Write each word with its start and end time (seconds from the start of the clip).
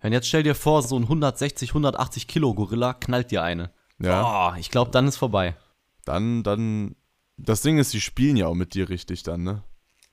Wenn 0.00 0.12
jetzt 0.12 0.28
stell 0.28 0.42
dir 0.42 0.54
vor, 0.54 0.82
so 0.82 0.96
ein 0.96 1.02
160, 1.02 1.70
180 1.70 2.26
Kilo 2.26 2.54
Gorilla 2.54 2.94
knallt 2.94 3.30
dir 3.30 3.42
eine. 3.42 3.70
Ja. 4.00 4.52
Oh, 4.52 4.58
ich 4.58 4.70
glaube, 4.70 4.90
dann 4.90 5.06
ist 5.06 5.18
vorbei. 5.18 5.56
Dann, 6.04 6.42
dann. 6.42 6.96
Das 7.36 7.62
Ding 7.62 7.78
ist, 7.78 7.92
die 7.92 8.00
spielen 8.00 8.36
ja 8.36 8.46
auch 8.46 8.54
mit 8.54 8.74
dir 8.74 8.88
richtig 8.88 9.22
dann, 9.22 9.42
ne? 9.42 9.62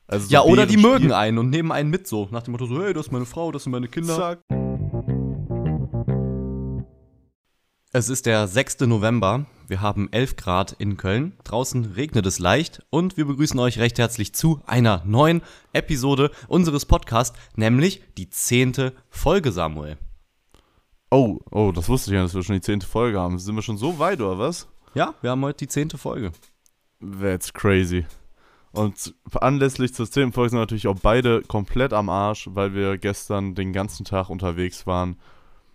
Also 0.08 0.28
so 0.28 0.34
ja, 0.34 0.42
oder 0.42 0.66
die 0.66 0.78
mögen 0.78 1.12
einen 1.12 1.38
und 1.38 1.50
nehmen 1.50 1.72
einen 1.72 1.90
mit 1.90 2.08
so. 2.08 2.28
Nach 2.32 2.44
dem 2.44 2.54
Motto 2.54 2.66
so, 2.66 2.82
hey, 2.82 2.94
das 2.94 3.08
ist 3.08 3.12
meine 3.12 3.26
Frau, 3.26 3.52
das 3.52 3.64
sind 3.64 3.72
meine 3.72 3.88
Kinder. 3.88 4.16
Zack. 4.16 4.40
Es 7.92 8.10
ist 8.10 8.26
der 8.26 8.48
6. 8.48 8.82
November. 8.82 9.46
Wir 9.70 9.82
haben 9.82 10.08
11 10.14 10.38
Grad 10.38 10.72
in 10.80 10.96
Köln. 10.96 11.34
Draußen 11.44 11.84
regnet 11.94 12.26
es 12.26 12.40
leicht 12.40 12.86
und 12.90 13.18
wir 13.18 13.26
begrüßen 13.26 13.60
euch 13.60 13.80
recht 13.80 14.00
herzlich 14.00 14.34
zu 14.34 14.62
einer 14.66 15.04
neuen 15.06 15.42
Episode 15.74 16.32
unseres 16.48 16.86
Podcasts, 16.86 17.38
nämlich 17.58 18.02
die 18.18 18.30
zehnte 18.30 18.94
Folge, 19.10 19.52
Samuel. 19.52 19.98
Oh, 21.12 21.40
oh, 21.52 21.74
das 21.74 21.90
wusste 21.90 22.12
ich 22.12 22.16
ja, 22.16 22.24
dass 22.24 22.34
wir 22.34 22.44
schon 22.44 22.56
die 22.56 22.62
zehnte 22.62 22.88
Folge 22.88 23.20
haben. 23.20 23.40
Sind 23.40 23.56
wir 23.56 23.62
schon 23.62 23.78
so 23.78 24.00
weit, 24.00 24.22
oder 24.22 24.40
was? 24.40 24.70
Ja, 24.94 25.16
wir 25.22 25.32
haben 25.32 25.44
heute 25.44 25.66
die 25.66 25.68
zehnte 25.68 25.98
Folge. 25.98 26.32
That's 27.02 27.52
crazy. 27.52 28.06
Und 28.72 29.16
anlässlich 29.34 29.94
zur 29.94 30.10
zehnten 30.10 30.32
Folge 30.32 30.52
sind 30.52 30.60
wir 30.60 30.62
natürlich 30.62 30.88
auch 30.88 31.00
beide 31.02 31.42
komplett 31.42 31.92
am 31.92 32.08
Arsch, 32.08 32.48
weil 32.54 32.74
wir 32.74 32.98
gestern 32.98 33.54
den 33.54 33.74
ganzen 33.74 34.06
Tag 34.06 34.30
unterwegs 34.30 34.88
waren. 34.88 35.18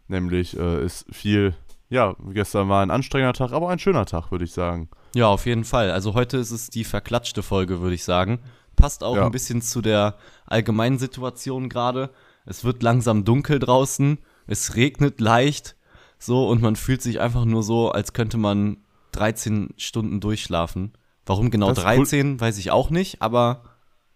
Nämlich 0.09 0.57
äh, 0.57 0.83
ist 0.83 1.05
viel, 1.15 1.55
ja, 1.93 2.17
gestern 2.31 2.69
war 2.71 2.83
ein 2.83 2.91
anstrengender 2.91 3.35
Tag, 3.35 3.53
aber 3.53 3.69
ein 3.69 3.79
schöner 3.79 4.07
Tag, 4.07 4.31
würde 4.31 4.45
ich 4.45 4.53
sagen. 4.53 4.89
Ja, 5.15 5.27
auf 5.29 5.45
jeden 5.47 5.65
Fall. 5.65 5.91
Also 5.91 6.15
heute 6.15 6.39
ist 6.39 6.51
es 6.51 6.71
die 6.71 6.85
verklatschte 6.85 7.43
Folge, 7.43 7.81
würde 7.83 7.95
ich 7.95 8.05
sagen. 8.05 8.41
Passt 8.77 9.05
auch 9.05 9.17
Ja. 9.17 9.27
ein 9.27 9.31
bisschen 9.33 9.61
zu 9.61 9.83
der 9.83 10.17
allgemeinen 10.47 10.99
Situation 10.99 11.69
gerade. 11.69 12.11
Es 12.47 12.65
wird 12.65 12.83
langsam 12.83 13.25
dunkel 13.25 13.59
draußen, 13.59 14.19
es 14.47 14.75
regnet 14.75 15.21
leicht, 15.21 15.77
so 16.19 16.49
und 16.49 16.63
man 16.63 16.77
fühlt 16.77 17.03
sich 17.03 17.21
einfach 17.21 17.45
nur 17.45 17.63
so, 17.63 17.91
als 17.93 18.15
könnte 18.15 18.39
man 18.39 18.79
13 19.13 19.75
Stunden 19.77 20.21
durchschlafen. 20.21 20.93
Warum 21.27 21.51
genau 21.51 21.69
Das 21.69 21.79
ist 21.79 21.85
cool. 21.85 21.97
13, 21.97 22.41
weiß 22.41 22.57
ich 22.59 22.71
auch 22.71 22.89
nicht, 22.89 23.21
aber 23.21 23.65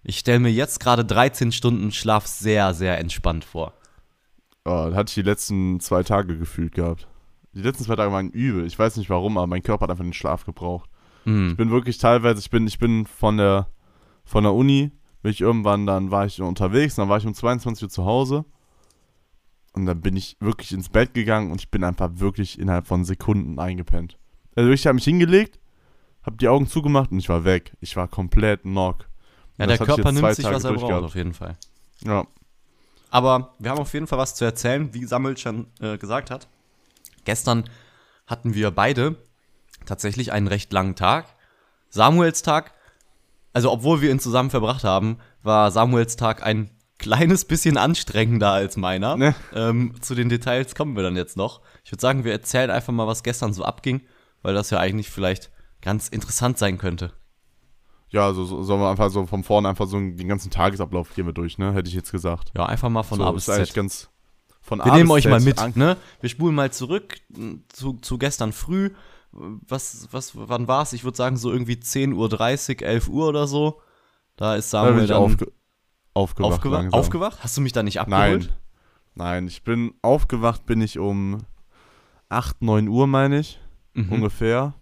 ich 0.02 0.18
stelle 0.18 0.40
mir 0.40 0.50
jetzt 0.50 0.80
gerade 0.80 1.04
13 1.04 1.52
Stunden 1.52 1.92
Schlaf 1.92 2.26
sehr, 2.26 2.72
sehr 2.72 2.98
entspannt 2.98 3.44
vor. 3.44 3.74
Oh, 4.64 4.86
das 4.88 4.94
hatte 4.96 5.10
ich 5.10 5.14
die 5.14 5.22
letzten 5.22 5.78
zwei 5.80 6.02
Tage 6.02 6.38
gefühlt 6.38 6.72
gehabt. 6.74 7.06
Die 7.56 7.62
letzten 7.62 7.84
zwei 7.84 7.96
Tage 7.96 8.12
waren 8.12 8.28
übel. 8.28 8.66
Ich 8.66 8.78
weiß 8.78 8.98
nicht 8.98 9.08
warum, 9.08 9.38
aber 9.38 9.46
mein 9.46 9.62
Körper 9.62 9.84
hat 9.84 9.90
einfach 9.90 10.04
den 10.04 10.12
Schlaf 10.12 10.44
gebraucht. 10.44 10.90
Hm. 11.24 11.52
Ich 11.52 11.56
bin 11.56 11.70
wirklich 11.70 11.96
teilweise, 11.96 12.38
ich 12.38 12.50
bin, 12.50 12.66
ich 12.66 12.78
bin 12.78 13.06
von 13.06 13.38
der, 13.38 13.68
von 14.24 14.44
der 14.44 14.52
Uni, 14.52 14.92
bin 15.22 15.32
ich 15.32 15.40
irgendwann, 15.40 15.86
dann 15.86 16.10
war 16.10 16.26
ich 16.26 16.42
unterwegs, 16.42 16.96
dann 16.96 17.08
war 17.08 17.16
ich 17.16 17.26
um 17.26 17.32
22 17.32 17.84
Uhr 17.84 17.88
zu 17.88 18.04
Hause. 18.04 18.44
Und 19.72 19.86
dann 19.86 20.02
bin 20.02 20.16
ich 20.16 20.36
wirklich 20.38 20.72
ins 20.72 20.90
Bett 20.90 21.14
gegangen 21.14 21.50
und 21.50 21.62
ich 21.62 21.70
bin 21.70 21.82
einfach 21.82 22.10
wirklich 22.14 22.58
innerhalb 22.58 22.86
von 22.86 23.06
Sekunden 23.06 23.58
eingepennt. 23.58 24.18
Also 24.54 24.70
ich 24.70 24.86
habe 24.86 24.96
mich 24.96 25.04
hingelegt, 25.04 25.58
habe 26.24 26.36
die 26.36 26.48
Augen 26.48 26.66
zugemacht 26.66 27.10
und 27.10 27.18
ich 27.18 27.30
war 27.30 27.44
weg. 27.44 27.74
Ich 27.80 27.96
war 27.96 28.06
komplett 28.06 28.62
knock. 28.62 29.08
Ja, 29.56 29.66
der 29.66 29.78
Körper 29.78 30.12
nimmt 30.12 30.34
sich, 30.34 30.44
Tage 30.44 30.56
was 30.56 30.64
er 30.64 30.74
braucht, 30.74 31.04
auf 31.04 31.14
jeden 31.14 31.32
Fall. 31.32 31.56
Ja, 32.04 32.26
Aber 33.10 33.54
wir 33.58 33.70
haben 33.70 33.78
auf 33.78 33.94
jeden 33.94 34.06
Fall 34.06 34.18
was 34.18 34.34
zu 34.34 34.44
erzählen, 34.44 34.92
wie 34.92 35.06
Samuel 35.06 35.38
schon 35.38 35.68
äh, 35.80 35.96
gesagt 35.96 36.30
hat. 36.30 36.48
Gestern 37.26 37.68
hatten 38.26 38.54
wir 38.54 38.70
beide 38.70 39.16
tatsächlich 39.84 40.32
einen 40.32 40.48
recht 40.48 40.72
langen 40.72 40.94
Tag. 40.94 41.26
Samuels 41.90 42.42
Tag, 42.42 42.72
also 43.52 43.70
obwohl 43.70 44.00
wir 44.00 44.10
ihn 44.10 44.18
zusammen 44.18 44.50
verbracht 44.50 44.84
haben, 44.84 45.18
war 45.42 45.70
Samuels 45.70 46.16
Tag 46.16 46.42
ein 46.42 46.70
kleines 46.98 47.44
bisschen 47.44 47.76
anstrengender 47.76 48.50
als 48.50 48.76
meiner. 48.76 49.16
Ne. 49.16 49.34
Ähm, 49.54 49.94
zu 50.00 50.14
den 50.14 50.28
Details 50.28 50.74
kommen 50.74 50.96
wir 50.96 51.02
dann 51.02 51.16
jetzt 51.16 51.36
noch. 51.36 51.60
Ich 51.84 51.92
würde 51.92 52.00
sagen, 52.00 52.24
wir 52.24 52.32
erzählen 52.32 52.70
einfach 52.70 52.92
mal, 52.92 53.06
was 53.06 53.22
gestern 53.22 53.52
so 53.52 53.64
abging, 53.64 54.00
weil 54.42 54.54
das 54.54 54.70
ja 54.70 54.78
eigentlich 54.78 55.10
vielleicht 55.10 55.50
ganz 55.82 56.08
interessant 56.08 56.58
sein 56.58 56.78
könnte. 56.78 57.12
ja, 58.08 58.24
also 58.24 58.44
so, 58.44 58.62
sollen 58.62 58.80
wir 58.80 58.88
einfach 58.88 59.10
so 59.10 59.26
von 59.26 59.44
vorne 59.44 59.68
einfach 59.68 59.86
so 59.86 59.98
den 59.98 60.28
ganzen 60.28 60.50
Tagesablauf 60.50 61.14
gehen 61.14 61.26
wir 61.26 61.32
durch, 61.32 61.58
ne? 61.58 61.74
Hätte 61.74 61.88
ich 61.88 61.94
jetzt 61.94 62.12
gesagt. 62.12 62.50
Ja, 62.56 62.66
einfach 62.66 62.88
mal 62.88 63.02
von 63.02 63.18
so, 63.18 63.24
A 63.24 63.32
bis 63.32 63.46
ist 63.46 63.54
eigentlich 63.54 63.68
Z. 63.68 63.76
ganz 63.76 64.08
von 64.66 64.80
Wir 64.80 64.92
A 64.92 64.96
nehmen 64.96 65.10
euch 65.10 65.26
mal 65.28 65.40
mit, 65.40 65.58
an- 65.58 65.72
ne? 65.76 65.96
Wir 66.20 66.28
spulen 66.28 66.54
mal 66.54 66.72
zurück 66.72 67.18
m, 67.34 67.62
zu, 67.68 67.94
zu 67.94 68.18
gestern 68.18 68.52
früh. 68.52 68.90
Was, 69.32 70.08
was, 70.12 70.32
wann 70.34 70.66
war's? 70.66 70.92
Ich 70.92 71.04
würde 71.04 71.16
sagen 71.16 71.36
so 71.36 71.52
irgendwie 71.52 71.74
10.30 71.74 72.80
Uhr, 72.82 72.86
11 72.88 73.08
Uhr 73.08 73.28
oder 73.28 73.46
so. 73.46 73.80
Da 74.36 74.56
ist 74.56 74.72
Da 74.72 74.84
Samuel 74.84 75.06
dann 75.06 75.16
aufge 75.18 75.52
aufgewacht. 76.14 76.52
aufgewacht. 76.54 76.82
langsam. 76.82 76.98
Aufgewacht? 77.00 77.38
Hast 77.44 77.56
du 77.56 77.60
mich 77.60 77.72
da 77.72 77.82
nicht 77.82 78.00
abgeholt? 78.00 78.46
Nein. 78.46 78.56
Nein, 79.14 79.46
ich 79.46 79.62
bin 79.64 79.94
aufgewacht, 80.02 80.66
bin 80.66 80.80
ich 80.80 80.98
um 80.98 81.38
8, 82.28 82.62
9 82.62 82.88
Uhr, 82.88 83.06
meine 83.06 83.38
ich, 83.40 83.60
Mhm. 83.94 84.12
ungefähr. 84.12 84.74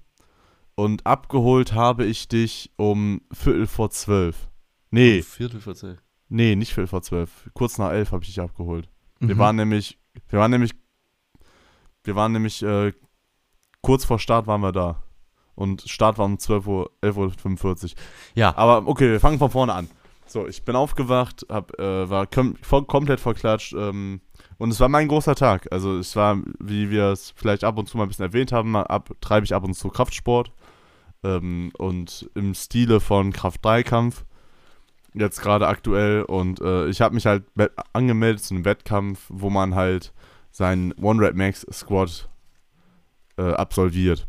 Und 0.77 1.07
abgeholt 1.07 1.73
habe 1.75 2.05
ich 2.05 2.27
dich 2.29 2.73
um 2.77 3.21
Viertel 3.33 3.67
vor 3.67 3.91
zwölf. 3.91 4.49
Nee, 4.91 5.23
Viertel 5.23 5.61
vor 5.61 5.75
zwölf. 5.77 5.99
nee, 6.29 6.57
nicht 6.57 6.75
Viertel 6.75 6.89
vor 6.89 7.03
zwölf. 7.03 7.49
Kurz 7.55 7.79
nach 7.79 7.91
elf 7.93 8.11
habe 8.13 8.23
ich 8.25 8.29
dich 8.31 8.41
abgeholt. 8.41 8.89
Wir 9.29 9.35
Mhm. 9.35 9.39
waren 9.39 9.57
nämlich, 9.57 9.99
wir 10.29 10.39
waren 10.39 10.51
nämlich, 10.51 10.73
wir 12.05 12.15
waren 12.17 12.33
nämlich, 12.33 12.63
äh, 12.63 12.93
kurz 13.81 14.05
vor 14.05 14.19
Start 14.19 14.47
waren 14.47 14.61
wir 14.61 14.73
da. 14.73 15.03
Und 15.55 15.83
Start 15.83 16.19
war 16.19 16.25
um 16.27 16.39
12 16.39 16.67
Uhr, 16.67 16.91
11.45 17.01 17.93
Uhr. 17.93 17.99
Ja, 18.35 18.57
Aber 18.57 18.89
okay, 18.89 19.11
wir 19.11 19.21
fangen 19.21 19.39
von 19.39 19.51
vorne 19.51 19.73
an. 19.73 19.89
So, 20.27 20.49
ich 20.49 20.65
bin 20.65 20.75
aufgewacht, 20.75 21.47
hab, 21.49 21.79
äh, 21.79 22.09
war 22.11 22.27
kom 22.27 22.57
voll, 22.63 22.85
komplett 22.87 23.21
verklatscht 23.21 23.75
ähm, 23.75 24.21
und 24.59 24.71
es 24.71 24.81
war 24.81 24.89
mein 24.89 25.07
großer 25.07 25.35
Tag. 25.35 25.69
Also 25.71 25.99
es 25.99 26.17
war, 26.17 26.39
wie 26.59 26.91
wir 26.91 27.11
es 27.13 27.33
vielleicht 27.37 27.63
ab 27.63 27.79
und 27.79 27.89
zu 27.89 27.99
mal 27.99 28.05
ein 28.05 28.09
bisschen 28.09 28.25
erwähnt 28.25 28.51
haben, 28.51 28.75
ab, 28.75 29.11
treibe 29.21 29.45
ich 29.45 29.55
ab 29.55 29.63
und 29.65 29.75
zu 29.75 29.91
Kraftsport 29.91 30.51
ähm, 31.23 31.71
und 31.79 32.29
im 32.35 32.55
Stile 32.55 33.01
von 33.01 33.33
Kraft-3-Kampf 33.33 34.25
jetzt 35.15 35.41
gerade 35.41 35.67
aktuell 35.69 36.23
und 36.23 36.61
äh, 36.61 36.89
ich 36.89 37.01
habe 37.01 37.15
mich 37.15 37.27
halt 37.27 37.45
angemeldet 37.93 38.43
zu 38.45 38.55
einem 38.55 38.65
Wettkampf, 38.65 39.21
wo 39.29 39.49
man 39.51 39.75
halt 39.75 40.13
seinen 40.51 40.93
One-Rep-Max-Squat 40.95 42.29
äh, 43.37 43.43
absolviert. 43.53 44.27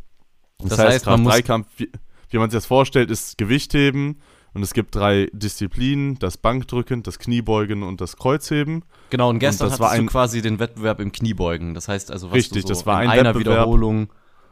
Das 0.59 0.78
heißt, 0.79 1.06
man 1.06 1.22
muss- 1.22 1.34
Kraft-3-Kampf, 1.34 1.68
wie, 1.78 1.91
wie 2.29 2.38
man 2.38 2.50
sich 2.50 2.57
das 2.57 2.66
vorstellt, 2.66 3.12
ist 3.12 3.38
Gewichtheben 3.38 4.19
und 4.53 4.63
es 4.63 4.73
gibt 4.73 4.96
drei 4.96 5.29
Disziplinen, 5.34 6.18
das 6.19 6.38
Bankdrücken, 6.38 7.03
das 7.03 7.19
Kniebeugen 7.19 7.84
und 7.84 8.00
das 8.02 8.16
Kreuzheben. 8.17 8.84
genau. 9.09 9.29
Und 9.29 9.40
gestern 9.40 9.66
das 9.66 9.73
hattest 9.73 9.81
war 9.81 9.96
du 9.96 10.02
ein- 10.03 10.07
quasi 10.07 10.41
den 10.41 10.59
Wettbewerb 10.59 11.00
im 11.00 11.12
Kniebeugen. 11.12 11.73
Das 11.73 11.88
heißt 11.88 12.09
also, 12.12 12.28
was 12.29 12.35
Richtig, 12.35 12.62
du 12.63 12.67
so 12.69 12.73
das 12.73 12.85
war 12.85 13.03
in 13.03 13.09
ein 13.09 13.19
einer 13.19 13.35
Wettbewerb. 13.35 13.57
Wiederholung 13.57 14.09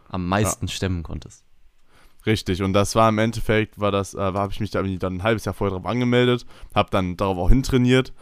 am 0.10 0.28
meisten 0.28 0.68
stemmen 0.68 1.02
konntest. 1.04 1.44
Richtig, 2.26 2.62
und 2.62 2.74
das 2.74 2.96
war 2.96 3.10
im 3.10 3.18
Endeffekt, 3.18 3.80
war 3.80 3.92
das, 3.92 4.14
äh, 4.14 4.20
habe 4.20 4.52
ich 4.54 4.60
mich 4.60 4.72
dann 4.72 4.86
ein 5.02 5.24
halbes 5.24 5.46
Jahr 5.46 5.54
vorher 5.54 5.78
drauf 5.78 5.86
angemeldet, 5.86 6.46
habe 6.74 6.90
dann 6.90 7.18
darauf 7.18 7.38
auch 7.38 7.50
hintrainiert 7.50 8.14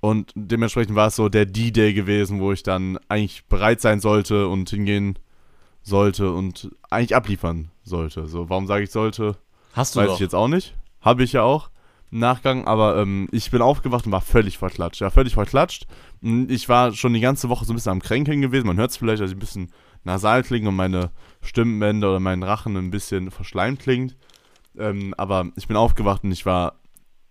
und 0.00 0.32
dementsprechend 0.34 0.94
war 0.94 1.08
es 1.08 1.16
so 1.16 1.28
der 1.28 1.46
D-Day 1.46 1.92
gewesen, 1.92 2.40
wo 2.40 2.52
ich 2.52 2.62
dann 2.62 2.98
eigentlich 3.08 3.44
bereit 3.46 3.80
sein 3.80 4.00
sollte 4.00 4.48
und 4.48 4.70
hingehen 4.70 5.18
sollte 5.82 6.32
und 6.32 6.70
eigentlich 6.90 7.16
abliefern 7.16 7.70
sollte. 7.84 8.26
So, 8.26 8.48
warum 8.48 8.66
sage 8.66 8.84
ich 8.84 8.90
sollte, 8.90 9.36
Hast 9.74 9.94
du 9.96 10.00
weiß 10.00 10.06
doch. 10.08 10.14
ich 10.14 10.20
jetzt 10.20 10.34
auch 10.34 10.48
nicht. 10.48 10.74
Habe 11.00 11.24
ich 11.24 11.32
ja 11.32 11.42
auch 11.42 11.70
im 12.10 12.18
Nachgang, 12.18 12.66
aber 12.66 12.98
ähm, 12.98 13.28
ich 13.32 13.50
bin 13.50 13.62
aufgewacht 13.62 14.06
und 14.06 14.12
war 14.12 14.20
völlig 14.20 14.58
verklatscht. 14.58 15.00
Ja, 15.00 15.10
völlig 15.10 15.34
verklatscht. 15.34 15.86
Und 16.20 16.50
Ich 16.50 16.68
war 16.68 16.92
schon 16.92 17.14
die 17.14 17.20
ganze 17.20 17.48
Woche 17.48 17.64
so 17.64 17.72
ein 17.72 17.76
bisschen 17.76 17.92
am 17.92 18.02
Kränkeln 18.02 18.40
gewesen. 18.42 18.66
Man 18.66 18.76
hört 18.76 18.90
es 18.90 18.96
vielleicht, 18.98 19.22
dass 19.22 19.30
ich 19.30 19.36
ein 19.36 19.40
bisschen 19.40 19.72
nasal 20.04 20.42
klinge 20.42 20.68
und 20.68 20.76
meine 20.76 21.10
Stimmbänder 21.42 22.10
oder 22.10 22.20
mein 22.20 22.42
Rachen 22.42 22.76
ein 22.76 22.90
bisschen 22.90 23.30
verschleimt 23.30 23.80
klingt. 23.80 24.16
Ähm, 24.76 25.14
aber 25.16 25.50
ich 25.56 25.68
bin 25.68 25.76
aufgewacht 25.76 26.24
und 26.24 26.32
ich 26.32 26.46
war 26.46 26.80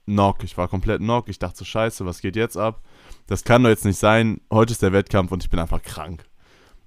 knock. 0.05 0.43
Ich 0.43 0.57
war 0.57 0.67
komplett 0.67 0.99
knock. 0.99 1.29
Ich 1.29 1.39
dachte 1.39 1.57
so, 1.57 1.65
scheiße, 1.65 2.05
was 2.05 2.21
geht 2.21 2.35
jetzt 2.35 2.57
ab? 2.57 2.81
Das 3.27 3.43
kann 3.43 3.63
doch 3.63 3.69
jetzt 3.69 3.85
nicht 3.85 3.97
sein. 3.97 4.41
Heute 4.51 4.73
ist 4.73 4.81
der 4.81 4.93
Wettkampf 4.93 5.31
und 5.31 5.43
ich 5.43 5.49
bin 5.49 5.59
einfach 5.59 5.81
krank. 5.81 6.25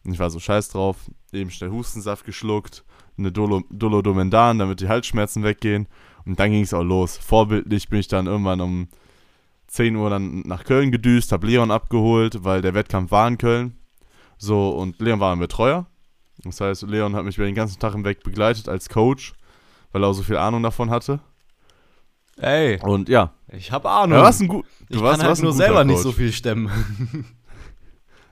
Und 0.04 0.12
ich 0.12 0.18
war 0.18 0.30
so 0.30 0.40
scheiß 0.40 0.68
drauf. 0.68 0.96
Eben 1.32 1.50
schnell 1.50 1.70
Hustensaft 1.70 2.24
geschluckt, 2.24 2.84
eine 3.16 3.32
Dolo, 3.32 3.62
Dolodomendan, 3.70 4.58
damit 4.58 4.80
die 4.80 4.88
Halsschmerzen 4.88 5.42
weggehen. 5.42 5.88
Und 6.26 6.38
dann 6.38 6.50
ging 6.50 6.62
es 6.62 6.74
auch 6.74 6.82
los. 6.82 7.16
Vorbildlich 7.16 7.88
bin 7.88 8.00
ich 8.00 8.08
dann 8.08 8.26
irgendwann 8.26 8.60
um 8.60 8.88
10 9.68 9.96
Uhr 9.96 10.10
dann 10.10 10.40
nach 10.40 10.64
Köln 10.64 10.92
gedüst, 10.92 11.32
habe 11.32 11.46
Leon 11.46 11.70
abgeholt, 11.70 12.44
weil 12.44 12.62
der 12.62 12.74
Wettkampf 12.74 13.10
war 13.10 13.26
in 13.26 13.38
Köln. 13.38 13.76
So, 14.38 14.70
und 14.70 14.98
Leon 15.00 15.20
war 15.20 15.32
ein 15.34 15.38
Betreuer. 15.38 15.86
Das 16.44 16.60
heißt, 16.60 16.82
Leon 16.82 17.14
hat 17.14 17.24
mich 17.24 17.36
über 17.36 17.46
den 17.46 17.54
ganzen 17.54 17.78
Tag 17.78 17.92
hinweg 17.94 18.22
begleitet 18.22 18.68
als 18.68 18.88
Coach, 18.88 19.32
weil 19.92 20.02
er 20.02 20.08
auch 20.08 20.12
so 20.14 20.22
viel 20.22 20.36
Ahnung 20.36 20.62
davon 20.62 20.90
hatte. 20.90 21.20
Ey, 22.36 22.80
Und 22.82 23.08
ja, 23.08 23.32
ich 23.48 23.70
habe 23.70 23.88
Ahnung. 23.88 24.18
du 24.18 24.24
warst 24.24 24.40
ein, 24.42 24.48
gut, 24.48 24.66
du 24.90 24.96
ich 24.96 25.00
warst, 25.02 25.12
kann 25.12 25.20
halt 25.20 25.30
warst 25.30 25.42
nur 25.42 25.52
selber 25.52 25.84
nicht 25.84 25.94
Coach. 25.96 26.02
so 26.04 26.12
viel 26.12 26.32
stemmen. 26.32 26.70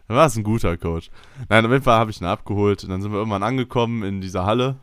Du 0.08 0.16
warst 0.16 0.36
ein 0.36 0.42
guter 0.42 0.76
Coach. 0.76 1.10
Nein, 1.48 1.64
auf 1.64 1.70
jeden 1.72 1.84
Fall 1.84 1.98
habe 1.98 2.10
ich 2.10 2.20
ihn 2.20 2.26
abgeholt. 2.26 2.82
Und 2.84 2.90
dann 2.90 3.00
sind 3.00 3.12
wir 3.12 3.18
irgendwann 3.18 3.44
angekommen 3.44 4.02
in 4.02 4.20
dieser 4.20 4.44
Halle. 4.44 4.76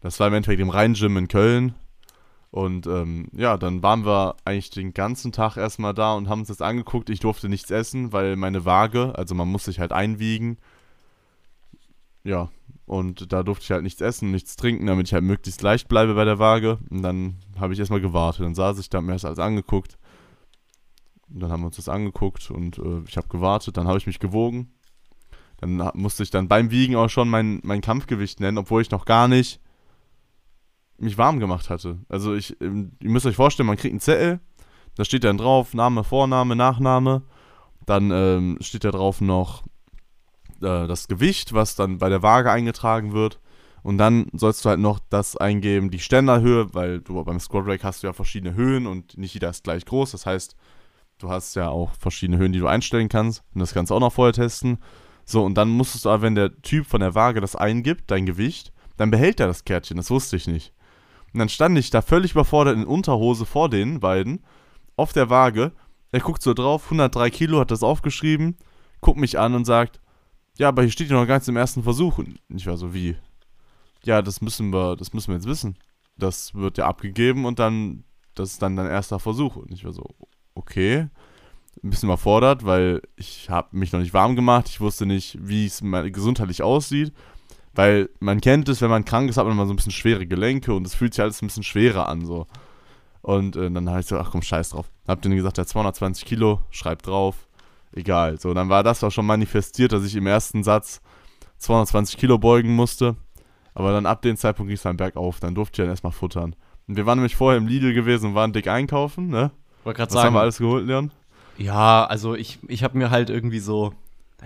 Das 0.00 0.18
war 0.18 0.26
im 0.26 0.34
Endeffekt 0.34 0.60
im 0.60 0.70
Rhein-Gym 0.70 1.16
in 1.16 1.28
Köln. 1.28 1.74
Und 2.54 2.86
ähm, 2.86 3.26
ja, 3.32 3.56
dann 3.56 3.82
waren 3.82 4.06
wir 4.06 4.36
eigentlich 4.44 4.70
den 4.70 4.94
ganzen 4.94 5.32
Tag 5.32 5.56
erstmal 5.56 5.92
da 5.92 6.14
und 6.14 6.28
haben 6.28 6.38
uns 6.38 6.48
das 6.48 6.60
angeguckt. 6.60 7.10
Ich 7.10 7.18
durfte 7.18 7.48
nichts 7.48 7.72
essen, 7.72 8.12
weil 8.12 8.36
meine 8.36 8.64
Waage, 8.64 9.12
also 9.18 9.34
man 9.34 9.48
muss 9.48 9.64
sich 9.64 9.80
halt 9.80 9.90
einwiegen. 9.90 10.58
Ja, 12.22 12.50
und 12.86 13.32
da 13.32 13.42
durfte 13.42 13.64
ich 13.64 13.70
halt 13.72 13.82
nichts 13.82 14.00
essen, 14.00 14.30
nichts 14.30 14.54
trinken, 14.54 14.86
damit 14.86 15.08
ich 15.08 15.14
halt 15.14 15.24
möglichst 15.24 15.62
leicht 15.62 15.88
bleibe 15.88 16.14
bei 16.14 16.24
der 16.24 16.38
Waage. 16.38 16.78
Und 16.90 17.02
dann 17.02 17.38
habe 17.58 17.72
ich 17.72 17.80
erstmal 17.80 18.00
gewartet. 18.00 18.44
Dann 18.44 18.54
saß 18.54 18.78
ich 18.78 18.88
da, 18.88 19.00
mir 19.00 19.14
das 19.14 19.24
alles 19.24 19.40
angeguckt. 19.40 19.98
Und 21.28 21.40
dann 21.40 21.50
haben 21.50 21.62
wir 21.62 21.66
uns 21.66 21.76
das 21.76 21.88
angeguckt 21.88 22.52
und 22.52 22.78
äh, 22.78 23.02
ich 23.08 23.16
habe 23.16 23.26
gewartet. 23.26 23.76
Dann 23.76 23.88
habe 23.88 23.98
ich 23.98 24.06
mich 24.06 24.20
gewogen. 24.20 24.72
Dann 25.56 25.90
musste 25.94 26.22
ich 26.22 26.30
dann 26.30 26.46
beim 26.46 26.70
Wiegen 26.70 26.94
auch 26.94 27.10
schon 27.10 27.28
mein, 27.28 27.58
mein 27.64 27.80
Kampfgewicht 27.80 28.38
nennen, 28.38 28.58
obwohl 28.58 28.80
ich 28.80 28.92
noch 28.92 29.06
gar 29.06 29.26
nicht 29.26 29.60
mich 30.98 31.18
warm 31.18 31.40
gemacht 31.40 31.70
hatte. 31.70 31.98
Also 32.08 32.34
ich, 32.34 32.60
ähm, 32.60 32.92
ihr 33.00 33.10
müsst 33.10 33.26
euch 33.26 33.36
vorstellen, 33.36 33.66
man 33.66 33.76
kriegt 33.76 33.92
einen 33.92 34.00
Zettel, 34.00 34.40
da 34.96 35.04
steht 35.04 35.24
dann 35.24 35.38
drauf 35.38 35.74
Name, 35.74 36.04
Vorname, 36.04 36.56
Nachname. 36.56 37.22
Dann 37.86 38.10
ähm, 38.10 38.58
steht 38.60 38.84
da 38.84 38.90
drauf 38.90 39.20
noch 39.20 39.62
äh, 40.62 40.86
das 40.86 41.08
Gewicht, 41.08 41.52
was 41.52 41.76
dann 41.76 41.98
bei 41.98 42.08
der 42.08 42.22
Waage 42.22 42.50
eingetragen 42.50 43.12
wird. 43.12 43.40
Und 43.82 43.98
dann 43.98 44.28
sollst 44.32 44.64
du 44.64 44.70
halt 44.70 44.80
noch 44.80 44.98
das 45.10 45.36
eingeben, 45.36 45.90
die 45.90 45.98
Ständerhöhe, 45.98 46.72
weil 46.72 47.00
du 47.00 47.22
beim 47.22 47.38
Squat 47.38 47.66
Rack 47.66 47.84
hast 47.84 48.02
du 48.02 48.06
ja 48.06 48.14
verschiedene 48.14 48.54
Höhen 48.54 48.86
und 48.86 49.18
nicht 49.18 49.34
jeder 49.34 49.50
ist 49.50 49.64
gleich 49.64 49.84
groß. 49.84 50.12
Das 50.12 50.24
heißt, 50.24 50.56
du 51.18 51.28
hast 51.28 51.54
ja 51.54 51.68
auch 51.68 51.92
verschiedene 51.92 52.38
Höhen, 52.38 52.52
die 52.52 52.60
du 52.60 52.66
einstellen 52.66 53.10
kannst. 53.10 53.42
Und 53.54 53.60
das 53.60 53.74
kannst 53.74 53.90
du 53.90 53.94
auch 53.94 54.00
noch 54.00 54.12
vorher 54.12 54.32
testen. 54.32 54.78
So, 55.26 55.44
und 55.44 55.54
dann 55.54 55.68
musstest 55.68 56.06
du 56.06 56.10
aber, 56.10 56.22
wenn 56.22 56.34
der 56.34 56.62
Typ 56.62 56.86
von 56.86 57.00
der 57.00 57.14
Waage 57.14 57.42
das 57.42 57.56
eingibt, 57.56 58.10
dein 58.10 58.24
Gewicht, 58.24 58.72
dann 58.96 59.10
behält 59.10 59.40
er 59.40 59.48
das 59.48 59.64
Kärtchen. 59.64 59.98
Das 59.98 60.10
wusste 60.10 60.36
ich 60.36 60.46
nicht. 60.46 60.72
Und 61.34 61.40
dann 61.40 61.48
stand 61.48 61.76
ich 61.76 61.90
da 61.90 62.00
völlig 62.00 62.30
überfordert 62.30 62.76
in 62.76 62.86
Unterhose 62.86 63.44
vor 63.44 63.68
den 63.68 63.98
beiden 63.98 64.44
auf 64.94 65.12
der 65.12 65.30
Waage. 65.30 65.72
Er 66.12 66.20
guckt 66.20 66.42
so 66.42 66.54
drauf, 66.54 66.84
103 66.84 67.28
Kilo, 67.30 67.58
hat 67.58 67.72
das 67.72 67.82
aufgeschrieben, 67.82 68.56
guckt 69.00 69.18
mich 69.18 69.36
an 69.36 69.54
und 69.54 69.64
sagt, 69.64 70.00
ja, 70.56 70.68
aber 70.68 70.82
hier 70.82 70.92
steht 70.92 71.10
ja 71.10 71.16
noch 71.16 71.26
ganz 71.26 71.48
im 71.48 71.56
ersten 71.56 71.82
Versuch. 71.82 72.18
Und 72.18 72.38
ich 72.48 72.68
war 72.68 72.76
so, 72.76 72.94
wie? 72.94 73.16
Ja, 74.04 74.22
das 74.22 74.40
müssen 74.42 74.72
wir, 74.72 74.94
das 74.94 75.12
müssen 75.12 75.28
wir 75.28 75.34
jetzt 75.34 75.48
wissen. 75.48 75.76
Das 76.16 76.54
wird 76.54 76.78
ja 76.78 76.86
abgegeben 76.86 77.46
und 77.46 77.58
dann, 77.58 78.04
das 78.36 78.52
ist 78.52 78.62
dann 78.62 78.76
dein 78.76 78.86
erster 78.86 79.18
Versuch. 79.18 79.56
Und 79.56 79.72
ich 79.72 79.84
war 79.84 79.92
so, 79.92 80.14
okay. 80.54 81.08
Ein 81.82 81.90
bisschen 81.90 82.08
überfordert, 82.08 82.64
weil 82.64 83.02
ich 83.16 83.50
habe 83.50 83.76
mich 83.76 83.90
noch 83.90 83.98
nicht 83.98 84.14
warm 84.14 84.36
gemacht. 84.36 84.68
Ich 84.68 84.80
wusste 84.80 85.04
nicht, 85.04 85.36
wie 85.40 85.66
es 85.66 85.82
gesundheitlich 86.12 86.62
aussieht. 86.62 87.12
Weil 87.74 88.08
man 88.20 88.40
kennt 88.40 88.68
es, 88.68 88.80
wenn 88.80 88.90
man 88.90 89.04
krank 89.04 89.28
ist, 89.28 89.36
hat 89.36 89.44
man 89.44 89.54
immer 89.54 89.66
so 89.66 89.72
ein 89.72 89.76
bisschen 89.76 89.92
schwere 89.92 90.26
Gelenke 90.26 90.72
und 90.72 90.86
es 90.86 90.94
fühlt 90.94 91.14
sich 91.14 91.22
alles 91.22 91.42
ein 91.42 91.46
bisschen 91.48 91.62
schwerer 91.64 92.08
an. 92.08 92.24
so. 92.24 92.46
Und 93.22 93.56
äh, 93.56 93.70
dann 93.70 93.88
habe 93.88 94.00
ich 94.00 94.06
so, 94.06 94.18
ach 94.18 94.30
komm, 94.30 94.42
scheiß 94.42 94.70
drauf. 94.70 94.90
Hab 95.08 95.22
denen 95.22 95.36
gesagt, 95.36 95.56
der 95.56 95.66
220 95.66 96.24
Kilo, 96.24 96.60
schreib 96.70 97.02
drauf. 97.02 97.48
Egal. 97.92 98.38
So, 98.38 98.54
dann 98.54 98.68
war 98.68 98.82
das 98.82 99.02
auch 99.02 99.10
schon 99.10 99.26
manifestiert, 99.26 99.92
dass 99.92 100.04
ich 100.04 100.14
im 100.14 100.26
ersten 100.26 100.62
Satz 100.62 101.00
220 101.58 102.16
Kilo 102.18 102.38
beugen 102.38 102.74
musste. 102.74 103.16
Aber 103.74 103.92
dann 103.92 104.06
ab 104.06 104.22
dem 104.22 104.36
Zeitpunkt 104.36 104.68
ging 104.68 104.76
es 104.76 104.82
dann 104.82 104.96
bergauf. 104.96 105.40
Dann 105.40 105.54
durfte 105.54 105.80
ich 105.80 105.84
dann 105.84 105.90
erstmal 105.90 106.12
futtern. 106.12 106.54
Und 106.86 106.96
wir 106.96 107.06
waren 107.06 107.18
nämlich 107.18 107.34
vorher 107.36 107.58
im 107.58 107.66
Lidl 107.66 107.94
gewesen 107.94 108.30
und 108.30 108.34
waren 108.34 108.52
dick 108.52 108.68
einkaufen, 108.68 109.28
ne? 109.28 109.50
Wollte 109.84 109.98
gerade 109.98 110.10
Was 110.10 110.14
sagen. 110.14 110.26
haben 110.26 110.34
wir 110.34 110.40
alles 110.40 110.58
geholt, 110.58 110.86
Leon? 110.86 111.10
Ja, 111.56 112.04
also 112.04 112.34
ich, 112.34 112.58
ich 112.68 112.84
habe 112.84 112.98
mir 112.98 113.10
halt 113.10 113.30
irgendwie 113.30 113.58
so, 113.60 113.94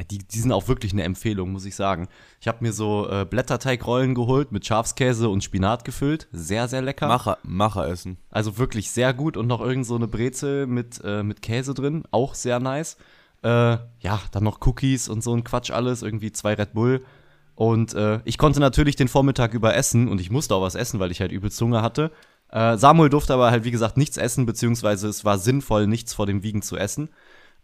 die, 0.05 0.19
die 0.19 0.39
sind 0.39 0.53
auch 0.53 0.69
wirklich 0.69 0.93
eine 0.93 1.03
Empfehlung, 1.03 1.53
muss 1.53 1.65
ich 1.65 1.75
sagen. 1.75 2.09
Ich 2.41 2.49
habe 2.49 2.59
mir 2.61 2.73
so 2.73 3.09
äh, 3.11 3.25
Blätterteigrollen 3.25 4.15
geholt 4.15 4.53
mit 4.53 4.67
Schafskäse 4.67 5.29
und 5.29 5.43
Spinat 5.43 5.85
gefüllt. 5.85 6.29
Sehr, 6.33 6.69
sehr 6.69 6.83
lecker. 6.83 7.09
Macher, 7.09 7.39
Macher 7.43 7.89
essen. 7.89 8.19
Also 8.31 8.59
wirklich 8.59 8.91
sehr 8.91 9.13
gut 9.13 9.37
und 9.37 9.47
noch 9.47 9.61
irgend 9.61 9.87
so 9.87 9.97
eine 9.97 10.09
Brezel 10.09 10.67
mit, 10.67 11.01
äh, 11.05 11.23
mit 11.23 11.43
Käse 11.43 11.75
drin. 11.75 12.05
Auch 12.11 12.35
sehr 12.35 12.61
nice. 12.61 12.97
Äh, 13.43 13.79
ja, 14.01 14.21
dann 14.33 14.45
noch 14.45 14.65
Cookies 14.67 15.09
und 15.09 15.23
so 15.23 15.35
ein 15.35 15.45
Quatsch 15.45 15.71
alles. 15.71 16.03
Irgendwie 16.03 16.33
zwei 16.33 16.55
Red 16.55 16.75
Bull. 16.75 17.05
Und 17.55 17.93
äh, 17.95 18.21
ich 18.25 18.39
konnte 18.39 18.61
natürlich 18.61 18.95
den 18.95 19.09
Vormittag 19.09 19.53
über 19.53 19.75
essen 19.75 20.07
und 20.07 20.21
ich 20.21 20.31
musste 20.31 20.55
auch 20.55 20.63
was 20.63 20.77
essen, 20.77 21.01
weil 21.01 21.11
ich 21.11 21.21
halt 21.21 21.33
übel 21.33 21.51
Zunge 21.51 21.83
hatte. 21.83 22.13
Äh, 22.51 22.77
Samuel 22.77 23.11
durfte 23.11 23.35
aber 23.35 23.51
halt, 23.51 23.65
wie 23.65 23.73
gesagt, 23.73 23.97
nichts 23.97 24.17
essen, 24.17 24.47
beziehungsweise 24.47 25.09
es 25.09 25.25
war 25.25 25.39
sinnvoll, 25.39 25.89
nichts 25.89 26.15
vor 26.15 26.27
dem 26.27 26.45
Wiegen 26.45 26.63
zu 26.63 26.77
essen. 26.77 27.09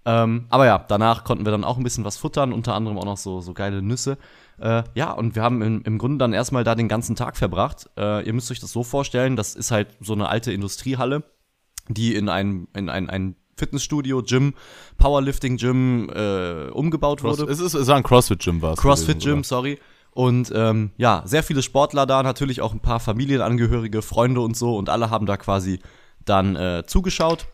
Ähm, 0.07 0.47
aber 0.51 0.67
ja, 0.67 0.85
danach 0.87 1.25
konnten 1.25 1.47
wir 1.47 1.53
dann 1.53 1.65
auch 1.65 1.79
ein 1.79 1.83
bisschen 1.83 2.05
was 2.05 2.17
futtern, 2.17 2.53
unter 2.53 2.75
anderem 2.75 2.99
auch 2.99 3.05
noch 3.05 3.17
so, 3.17 3.41
so 3.41 3.55
geile 3.55 3.83
Nüsse. 3.83 4.19
Äh, 4.59 4.83
ja, 4.95 5.13
und 5.13 5.35
wir 5.35 5.43
haben 5.43 5.63
im, 5.63 5.83
im 5.83 5.99
Grunde 5.99 6.19
dann 6.19 6.33
erstmal 6.33 6.65
da 6.65 6.75
den 6.75 6.89
ganzen 6.89 7.17
Tag 7.17 7.37
verbracht. 7.37 7.91
Äh, 7.97 8.27
ihr 8.27 8.33
müsst 8.33 8.51
euch 8.51 8.61
das 8.61 8.73
so 8.73 8.85
vorstellen, 8.85 9.37
das 9.37 9.55
ist 9.55 9.71
halt 9.71 9.89
so 10.01 10.13
eine 10.13 10.29
alte 10.29 10.53
Industriehalle, 10.53 11.25
die 11.89 12.15
in 12.15 12.29
ein, 12.29 12.69
in 12.75 12.89
ein, 12.89 13.09
ein 13.09 13.37
Fitnessstudio, 13.57 14.23
Gym, 14.23 14.55
Powerlifting-Gym 14.99 16.11
äh, 16.15 16.71
umgebaut 16.71 17.21
Cross, 17.21 17.39
wurde. 17.39 17.53
es, 17.53 17.61
ist, 17.61 17.75
es 17.75 17.87
war 17.87 17.97
ein 17.97 18.03
CrossFit-Gym, 18.03 18.63
war 18.63 18.73
es. 18.73 18.81
CrossFit 18.81 19.21
gewesen, 19.21 19.37
Gym, 19.37 19.45
sorry. 19.45 19.79
Und 20.11 20.53
ähm, 20.55 20.93
ja, 20.97 21.23
sehr 21.25 21.43
viele 21.43 21.63
Sportler 21.63 22.07
da, 22.07 22.23
natürlich 22.23 22.61
auch 22.61 22.73
ein 22.73 22.81
paar 22.81 23.01
Familienangehörige, 23.01 24.01
Freunde 24.01 24.41
und 24.41 24.57
so. 24.57 24.77
Und 24.77 24.89
alle 24.89 25.11
haben 25.11 25.27
da 25.27 25.37
quasi 25.37 25.81
dann 26.25 26.57
äh, 26.57 26.85
zugeschaut. 26.87 27.47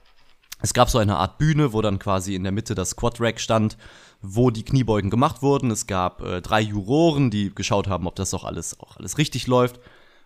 Es 0.63 0.75
gab 0.75 0.91
so 0.91 0.99
eine 0.99 1.17
Art 1.17 1.39
Bühne, 1.39 1.73
wo 1.73 1.83
dann 1.83 1.99
quasi 1.99 2.35
in 2.35 2.43
der 2.43 2.53
Mitte 2.53 2.75
das 2.75 2.97
Quad-Rack 2.97 3.41
stand, 3.41 3.77
wo 4.21 4.51
die 4.51 4.65
Kniebeugen 4.65 5.11
gemacht 5.11 5.43
wurden. 5.43 5.71
Es 5.71 5.87
gab 5.87 6.23
äh, 6.23 6.43
drei 6.43 6.61
Juroren, 6.61 7.31
die 7.31 7.55
geschaut 7.55 7.89
haben, 7.89 8.07
ob 8.07 8.17
das 8.17 8.35
auch 8.35 8.45
alles, 8.45 8.79
auch 8.81 8.97
alles 8.97 9.19
richtig 9.19 9.47
läuft. 9.47 9.81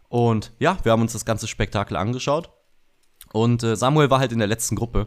Und 0.08 0.52
ja, 0.58 0.76
wir 0.82 0.92
haben 0.92 1.02
uns 1.02 1.12
das 1.12 1.24
ganze 1.24 1.46
Spektakel 1.46 1.96
angeschaut. 1.96 2.50
Und 3.32 3.62
äh, 3.62 3.76
Samuel 3.76 4.10
war 4.10 4.20
halt 4.20 4.32
in 4.32 4.38
der 4.38 4.48
letzten 4.48 4.76
Gruppe. 4.76 5.06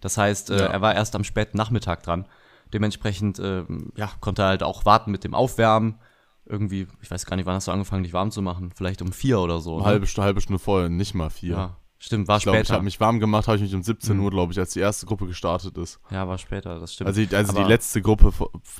Das 0.00 0.16
heißt, 0.16 0.50
äh, 0.50 0.58
Ja. 0.58 0.66
er 0.66 0.80
war 0.80 0.94
erst 0.94 1.16
am 1.16 1.24
späten 1.24 1.56
Nachmittag 1.56 2.02
dran. 2.02 2.26
Dementsprechend, 2.72 3.38
ähm, 3.38 3.92
ja, 3.96 4.10
konnte 4.20 4.42
er 4.42 4.48
halt 4.48 4.62
auch 4.62 4.84
warten 4.84 5.10
mit 5.10 5.24
dem 5.24 5.34
Aufwärmen. 5.34 5.98
Irgendwie, 6.44 6.86
ich 7.02 7.10
weiß 7.10 7.26
gar 7.26 7.36
nicht, 7.36 7.46
wann 7.46 7.54
hast 7.54 7.66
du 7.66 7.72
angefangen, 7.72 8.04
dich 8.04 8.12
warm 8.12 8.30
zu 8.30 8.42
machen? 8.42 8.72
Vielleicht 8.74 9.02
um 9.02 9.12
vier 9.12 9.40
oder 9.40 9.60
so. 9.60 9.74
Eine 9.74 9.82
ne? 9.82 9.86
halbe, 9.86 10.06
halbe 10.06 10.40
Stunde 10.40 10.58
vorher, 10.58 10.88
nicht 10.88 11.14
mal 11.14 11.30
vier. 11.30 11.52
Ja, 11.52 11.76
stimmt, 11.98 12.28
war 12.28 12.36
ich 12.38 12.42
glaube, 12.44 12.58
ich 12.58 12.64
später. 12.64 12.74
habe 12.74 12.84
mich 12.84 13.00
warm 13.00 13.20
gemacht, 13.20 13.46
habe 13.48 13.56
ich 13.56 13.62
mich 13.62 13.74
um 13.74 13.82
17 13.82 14.16
Mhm. 14.16 14.24
Uhr, 14.24 14.30
glaube 14.30 14.52
ich, 14.52 14.58
als 14.58 14.72
die 14.72 14.80
erste 14.80 15.06
Gruppe 15.06 15.26
gestartet 15.26 15.76
ist. 15.78 15.98
ja, 16.10 16.26
war 16.28 16.38
später, 16.38 16.78
das 16.80 16.94
stimmt. 16.94 17.08
Also, 17.08 17.24
die, 17.24 17.34
also 17.34 17.52
die 17.52 17.62
letzte 17.62 18.00
Gruppe, 18.02 18.32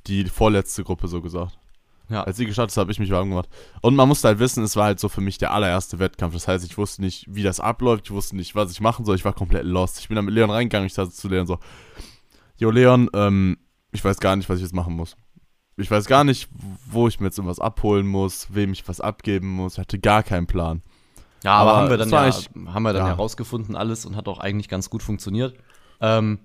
die 0.07 0.25
vorletzte 0.25 0.85
Gruppe 0.85 1.09
so 1.09 1.21
gesagt. 1.21 1.59
ja. 2.09 2.23
Als 2.25 2.37
sie 2.39 2.47
gestartet 2.47 2.73
ist, 2.73 2.77
habe 2.79 2.91
ich 2.93 2.99
mich 2.99 3.11
warm 3.11 3.29
gemacht. 3.31 3.49
Und 3.83 3.95
man 3.97 4.09
musste 4.09 4.29
halt 4.29 4.39
wissen, 4.39 4.63
es 4.65 4.77
war 4.77 4.85
halt 4.87 5.01
so 5.01 5.09
für 5.09 5.21
mich 5.21 5.37
der 5.39 5.53
allererste 5.53 5.99
Wettkampf. 5.99 6.35
Das 6.35 6.49
heißt, 6.49 6.65
ich 6.65 6.79
wusste 6.79 7.03
nicht, 7.03 7.27
wie 7.29 7.43
das 7.43 7.61
abläuft, 7.61 8.05
ich 8.07 8.11
wusste 8.13 8.37
nicht, 8.37 8.55
was 8.55 8.71
ich 8.73 8.81
machen 8.81 9.05
soll. 9.05 9.17
Ich 9.17 9.25
war 9.25 9.33
komplett 9.35 9.65
lost. 9.65 9.99
Ich 10.01 10.09
bin 10.09 10.15
dann 10.17 10.25
mit 10.25 10.35
Leon 10.35 10.51
reingegangen, 10.51 10.87
ich 10.87 10.95
sagte 10.95 11.13
zu 11.13 11.29
Leon 11.29 11.47
so, 11.47 11.59
Jo 12.57 12.71
Leon, 12.71 13.09
ähm, 13.15 13.59
ich 13.93 14.05
weiß 14.05 14.19
gar 14.21 14.37
nicht, 14.37 14.49
was 14.49 14.57
ich 14.57 14.63
jetzt 14.65 14.75
machen 14.75 14.95
muss. 14.95 15.17
Ich 15.77 15.91
weiß 15.91 16.07
gar 16.07 16.25
nicht, 16.25 16.49
wo 16.91 17.07
ich 17.07 17.21
mir 17.21 17.27
jetzt 17.27 17.39
irgendwas 17.39 17.61
abholen 17.61 18.07
muss, 18.07 18.49
wem 18.53 18.73
ich 18.73 18.89
was 18.89 19.01
abgeben 19.01 19.49
muss. 19.49 19.75
Ich 19.75 19.79
hatte 19.79 19.99
gar 20.01 20.23
keinen 20.25 20.47
Plan. 20.49 20.83
Ja, 21.45 21.53
aber, 21.55 21.71
Aber 21.71 21.79
haben 21.81 21.91
wir 21.91 21.97
dann 21.99 22.11
ja, 22.11 22.73
haben 22.73 22.83
wir 22.83 22.93
dann 22.93 23.03
ja. 23.03 23.09
ja 23.09 23.15
rausgefunden 23.15 23.77
alles 23.77 24.05
und 24.05 24.17
hat 24.17 24.27
auch 24.29 24.39
eigentlich 24.41 24.69
ganz 24.69 24.91
gut 24.91 25.03
funktioniert. 25.03 25.55
Ähm, 26.01 26.41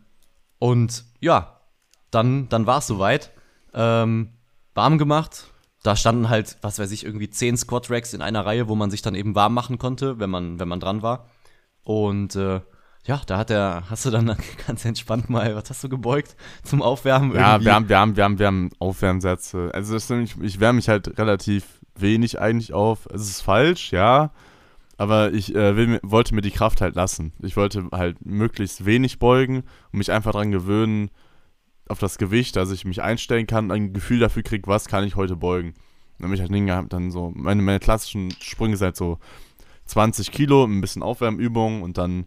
und 0.60 1.04
ja, 1.20 1.60
dann, 2.12 2.48
dann 2.50 2.68
war 2.68 2.78
es 2.80 2.88
soweit. 2.88 3.32
Ähm, 3.74 4.30
warm 4.76 4.98
gemacht. 4.98 5.48
Da 5.82 5.96
standen 5.96 6.30
halt, 6.30 6.58
was 6.62 6.80
weiß 6.80 6.92
ich, 6.92 7.06
irgendwie 7.06 7.30
zehn 7.30 7.58
Squat 7.58 7.90
Racks 7.90 8.14
in 8.14 8.22
einer 8.22 8.46
Reihe, 8.46 8.68
wo 8.70 8.76
man 8.76 8.90
sich 8.92 9.02
dann 9.02 9.16
eben 9.16 9.36
warm 9.36 9.54
machen 9.54 9.78
konnte, 9.78 10.20
wenn 10.20 10.30
man, 10.30 10.60
wenn 10.60 10.68
man 10.68 10.80
dran 10.80 11.02
war. 11.02 11.28
Und 11.84 12.36
äh, 12.36 12.62
ja, 13.06 13.22
da 13.26 13.38
hat 13.38 13.50
er, 13.50 13.84
hast 13.90 14.06
du 14.06 14.12
dann 14.12 14.38
ganz 14.68 14.86
entspannt 14.86 15.30
mal, 15.30 15.56
was 15.56 15.70
hast 15.70 15.84
du 15.84 15.90
gebeugt 15.90 16.36
zum 16.64 16.82
Aufwärmen? 16.82 17.36
Ja, 17.36 17.54
Irgendwie- 17.56 17.66
wir 17.66 17.74
haben, 17.76 17.90
wir 17.90 18.00
haben, 18.00 18.16
wir 18.16 18.24
haben, 18.24 18.40
wir 18.40 18.48
haben 18.48 18.70
Aufwärmsätze. 18.80 19.72
Also 19.74 19.94
das 19.94 20.04
ist 20.04 20.10
nämlich, 20.10 20.36
ich 20.42 20.60
wärme 20.60 20.78
mich 20.78 20.88
halt 20.88 21.18
relativ 21.18 21.66
wenig 21.96 22.40
eigentlich 22.40 22.74
auf. 22.74 23.08
Es 23.14 23.22
ist 23.22 23.42
falsch, 23.42 23.92
ja. 23.92 24.32
Aber 24.98 25.34
ich 25.34 25.56
äh, 25.56 25.76
will, 25.76 26.00
wollte 26.04 26.36
mir 26.36 26.42
die 26.42 26.52
Kraft 26.52 26.82
halt 26.82 26.96
lassen. 26.96 27.34
Ich 27.42 27.58
wollte 27.58 27.88
halt 27.92 28.26
möglichst 28.26 28.86
wenig 28.86 29.20
beugen 29.20 29.58
und 29.92 29.98
mich 29.98 30.12
einfach 30.12 30.32
dran 30.34 30.52
gewöhnen 30.52 31.10
auf 31.90 32.00
das 32.00 32.18
Gewicht, 32.18 32.56
dass 32.56 32.72
ich 32.72 32.86
mich 32.86 33.02
einstellen 33.02 33.48
kann, 33.48 33.72
ein 33.72 33.94
Gefühl 33.94 34.20
dafür 34.20 34.44
kriege, 34.44 34.68
was 34.68 34.88
kann 34.88 35.04
ich 35.04 35.16
heute 35.16 35.36
beugen. 35.36 35.74
Dann 36.18 36.26
habe 36.28 36.36
ich 36.36 36.42
halt 36.42 36.52
hingehabt, 36.52 36.94
dann 36.94 37.12
so, 37.12 37.32
meine, 37.36 37.62
meine 37.62 37.80
klassischen 37.80 38.32
Sprünge 38.40 38.78
sind 38.78 38.86
halt 38.86 38.96
so 38.96 39.18
20 39.86 40.32
Kilo, 40.32 40.64
ein 40.64 40.80
bisschen 40.80 41.04
Aufwärmübung 41.04 41.82
und 41.82 41.98
dann 41.98 42.26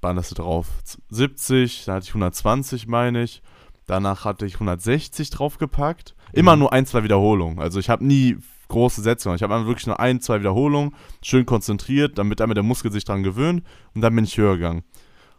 waren 0.00 0.16
das 0.16 0.30
drauf 0.30 0.66
70, 1.10 1.84
dann 1.84 1.96
hatte 1.96 2.04
ich 2.04 2.10
120, 2.10 2.88
meine 2.88 3.22
ich. 3.22 3.42
Danach 3.86 4.24
hatte 4.24 4.44
ich 4.46 4.54
160 4.54 5.30
draufgepackt. 5.30 6.14
Immer 6.32 6.56
Mhm. 6.56 6.60
nur 6.60 6.72
ein, 6.72 6.84
zwei 6.84 7.04
Wiederholungen. 7.04 7.58
Also 7.60 7.78
ich 7.78 7.88
habe 7.88 8.04
nie 8.04 8.36
große 8.68 9.02
Sätze. 9.02 9.34
Ich 9.34 9.42
habe 9.42 9.54
einfach 9.54 9.68
wirklich 9.68 9.86
nur 9.86 10.00
ein, 10.00 10.20
zwei 10.20 10.40
Wiederholungen, 10.40 10.94
schön 11.22 11.46
konzentriert, 11.46 12.18
damit 12.18 12.40
damit 12.40 12.56
der 12.56 12.64
Muskel 12.64 12.92
sich 12.92 13.04
dran 13.04 13.22
gewöhnt 13.22 13.62
und 13.94 14.00
dann 14.00 14.14
bin 14.14 14.24
ich 14.24 14.36
höher 14.36 14.56
gegangen. 14.56 14.84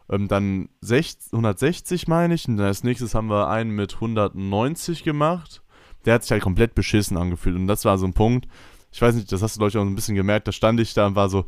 Ähm, 0.10 0.28
dann 0.28 0.70
60, 0.82 1.34
160 1.34 2.08
meine 2.08 2.34
ich 2.34 2.48
und 2.48 2.60
als 2.60 2.84
nächstes 2.84 3.16
haben 3.16 3.30
wir 3.30 3.50
einen 3.50 3.72
mit 3.72 3.96
190 3.96 5.04
gemacht. 5.04 5.62
Der 6.06 6.16
hat 6.16 6.24
sich 6.24 6.32
halt 6.32 6.44
komplett 6.44 6.76
beschissen 6.76 7.18
angefühlt 7.18 7.56
und 7.56 7.68
das 7.68 7.86
war 7.86 7.98
so 7.98 8.06
ein 8.06 8.14
Punkt. 8.14 8.48
Ich 8.92 9.02
weiß 9.02 9.16
nicht, 9.16 9.32
das 9.32 9.42
hast 9.42 9.56
du 9.56 9.60
glaube 9.60 9.70
ich 9.70 9.78
auch 9.78 9.82
ein 9.82 9.96
bisschen 9.96 10.16
gemerkt, 10.16 10.48
da 10.48 10.52
stand 10.52 10.80
ich 10.80 10.94
da 10.94 11.06
und 11.06 11.16
war 11.16 11.30
so, 11.30 11.46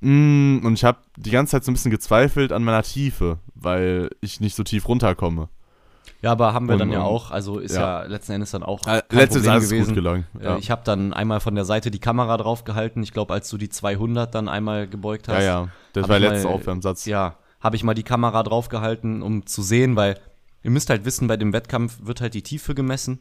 Mm, 0.00 0.58
und 0.62 0.74
ich 0.74 0.84
habe 0.84 0.98
die 1.16 1.30
ganze 1.30 1.52
Zeit 1.52 1.64
so 1.64 1.70
ein 1.70 1.74
bisschen 1.74 1.90
gezweifelt 1.90 2.52
an 2.52 2.64
meiner 2.64 2.82
Tiefe, 2.82 3.38
weil 3.54 4.10
ich 4.20 4.40
nicht 4.40 4.54
so 4.54 4.62
tief 4.62 4.88
runterkomme. 4.88 5.48
Ja, 6.26 6.32
aber 6.32 6.52
haben 6.52 6.66
wir 6.66 6.72
Und, 6.72 6.80
dann 6.80 6.90
ja 6.90 7.02
auch, 7.02 7.30
also 7.30 7.60
ist 7.60 7.76
ja, 7.76 8.02
letzten 8.02 8.32
Endes 8.32 8.50
dann 8.50 8.64
auch 8.64 8.84
Äh, 8.88 9.02
letztes 9.10 9.42
Problem 9.42 9.52
alles 9.52 9.68
gewesen. 9.70 9.86
gut 9.86 9.94
gelungen. 9.94 10.26
Äh, 10.40 10.44
Ja. 10.44 10.58
Ich 10.58 10.72
habe 10.72 10.82
dann 10.84 11.12
einmal 11.12 11.38
von 11.38 11.54
der 11.54 11.64
Seite 11.64 11.92
die 11.92 12.00
Kamera 12.00 12.36
drauf 12.36 12.64
gehalten. 12.64 13.02
Ich 13.04 13.12
glaube, 13.12 13.32
als 13.32 13.48
du 13.48 13.56
die 13.58 13.68
200 13.68 14.34
dann 14.34 14.48
einmal 14.48 14.88
gebeugt 14.88 15.28
hast, 15.28 15.36
ja, 15.44 15.62
ja. 15.62 15.68
Das 15.92 16.08
war 16.08 16.18
der 16.18 16.30
letzte 16.32 16.48
Aufwärmsatz. 16.48 17.04
ja, 17.06 17.36
habe 17.60 17.76
ich 17.76 17.84
mal 17.84 17.94
die 17.94 18.02
Kamera 18.02 18.42
drauf 18.42 18.68
gehalten, 18.68 19.22
um 19.22 19.46
zu 19.46 19.62
sehen, 19.62 19.94
weil 19.94 20.18
ihr 20.64 20.70
müsst 20.72 20.90
halt 20.90 21.04
wissen, 21.04 21.28
bei 21.28 21.36
dem 21.36 21.52
Wettkampf 21.52 21.98
wird 22.02 22.20
halt 22.20 22.34
die 22.34 22.42
Tiefe 22.42 22.74
gemessen. 22.74 23.20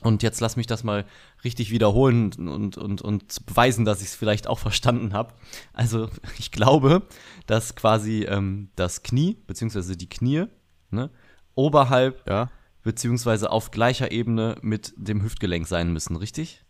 Und 0.00 0.22
jetzt 0.22 0.40
lass 0.40 0.56
mich 0.56 0.66
das 0.66 0.84
mal 0.84 1.06
richtig 1.44 1.70
wiederholen 1.70 2.30
und, 2.36 2.76
und, 2.76 3.00
und 3.00 3.46
beweisen, 3.46 3.86
dass 3.86 4.02
ich 4.02 4.08
es 4.08 4.14
vielleicht 4.14 4.48
auch 4.48 4.58
verstanden 4.58 5.14
habe. 5.14 5.32
Also 5.72 6.10
ich 6.38 6.50
glaube, 6.50 7.04
dass 7.46 7.74
quasi 7.74 8.24
ähm, 8.28 8.68
das 8.76 9.02
Knie, 9.02 9.38
beziehungsweise 9.46 9.96
die 9.96 10.10
Knie, 10.10 10.44
ne, 10.90 11.08
oberhalb 11.54 12.28
Ja. 12.28 12.48
beziehungsweise 12.82 13.50
auf 13.50 13.70
gleicher 13.70 14.10
Ebene 14.12 14.56
mit 14.62 14.92
dem 14.96 15.22
Hüftgelenk 15.22 15.66
sein 15.66 15.92
müssen, 15.92 16.16
richtig? 16.16 16.64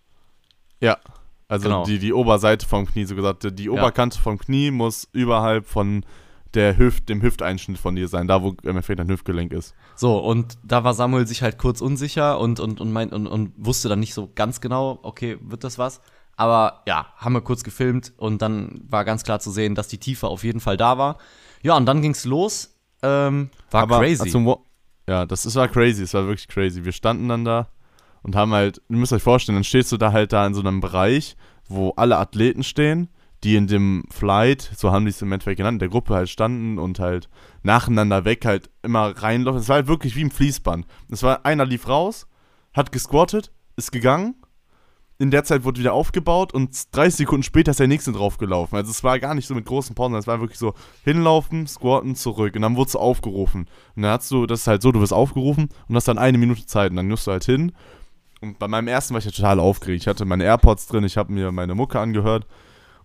Ja. 0.80 0.98
Also 1.48 1.64
Genau. 1.68 1.84
die, 1.84 1.98
die 1.98 2.12
Oberseite 2.12 2.66
vom 2.66 2.86
Knie, 2.86 3.04
so 3.04 3.14
gesagt, 3.14 3.46
die 3.58 3.68
Oberkante 3.68 4.18
vom 4.18 4.38
Knie 4.38 4.70
muss 4.70 5.08
überhalb 5.12 5.66
von 5.66 6.04
der 6.54 6.78
Hüft, 6.78 7.08
dem 7.08 7.20
Hüfteinschnitt 7.20 7.78
von 7.78 7.96
dir 7.96 8.08
sein, 8.08 8.28
da 8.28 8.42
wo 8.42 8.50
im 8.50 8.56
Endeffekt 8.70 9.00
dein 9.00 9.08
Hüftgelenk 9.08 9.52
ist. 9.52 9.74
So, 9.96 10.18
und 10.18 10.56
da 10.62 10.84
war 10.84 10.94
Samuel 10.94 11.26
sich 11.26 11.42
halt 11.42 11.58
kurz 11.58 11.80
unsicher 11.80 12.38
und, 12.38 12.60
und, 12.60 12.80
und, 12.80 12.92
mein, 12.92 13.10
und, 13.10 13.26
und 13.26 13.52
wusste 13.58 13.88
dann 13.88 14.00
nicht 14.00 14.14
so 14.14 14.30
ganz 14.34 14.60
genau, 14.60 15.00
okay, 15.02 15.36
wird 15.42 15.64
das 15.64 15.78
was? 15.78 16.00
Aber 16.36 16.82
ja, 16.86 17.06
haben 17.16 17.32
wir 17.34 17.40
kurz 17.42 17.62
gefilmt 17.64 18.12
und 18.16 18.40
dann 18.40 18.80
war 18.88 19.04
ganz 19.04 19.22
klar 19.24 19.40
zu 19.40 19.50
sehen, 19.50 19.74
dass 19.74 19.88
die 19.88 19.98
Tiefe 19.98 20.28
auf 20.28 20.44
jeden 20.44 20.60
Fall 20.60 20.76
da 20.76 20.96
war. 20.96 21.18
Ja, 21.62 21.76
und 21.76 21.86
dann 21.86 22.02
ging's 22.02 22.24
los. 22.24 22.74
Ähm, 23.02 23.50
war 23.70 23.82
Aber 23.82 23.98
crazy. 23.98 24.30
Zum 24.30 24.54
ja, 25.06 25.26
das 25.26 25.46
ist, 25.46 25.56
war 25.56 25.68
crazy, 25.68 26.02
es 26.02 26.14
war 26.14 26.26
wirklich 26.26 26.48
crazy. 26.48 26.84
Wir 26.84 26.92
standen 26.92 27.28
dann 27.28 27.44
da 27.44 27.68
und 28.22 28.36
haben 28.36 28.52
halt, 28.52 28.80
ihr 28.88 28.96
müsst 28.96 29.12
euch 29.12 29.22
vorstellen, 29.22 29.56
dann 29.56 29.64
stehst 29.64 29.92
du 29.92 29.96
da 29.96 30.12
halt 30.12 30.32
da 30.32 30.46
in 30.46 30.54
so 30.54 30.60
einem 30.60 30.80
Bereich, 30.80 31.36
wo 31.68 31.90
alle 31.96 32.16
Athleten 32.18 32.62
stehen, 32.62 33.08
die 33.42 33.56
in 33.56 33.66
dem 33.66 34.04
Flight, 34.10 34.70
so 34.76 34.90
haben 34.90 35.04
die 35.04 35.10
es 35.10 35.20
im 35.20 35.30
Endeffekt 35.30 35.58
genannt, 35.58 35.82
der 35.82 35.90
Gruppe 35.90 36.14
halt 36.14 36.30
standen 36.30 36.78
und 36.78 36.98
halt 36.98 37.28
nacheinander 37.62 38.24
weg 38.24 38.46
halt 38.46 38.70
immer 38.82 39.10
reinlaufen. 39.10 39.60
Es 39.60 39.68
war 39.68 39.76
halt 39.76 39.88
wirklich 39.88 40.16
wie 40.16 40.22
im 40.22 40.30
Fließband. 40.30 40.86
Es 41.10 41.22
war, 41.22 41.44
einer 41.44 41.66
lief 41.66 41.86
raus, 41.86 42.26
hat 42.72 42.90
gesquattet, 42.90 43.52
ist 43.76 43.92
gegangen, 43.92 44.34
in 45.18 45.30
der 45.30 45.44
Zeit 45.44 45.64
wurde 45.64 45.80
wieder 45.80 45.92
aufgebaut 45.92 46.52
und 46.52 46.94
30 46.94 47.18
Sekunden 47.18 47.42
später 47.44 47.70
ist 47.70 47.80
der 47.80 47.86
nächste 47.86 48.12
draufgelaufen. 48.12 48.76
Also 48.76 48.90
es 48.90 49.04
war 49.04 49.18
gar 49.20 49.34
nicht 49.34 49.46
so 49.46 49.54
mit 49.54 49.64
großen 49.64 49.94
Pausen, 49.94 50.14
es 50.16 50.26
war 50.26 50.40
wirklich 50.40 50.58
so 50.58 50.74
hinlaufen, 51.04 51.66
squatten, 51.66 52.16
zurück 52.16 52.56
und 52.56 52.62
dann 52.62 52.76
wurdest 52.76 52.94
du 52.94 52.98
aufgerufen. 52.98 53.66
Und 53.94 54.02
dann 54.02 54.12
hast 54.12 54.30
du, 54.30 54.46
das 54.46 54.62
ist 54.62 54.66
halt 54.66 54.82
so, 54.82 54.90
du 54.90 55.00
wirst 55.00 55.12
aufgerufen 55.12 55.68
und 55.88 55.96
hast 55.96 56.08
dann 56.08 56.18
eine 56.18 56.38
Minute 56.38 56.66
Zeit 56.66 56.90
und 56.90 56.96
dann 56.96 57.08
musst 57.08 57.26
du 57.26 57.30
halt 57.30 57.44
hin. 57.44 57.72
Und 58.40 58.58
bei 58.58 58.66
meinem 58.68 58.88
ersten 58.88 59.14
war 59.14 59.20
ich 59.20 59.24
ja 59.24 59.30
total 59.30 59.60
aufgeregt. 59.60 60.02
Ich 60.02 60.08
hatte 60.08 60.24
meine 60.24 60.44
AirPods 60.44 60.88
drin, 60.88 61.04
ich 61.04 61.16
habe 61.16 61.32
mir 61.32 61.52
meine 61.52 61.74
Mucke 61.74 62.00
angehört 62.00 62.46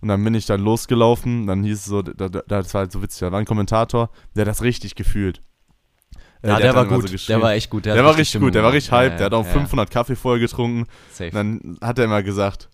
und 0.02 0.08
dann 0.08 0.24
bin 0.24 0.34
ich 0.34 0.48
dann 0.48 0.62
losgelaufen. 0.62 1.46
Dann 1.46 1.64
hieß 1.64 1.78
es 1.78 1.86
so, 1.86 2.02
da, 2.02 2.28
da, 2.28 2.42
das 2.42 2.74
war 2.74 2.80
halt 2.82 2.92
so 2.92 3.02
witzig, 3.04 3.20
da 3.20 3.32
war 3.32 3.40
ein 3.40 3.46
Kommentator, 3.46 4.10
der 4.36 4.42
hat 4.42 4.48
das 4.48 4.64
richtig 4.64 4.96
gefühlt. 4.96 5.44
Äh, 6.42 6.48
ja, 6.48 6.56
hat 6.56 6.64
der, 6.64 6.76
war 6.76 6.86
gut. 6.86 7.10
so 7.10 7.28
der 7.28 7.42
war 7.42 7.54
echt 7.54 7.70
gut. 7.70 7.86
Der, 7.86 7.98
hat 7.98 8.04
war 8.04 8.12
richtig 8.12 8.30
Stimmung 8.30 8.48
gut, 8.48 8.56
der 8.56 8.64
war 8.64 8.72
richtig 8.72 8.92
hype, 8.92 9.12
Ja, 9.12 9.18
der 9.18 9.26
hat 9.28 9.34
auch 9.34 9.46
ja, 9.46 9.52
500 9.52 9.92
Kaffee 9.92 10.16
voll 10.16 10.40
getrunken. 10.40 10.86
Safe. 11.12 11.30
Und 11.30 11.36
dann 11.36 11.78
hat 11.82 12.00
er 12.00 12.06
immer 12.06 12.24
gesagt, 12.24 12.70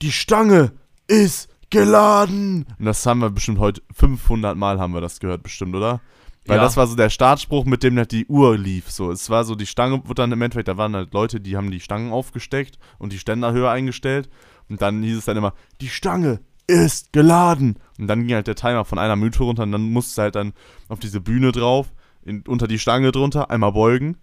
die 0.00 0.12
Stange 0.12 0.72
ist 1.06 1.48
geladen. 1.70 2.66
Und 2.78 2.84
das 2.86 3.04
haben 3.04 3.20
wir 3.20 3.30
bestimmt 3.30 3.58
heute 3.58 3.82
500 3.94 4.56
Mal 4.56 4.78
haben 4.78 4.94
wir 4.94 5.00
das 5.00 5.20
gehört 5.20 5.42
bestimmt, 5.42 5.74
oder? 5.74 6.00
Weil 6.46 6.58
Ja. 6.58 6.62
das 6.62 6.76
war 6.76 6.86
so 6.86 6.94
der 6.94 7.10
Startspruch, 7.10 7.64
mit 7.64 7.82
dem 7.82 7.96
halt 7.96 8.12
die 8.12 8.26
Uhr 8.26 8.56
lief. 8.56 8.90
So, 8.90 9.10
es 9.10 9.30
war 9.30 9.44
so, 9.44 9.54
die 9.54 9.66
Stange 9.66 10.02
wurde 10.04 10.22
dann 10.22 10.32
im 10.32 10.42
Endeffekt, 10.42 10.68
da 10.68 10.76
waren 10.76 10.94
halt 10.94 11.12
Leute, 11.14 11.40
die 11.40 11.56
haben 11.56 11.70
die 11.70 11.80
Stangen 11.80 12.12
aufgesteckt 12.12 12.78
und 12.98 13.12
die 13.12 13.18
Ständer 13.18 13.52
höher 13.52 13.70
eingestellt. 13.70 14.28
Und 14.68 14.82
dann 14.82 15.02
hieß 15.02 15.18
es 15.18 15.24
dann 15.24 15.36
immer, 15.36 15.54
die 15.80 15.88
Stange 15.88 16.40
ist 16.66 17.12
geladen. 17.12 17.76
Und 17.98 18.08
dann 18.08 18.26
ging 18.26 18.34
halt 18.34 18.46
der 18.46 18.56
Timer 18.56 18.84
von 18.84 18.98
einer 18.98 19.16
Minute 19.16 19.42
runter 19.42 19.62
und 19.62 19.72
dann 19.72 19.90
musste 19.90 20.22
halt 20.22 20.34
dann 20.34 20.52
auf 20.88 20.98
diese 20.98 21.20
Bühne 21.20 21.52
drauf, 21.52 21.92
in, 22.24 22.42
unter 22.46 22.66
die 22.66 22.78
Stange 22.78 23.12
drunter, 23.12 23.50
einmal 23.50 23.72
beugen 23.72 24.16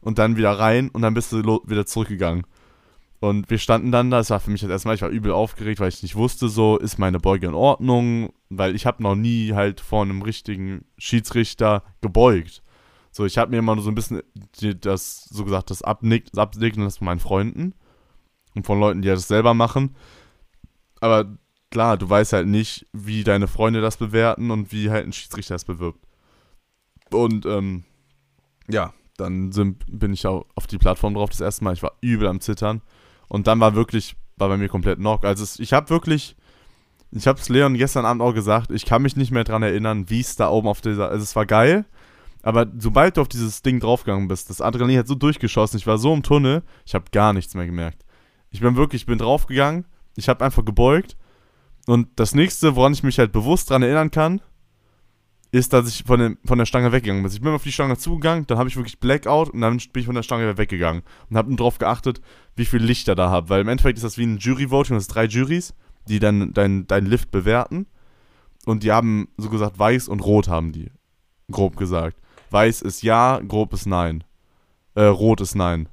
und 0.00 0.18
dann 0.18 0.36
wieder 0.36 0.52
rein 0.52 0.88
und 0.90 1.02
dann 1.02 1.14
bist 1.14 1.32
du 1.32 1.60
wieder 1.66 1.86
zurückgegangen. 1.86 2.46
Und 3.18 3.48
wir 3.50 3.58
standen 3.58 3.92
dann 3.92 4.10
da, 4.10 4.20
es 4.20 4.30
war 4.30 4.40
für 4.40 4.50
mich 4.50 4.60
das 4.60 4.70
erste 4.70 4.88
Mal, 4.88 4.94
ich 4.94 5.02
war 5.02 5.08
übel 5.08 5.32
aufgeregt, 5.32 5.80
weil 5.80 5.88
ich 5.88 6.02
nicht 6.02 6.16
wusste, 6.16 6.48
so, 6.48 6.78
ist 6.78 6.98
meine 6.98 7.18
Beuge 7.18 7.46
in 7.46 7.54
Ordnung? 7.54 8.32
Weil 8.50 8.74
ich 8.74 8.86
habe 8.86 9.02
noch 9.02 9.14
nie 9.14 9.54
halt 9.54 9.80
vor 9.80 10.02
einem 10.02 10.22
richtigen 10.22 10.84
Schiedsrichter 10.98 11.82
gebeugt. 12.02 12.62
So, 13.10 13.24
ich 13.24 13.38
habe 13.38 13.50
mir 13.50 13.58
immer 13.58 13.74
nur 13.74 13.82
so 13.82 13.90
ein 13.90 13.94
bisschen 13.94 14.22
das, 14.80 15.24
so 15.24 15.44
gesagt, 15.44 15.70
das 15.70 15.80
Abnick, 15.82 16.30
das 16.30 16.38
Abnicken 16.38 16.82
lassen 16.82 16.98
von 16.98 17.06
meinen 17.06 17.18
Freunden 17.18 17.74
und 18.54 18.66
von 18.66 18.78
Leuten, 18.78 19.00
die 19.00 19.08
das 19.08 19.26
selber 19.26 19.54
machen. 19.54 19.96
Aber 21.00 21.36
klar, 21.70 21.96
du 21.96 22.08
weißt 22.08 22.34
halt 22.34 22.46
nicht, 22.46 22.86
wie 22.92 23.24
deine 23.24 23.48
Freunde 23.48 23.80
das 23.80 23.96
bewerten 23.96 24.50
und 24.50 24.70
wie 24.70 24.90
halt 24.90 25.06
ein 25.06 25.14
Schiedsrichter 25.14 25.54
das 25.54 25.64
bewirbt. 25.64 26.05
Und, 27.10 27.46
ähm, 27.46 27.84
ja, 28.68 28.92
dann 29.16 29.52
sind, 29.52 29.84
bin 29.88 30.12
ich 30.12 30.26
auch 30.26 30.46
auf 30.54 30.66
die 30.66 30.78
Plattform 30.78 31.14
drauf 31.14 31.30
das 31.30 31.40
erste 31.40 31.64
Mal. 31.64 31.74
Ich 31.74 31.82
war 31.82 31.92
übel 32.00 32.28
am 32.28 32.40
Zittern. 32.40 32.82
Und 33.28 33.46
dann 33.46 33.60
war 33.60 33.74
wirklich, 33.74 34.16
war 34.36 34.48
bei 34.48 34.56
mir 34.56 34.68
komplett 34.68 34.98
knock. 34.98 35.24
Also 35.24 35.42
es, 35.42 35.58
ich 35.58 35.72
habe 35.72 35.90
wirklich, 35.90 36.36
ich 37.10 37.26
habe 37.26 37.38
es 37.38 37.48
Leon 37.48 37.74
gestern 37.74 38.04
Abend 38.04 38.22
auch 38.22 38.34
gesagt, 38.34 38.70
ich 38.70 38.84
kann 38.84 39.02
mich 39.02 39.16
nicht 39.16 39.30
mehr 39.30 39.44
dran 39.44 39.62
erinnern, 39.62 40.10
wie 40.10 40.20
es 40.20 40.36
da 40.36 40.50
oben 40.50 40.68
auf 40.68 40.80
dieser, 40.80 41.08
also 41.08 41.22
es 41.22 41.34
war 41.36 41.46
geil, 41.46 41.86
aber 42.42 42.66
sobald 42.78 43.16
du 43.16 43.22
auf 43.22 43.28
dieses 43.28 43.62
Ding 43.62 43.80
draufgegangen 43.80 44.28
bist, 44.28 44.50
das 44.50 44.60
Adrenalin 44.60 44.98
hat 44.98 45.08
so 45.08 45.14
durchgeschossen, 45.14 45.78
ich 45.78 45.86
war 45.86 45.98
so 45.98 46.12
im 46.14 46.22
Tunnel, 46.22 46.62
ich 46.84 46.94
habe 46.94 47.06
gar 47.10 47.32
nichts 47.32 47.54
mehr 47.54 47.66
gemerkt. 47.66 48.04
Ich 48.50 48.60
bin 48.60 48.76
wirklich, 48.76 49.02
ich 49.02 49.06
bin 49.06 49.18
draufgegangen, 49.18 49.86
ich 50.16 50.28
habe 50.28 50.44
einfach 50.44 50.64
gebeugt 50.64 51.16
und 51.86 52.08
das 52.16 52.34
nächste, 52.34 52.76
woran 52.76 52.92
ich 52.92 53.02
mich 53.02 53.18
halt 53.18 53.32
bewusst 53.32 53.70
dran 53.70 53.82
erinnern 53.82 54.10
kann, 54.10 54.40
ist, 55.56 55.72
dass 55.72 55.88
ich 55.88 56.04
von, 56.04 56.20
dem, 56.20 56.38
von 56.44 56.58
der 56.58 56.66
Stange 56.66 56.92
weggegangen 56.92 57.22
bin. 57.22 57.32
Ich 57.32 57.40
bin 57.40 57.52
auf 57.52 57.62
die 57.62 57.72
Stange 57.72 57.96
zugegangen, 57.96 58.46
dann 58.46 58.58
habe 58.58 58.68
ich 58.68 58.76
wirklich 58.76 59.00
Blackout 59.00 59.50
und 59.50 59.60
dann 59.60 59.76
bin 59.76 60.00
ich 60.00 60.06
von 60.06 60.14
der 60.14 60.22
Stange 60.22 60.56
weggegangen 60.56 61.02
und 61.30 61.36
habe 61.36 61.54
darauf 61.54 61.78
geachtet, 61.78 62.20
wie 62.54 62.64
viel 62.64 62.82
Lichter 62.82 63.14
da 63.14 63.30
habe, 63.30 63.48
weil 63.48 63.60
im 63.60 63.68
Endeffekt 63.68 63.98
ist 63.98 64.04
das 64.04 64.18
wie 64.18 64.26
ein 64.26 64.38
Jury-Voting, 64.38 64.96
das 64.96 65.06
sind 65.06 65.14
drei 65.14 65.24
Juries, 65.24 65.74
die 66.08 66.18
dann 66.18 66.52
dein, 66.52 66.86
dein 66.86 67.06
Lift 67.06 67.30
bewerten 67.30 67.86
und 68.64 68.82
die 68.82 68.92
haben 68.92 69.28
so 69.36 69.50
gesagt 69.50 69.78
weiß 69.78 70.08
und 70.08 70.20
rot 70.20 70.48
haben 70.48 70.72
die, 70.72 70.90
grob 71.50 71.76
gesagt. 71.76 72.18
Weiß 72.50 72.82
ist 72.82 73.02
ja, 73.02 73.40
grob 73.46 73.72
ist 73.72 73.86
nein. 73.86 74.24
Äh, 74.94 75.04
rot 75.04 75.40
ist 75.40 75.54
nein. 75.54 75.88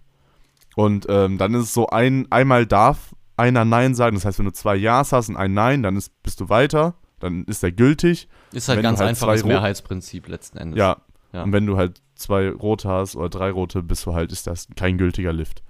Und 0.75 1.05
ähm, 1.09 1.37
dann 1.37 1.53
ist 1.53 1.63
es 1.63 1.73
so, 1.73 1.87
ein, 1.87 2.31
einmal 2.31 2.65
darf 2.65 3.15
einer 3.37 3.65
Nein 3.65 3.95
sagen, 3.95 4.15
das 4.15 4.25
heißt, 4.25 4.39
wenn 4.39 4.45
du 4.45 4.53
zwei 4.53 4.75
Ja's 4.75 5.11
hast 5.11 5.29
und 5.29 5.37
ein 5.37 5.53
Nein, 5.53 5.83
dann 5.83 5.95
ist, 5.95 6.11
bist 6.23 6.39
du 6.39 6.49
weiter, 6.49 6.95
dann 7.23 7.43
ist 7.45 7.63
der 7.63 7.71
gültig. 7.71 8.27
Ist 8.51 8.67
halt 8.67 8.77
wenn 8.77 8.83
ganz 8.83 8.99
halt 8.99 9.21
Rot- 9.21 9.45
Mehrheitsprinzip 9.45 10.27
letzten 10.27 10.57
Endes. 10.57 10.77
Ja. 10.77 10.97
Ja. 11.33 11.43
Und 11.43 11.51
wenn 11.51 11.65
du 11.65 11.77
halt 11.77 12.01
zwei 12.15 12.49
rote 12.49 12.87
hast 12.87 13.15
oder 13.15 13.29
drei 13.29 13.49
rote, 13.49 13.81
bist 13.81 14.05
du 14.05 14.13
halt, 14.13 14.31
ist 14.31 14.45
das 14.47 14.67
kein 14.75 14.97
gültiger 14.97 15.33
Lift. 15.33 15.63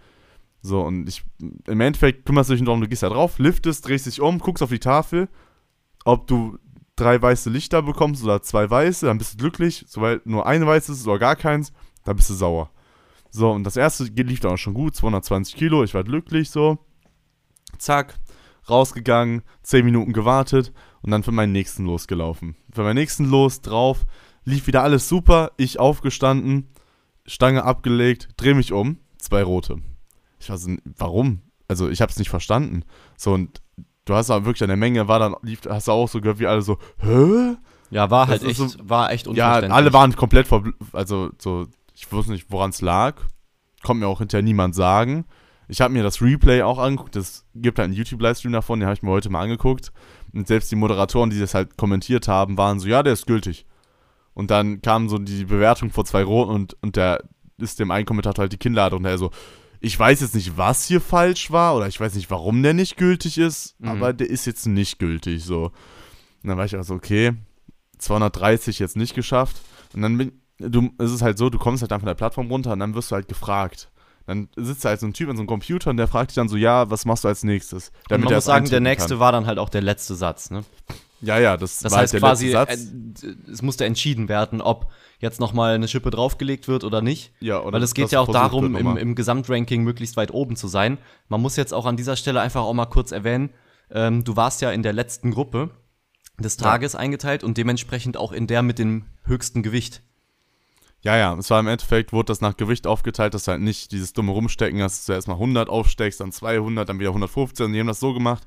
So, 0.61 0.81
und 0.81 1.07
ich, 1.07 1.23
im 1.67 1.81
Endeffekt 1.81 2.25
kümmerst 2.25 2.49
du 2.49 2.55
dich 2.55 2.63
darum, 2.63 2.81
du 2.81 2.87
gehst 2.87 3.03
da 3.03 3.09
drauf, 3.09 3.39
liftest, 3.39 3.87
drehst 3.87 4.05
dich 4.05 4.21
um, 4.21 4.39
guckst 4.39 4.63
auf 4.63 4.69
die 4.69 4.79
Tafel, 4.79 5.29
ob 6.05 6.27
du 6.27 6.57
drei 6.95 7.21
weiße 7.21 7.49
Lichter 7.49 7.81
bekommst 7.81 8.23
oder 8.23 8.41
zwei 8.41 8.69
weiße, 8.69 9.05
dann 9.05 9.17
bist 9.17 9.33
du 9.33 9.37
glücklich. 9.37 9.85
Sobald 9.87 10.25
nur 10.25 10.45
ein 10.45 10.65
weißes 10.65 10.99
ist 10.99 11.07
oder 11.07 11.19
gar 11.19 11.35
keins, 11.35 11.73
dann 12.03 12.15
bist 12.15 12.29
du 12.29 12.33
sauer. 12.33 12.69
So, 13.29 13.51
und 13.51 13.63
das 13.63 13.77
erste 13.77 14.03
lief 14.03 14.41
dann 14.41 14.51
auch 14.53 14.57
schon 14.57 14.73
gut, 14.73 14.95
220 14.95 15.55
Kilo, 15.55 15.83
ich 15.83 15.93
war 15.93 16.03
glücklich, 16.03 16.51
so. 16.51 16.77
Zack, 17.77 18.19
rausgegangen, 18.69 19.41
10 19.63 19.83
Minuten 19.83 20.13
gewartet 20.13 20.71
und 21.03 21.11
dann 21.11 21.21
für 21.23 21.31
meinen 21.31 21.51
nächsten 21.51 21.85
losgelaufen. 21.85 22.55
Für 22.71 22.83
meinen 22.83 22.95
nächsten 22.95 23.25
los, 23.25 23.61
drauf, 23.61 24.05
lief 24.45 24.65
wieder 24.67 24.81
alles 24.83 25.07
super, 25.07 25.51
ich 25.57 25.79
aufgestanden, 25.79 26.69
Stange 27.25 27.63
abgelegt, 27.63 28.29
dreh 28.37 28.53
mich 28.53 28.73
um, 28.73 28.97
zwei 29.17 29.43
rote. 29.43 29.77
Ich 30.39 30.49
war 30.49 30.57
so, 30.57 30.71
warum? 30.97 31.41
Also 31.67 31.89
ich 31.89 32.01
hab's 32.01 32.17
nicht 32.17 32.29
verstanden. 32.29 32.83
So, 33.17 33.33
und 33.33 33.61
du 34.05 34.15
hast 34.15 34.29
aber 34.29 34.45
wirklich 34.45 34.67
der 34.67 34.75
Menge, 34.75 35.07
war 35.07 35.19
dann, 35.19 35.35
lief, 35.41 35.61
hast 35.69 35.87
du 35.87 35.91
auch 35.93 36.09
so 36.09 36.19
gehört, 36.19 36.39
wie 36.39 36.47
alle 36.47 36.61
so, 36.61 36.77
hä? 36.99 37.55
Ja, 37.89 38.09
war 38.09 38.27
halt 38.27 38.41
Das 38.41 38.49
echt, 38.49 38.59
ist 38.59 38.89
war 38.89 39.11
echt 39.11 39.27
Ja, 39.27 39.31
unverständlich. 39.31 39.71
alle 39.73 39.93
waren 39.93 40.15
komplett 40.15 40.47
verbl 40.47 40.73
also 40.93 41.29
so, 41.37 41.67
ich 41.93 42.11
wusste 42.11 42.31
nicht, 42.31 42.47
woran 42.49 42.71
es 42.71 42.81
lag. 42.81 43.21
Kommt 43.83 43.99
mir 43.99 44.07
auch 44.07 44.19
hinterher 44.19 44.41
niemand 44.43 44.73
sagen. 44.75 45.25
Ich 45.67 45.79
habe 45.79 45.93
mir 45.93 46.03
das 46.03 46.21
Replay 46.21 46.61
auch 46.63 46.79
angeguckt. 46.79 47.15
Es 47.15 47.45
gibt 47.55 47.77
halt 47.79 47.85
einen 47.85 47.93
YouTube-Livestream 47.93 48.51
davon, 48.51 48.79
den 48.79 48.87
habe 48.87 48.95
ich 48.95 49.03
mir 49.03 49.11
heute 49.11 49.29
mal 49.29 49.41
angeguckt. 49.41 49.91
Und 50.33 50.47
selbst 50.47 50.71
die 50.71 50.75
Moderatoren, 50.75 51.29
die 51.29 51.39
das 51.39 51.53
halt 51.53 51.77
kommentiert 51.77 52.27
haben, 52.27 52.57
waren 52.57 52.79
so, 52.79 52.87
ja, 52.87 53.03
der 53.03 53.13
ist 53.13 53.27
gültig. 53.27 53.65
Und 54.33 54.49
dann 54.49 54.81
kam 54.81 55.09
so 55.09 55.19
die 55.19 55.45
Bewertung 55.45 55.91
vor 55.91 56.05
zwei 56.05 56.23
Roten 56.23 56.51
und, 56.51 56.75
und 56.81 56.95
der 56.95 57.23
ist 57.59 57.79
dem 57.79 57.91
einen 57.91 58.05
Kommentator 58.07 58.41
halt 58.43 58.51
die 58.51 58.57
Kinnlade 58.57 58.95
und 58.95 59.03
der 59.03 59.17
so, 59.19 59.29
ich 59.79 59.97
weiß 59.99 60.21
jetzt 60.21 60.33
nicht, 60.33 60.57
was 60.57 60.85
hier 60.87 61.01
falsch 61.01 61.51
war 61.51 61.75
oder 61.75 61.87
ich 61.87 61.99
weiß 61.99 62.15
nicht, 62.15 62.31
warum 62.31 62.63
der 62.63 62.73
nicht 62.73 62.97
gültig 62.97 63.37
ist, 63.37 63.79
Mhm. 63.79 63.89
aber 63.89 64.13
der 64.13 64.29
ist 64.29 64.45
jetzt 64.45 64.65
nicht 64.65 64.97
gültig 64.97 65.43
so. 65.43 65.65
Und 66.41 66.49
dann 66.49 66.57
war 66.57 66.65
ich 66.65 66.75
auch 66.75 66.83
so, 66.83 66.95
okay, 66.95 67.33
230 67.99 68.79
jetzt 68.79 68.97
nicht 68.97 69.13
geschafft. 69.13 69.61
Und 69.93 70.01
dann 70.01 70.17
bin, 70.17 70.31
du, 70.57 70.89
es 70.97 71.11
ist 71.11 71.21
halt 71.21 71.37
so, 71.37 71.49
du 71.49 71.57
kommst 71.59 71.81
halt 71.83 71.91
dann 71.91 71.99
von 71.99 72.07
der 72.07 72.15
Plattform 72.15 72.47
runter 72.49 72.73
und 72.73 72.79
dann 72.79 72.95
wirst 72.95 73.11
du 73.11 73.15
halt 73.15 73.27
gefragt. 73.27 73.89
Dann 74.25 74.47
sitzt 74.55 74.85
da 74.85 74.89
halt 74.89 74.99
so 74.99 75.05
ein 75.07 75.13
Typ 75.13 75.29
an 75.29 75.35
so 75.35 75.41
einem 75.41 75.47
Computer 75.47 75.89
und 75.89 75.97
der 75.97 76.07
fragt 76.07 76.31
dich 76.31 76.35
dann 76.35 76.47
so, 76.47 76.55
ja, 76.55 76.89
was 76.89 77.05
machst 77.05 77.23
du 77.23 77.27
als 77.27 77.43
nächstes? 77.43 77.91
Und 78.09 78.23
man 78.23 78.33
muss 78.33 78.45
sagen, 78.45 78.69
der 78.69 78.79
nächste 78.79 79.09
kann. 79.15 79.19
war 79.19 79.31
dann 79.31 79.45
halt 79.45 79.59
auch 79.59 79.69
der 79.69 79.81
letzte 79.81 80.15
Satz, 80.15 80.49
ne? 80.49 80.63
Ja, 81.19 81.39
ja, 81.39 81.55
das, 81.55 81.79
Das 81.79 81.91
war 81.91 81.99
heißt 82.01 82.13
halt 82.13 82.21
der 82.21 82.29
quasi, 82.29 82.51
letzte 82.51 82.73
äh, 82.73 82.77
Satz. 82.77 83.37
es 83.51 83.61
musste 83.61 83.85
entschieden 83.85 84.27
werden, 84.27 84.59
ob 84.61 84.91
jetzt 85.19 85.39
nochmal 85.39 85.75
eine 85.75 85.87
Schippe 85.87 86.09
draufgelegt 86.11 86.67
wird 86.67 86.83
oder 86.83 87.01
nicht. 87.01 87.31
ja, 87.39 87.61
oder 87.61 87.73
Weil 87.73 87.83
es 87.83 87.93
geht 87.93 88.11
ja 88.11 88.19
auch 88.19 88.27
darum, 88.31 88.75
im, 88.75 88.97
im 88.97 89.15
Gesamtranking 89.15 89.83
möglichst 89.83 90.17
weit 90.17 90.31
oben 90.33 90.55
zu 90.57 90.67
sein. 90.67 90.97
Man 91.29 91.41
muss 91.41 91.55
jetzt 91.55 91.73
auch 91.73 91.85
an 91.85 91.95
dieser 91.95 92.17
Stelle 92.17 92.41
einfach 92.41 92.61
auch 92.63 92.73
mal 92.73 92.87
kurz 92.87 93.11
erwähnen, 93.13 93.51
ähm, 93.89 94.23
du 94.25 94.35
warst 94.35 94.61
ja 94.61 94.71
in 94.71 94.83
der 94.83 94.91
letzten 94.93 95.31
Gruppe 95.31 95.69
des 96.39 96.57
Ja. 96.57 96.63
Tages 96.63 96.95
eingeteilt 96.95 97.43
und 97.43 97.57
dementsprechend 97.57 98.17
auch 98.17 98.31
in 98.33 98.47
der 98.47 98.61
mit 98.61 98.79
dem 98.79 99.05
höchsten 99.23 99.63
Gewicht. 99.63 100.01
Ja, 101.03 101.17
ja, 101.17 101.35
es 101.37 101.49
war 101.49 101.59
im 101.59 101.67
Endeffekt, 101.67 102.13
wurde 102.13 102.27
das 102.27 102.39
nach 102.39 102.55
Gewicht 102.55 102.87
aufgeteilt, 102.87 103.33
dass 103.33 103.43
du 103.43 103.51
halt 103.51 103.61
nicht 103.61 103.91
dieses 103.91 104.13
dumme 104.13 104.31
Rumstecken 104.31 104.81
hast, 104.81 104.99
dass 104.99 105.05
du 105.05 105.13
erstmal 105.13 105.35
100 105.35 105.67
aufsteckst, 105.67 106.21
dann 106.21 106.31
200, 106.31 106.87
dann 106.87 106.99
wieder 106.99 107.09
115. 107.09 107.73
Die 107.73 107.79
haben 107.79 107.87
das 107.87 107.99
so 107.99 108.13
gemacht, 108.13 108.43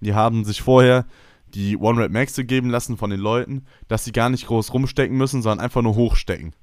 die 0.00 0.12
haben 0.12 0.44
sich 0.44 0.60
vorher 0.60 1.06
die 1.54 1.76
One 1.76 2.02
Rep 2.02 2.10
Max 2.10 2.34
geben 2.36 2.68
lassen 2.68 2.96
von 2.96 3.10
den 3.10 3.20
Leuten, 3.20 3.64
dass 3.86 4.04
sie 4.04 4.12
gar 4.12 4.28
nicht 4.28 4.48
groß 4.48 4.72
rumstecken 4.72 5.16
müssen, 5.16 5.42
sondern 5.42 5.64
einfach 5.64 5.82
nur 5.82 5.94
hochstecken. 5.94 6.54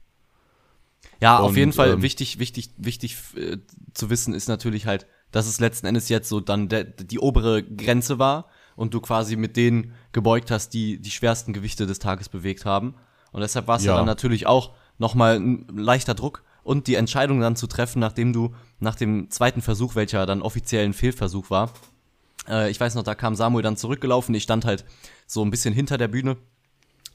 Ja, 1.21 1.39
auf 1.39 1.49
Und, 1.49 1.57
jeden 1.57 1.73
Fall 1.73 1.91
ähm, 1.91 2.01
wichtig, 2.01 2.39
wichtig, 2.39 2.71
wichtig 2.77 3.17
äh, 3.35 3.57
zu 3.93 4.09
wissen 4.09 4.33
ist 4.33 4.49
natürlich 4.49 4.85
halt, 4.85 5.07
dass 5.31 5.47
es 5.47 5.59
letzten 5.59 5.87
Endes 5.87 6.09
jetzt 6.09 6.29
so 6.29 6.41
dann 6.41 6.69
die 6.69 7.19
obere 7.19 7.63
Grenze 7.63 8.19
war 8.19 8.47
und 8.75 8.93
du 8.93 8.99
quasi 9.01 9.35
mit 9.35 9.57
denen 9.57 9.93
gebeugt 10.11 10.51
hast, 10.51 10.73
die 10.73 10.99
die 11.01 11.11
schwersten 11.11 11.53
Gewichte 11.53 11.85
des 11.85 11.99
Tages 11.99 12.29
bewegt 12.29 12.65
haben. 12.65 12.95
Und 13.31 13.41
deshalb 13.41 13.67
war 13.67 13.77
es 13.77 13.85
ja. 13.85 13.93
Ja. 13.93 13.97
dann 13.97 14.05
natürlich 14.05 14.45
auch 14.45 14.73
nochmal 14.97 15.37
ein 15.37 15.67
leichter 15.75 16.15
Druck 16.15 16.43
und 16.63 16.87
die 16.87 16.95
Entscheidung 16.95 17.39
dann 17.39 17.55
zu 17.55 17.67
treffen, 17.67 17.99
nachdem 17.99 18.33
du 18.33 18.53
nach 18.79 18.95
dem 18.95 19.29
zweiten 19.29 19.61
Versuch, 19.61 19.95
welcher 19.95 20.25
dann 20.25 20.41
offiziell 20.41 20.85
ein 20.85 20.93
Fehlversuch 20.93 21.49
war, 21.49 21.71
äh, 22.47 22.69
ich 22.69 22.79
weiß 22.79 22.95
noch, 22.95 23.03
da 23.03 23.15
kam 23.15 23.35
Samuel 23.35 23.63
dann 23.63 23.77
zurückgelaufen, 23.77 24.35
ich 24.35 24.43
stand 24.43 24.65
halt 24.65 24.85
so 25.25 25.43
ein 25.43 25.51
bisschen 25.51 25.73
hinter 25.73 25.97
der 25.97 26.07
Bühne 26.07 26.37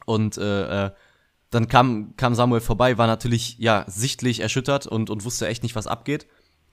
und 0.06 0.38
äh, 0.38 0.86
äh, 0.86 0.90
dann 1.50 1.68
kam, 1.68 2.16
kam 2.16 2.34
Samuel 2.34 2.62
vorbei, 2.62 2.96
war 2.96 3.06
natürlich 3.06 3.58
ja 3.58 3.84
sichtlich 3.86 4.40
erschüttert 4.40 4.86
und, 4.86 5.10
und 5.10 5.24
wusste 5.24 5.46
echt 5.46 5.62
nicht, 5.62 5.76
was 5.76 5.86
abgeht. 5.86 6.26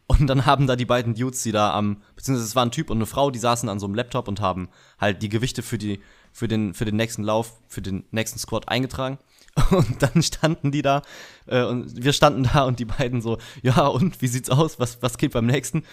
Und 0.08 0.26
dann 0.26 0.46
haben 0.46 0.66
da 0.66 0.76
die 0.76 0.86
beiden 0.86 1.14
Dudes, 1.14 1.44
die 1.44 1.52
da 1.52 1.74
am, 1.74 2.02
beziehungsweise 2.16 2.48
es 2.48 2.56
war 2.56 2.66
ein 2.66 2.72
Typ 2.72 2.90
und 2.90 2.98
eine 2.98 3.06
Frau, 3.06 3.30
die 3.30 3.38
saßen 3.38 3.70
an 3.70 3.78
so 3.78 3.86
einem 3.86 3.94
Laptop 3.94 4.28
und 4.28 4.42
haben 4.42 4.70
halt 4.98 5.22
die 5.22 5.30
Gewichte 5.30 5.62
für 5.62 5.78
die, 5.78 6.00
für 6.32 6.48
den, 6.48 6.74
für 6.74 6.86
den 6.86 6.96
nächsten 6.96 7.24
Lauf, 7.24 7.60
für 7.68 7.82
den 7.82 8.06
nächsten 8.10 8.40
Squad 8.40 8.70
eingetragen. 8.70 9.20
Und 9.72 10.02
dann 10.02 10.22
standen 10.24 10.72
die 10.72 10.82
da, 10.82 11.02
äh, 11.48 11.64
und 11.64 12.04
wir 12.04 12.14
standen 12.14 12.44
da 12.54 12.64
und 12.64 12.80
die 12.80 12.86
beiden 12.86 13.22
so, 13.22 13.38
ja, 13.62 13.86
und 13.88 14.22
wie 14.22 14.28
sieht's 14.28 14.50
aus? 14.50 14.80
Was, 14.80 15.02
was 15.02 15.18
geht 15.18 15.34
beim 15.34 15.46
nächsten? 15.46 15.84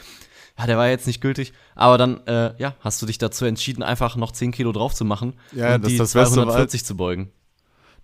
Ja, 0.59 0.67
der 0.67 0.77
war 0.79 0.89
jetzt 0.89 1.07
nicht 1.07 1.21
gültig, 1.21 1.53
aber 1.75 1.99
dann, 1.99 2.27
äh, 2.27 2.55
ja, 2.59 2.75
hast 2.81 3.01
du 3.03 3.07
dich 3.07 3.19
dazu 3.19 3.45
entschieden, 3.45 3.83
einfach 3.83 4.17
noch 4.17 4.33
10 4.33 4.53
Kilo 4.53 4.73
drauf 4.73 4.95
zu 4.95 5.05
machen 5.05 5.35
Ja, 5.53 5.75
und 5.75 5.85
das- 5.85 5.93
die 5.93 5.99
das 5.99 6.13
Beste 6.15 6.37
war 6.37 6.47
halt- 6.47 6.71
240 6.71 6.85
zu 6.85 6.97
beugen. 6.97 7.31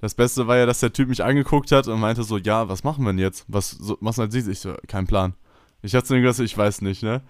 Das 0.01 0.15
Beste 0.15 0.47
war 0.49 0.57
ja, 0.57 0.67
dass 0.67 0.81
der 0.81 0.93
Typ 0.93 1.09
mich 1.09 1.23
angeguckt 1.23 1.71
hat 1.73 1.87
und 1.89 2.01
meinte 2.01 2.25
so, 2.25 2.37
ja, 2.37 2.69
was 2.69 2.83
machen 2.85 3.05
wir 3.05 3.11
denn 3.13 3.19
jetzt? 3.21 3.45
Was 3.49 3.71
so, 3.71 3.97
was 4.01 4.19
als 4.19 4.35
Sie? 4.35 4.51
Ich 4.51 4.59
so, 4.61 4.75
kein 4.89 5.07
Plan. 5.07 5.35
Ich 5.81 5.95
hatte 5.95 6.07
zu 6.09 6.15
ihm 6.17 6.23
gesagt, 6.23 6.45
ich 6.45 6.59
weiß 6.59 6.83
nicht, 6.83 7.03
ne? 7.03 7.23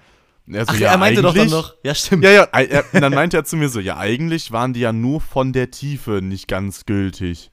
Er 0.48 0.64
so, 0.66 0.72
Ach, 0.74 0.78
ja, 0.80 0.90
er 0.90 0.98
meinte 0.98 1.22
doch 1.22 1.34
dann 1.34 1.50
noch, 1.50 1.74
ja, 1.84 1.94
stimmt. 1.94 2.24
Ja, 2.24 2.30
ja, 2.32 2.42
er, 2.50 2.84
dann 3.00 3.14
meinte 3.14 3.36
er 3.36 3.44
zu 3.44 3.56
mir 3.56 3.68
so, 3.68 3.78
ja, 3.78 3.96
eigentlich 3.98 4.50
waren 4.50 4.72
die 4.72 4.80
ja 4.80 4.92
nur 4.92 5.20
von 5.20 5.52
der 5.52 5.70
Tiefe 5.70 6.20
nicht 6.20 6.48
ganz 6.48 6.84
gültig. 6.84 7.51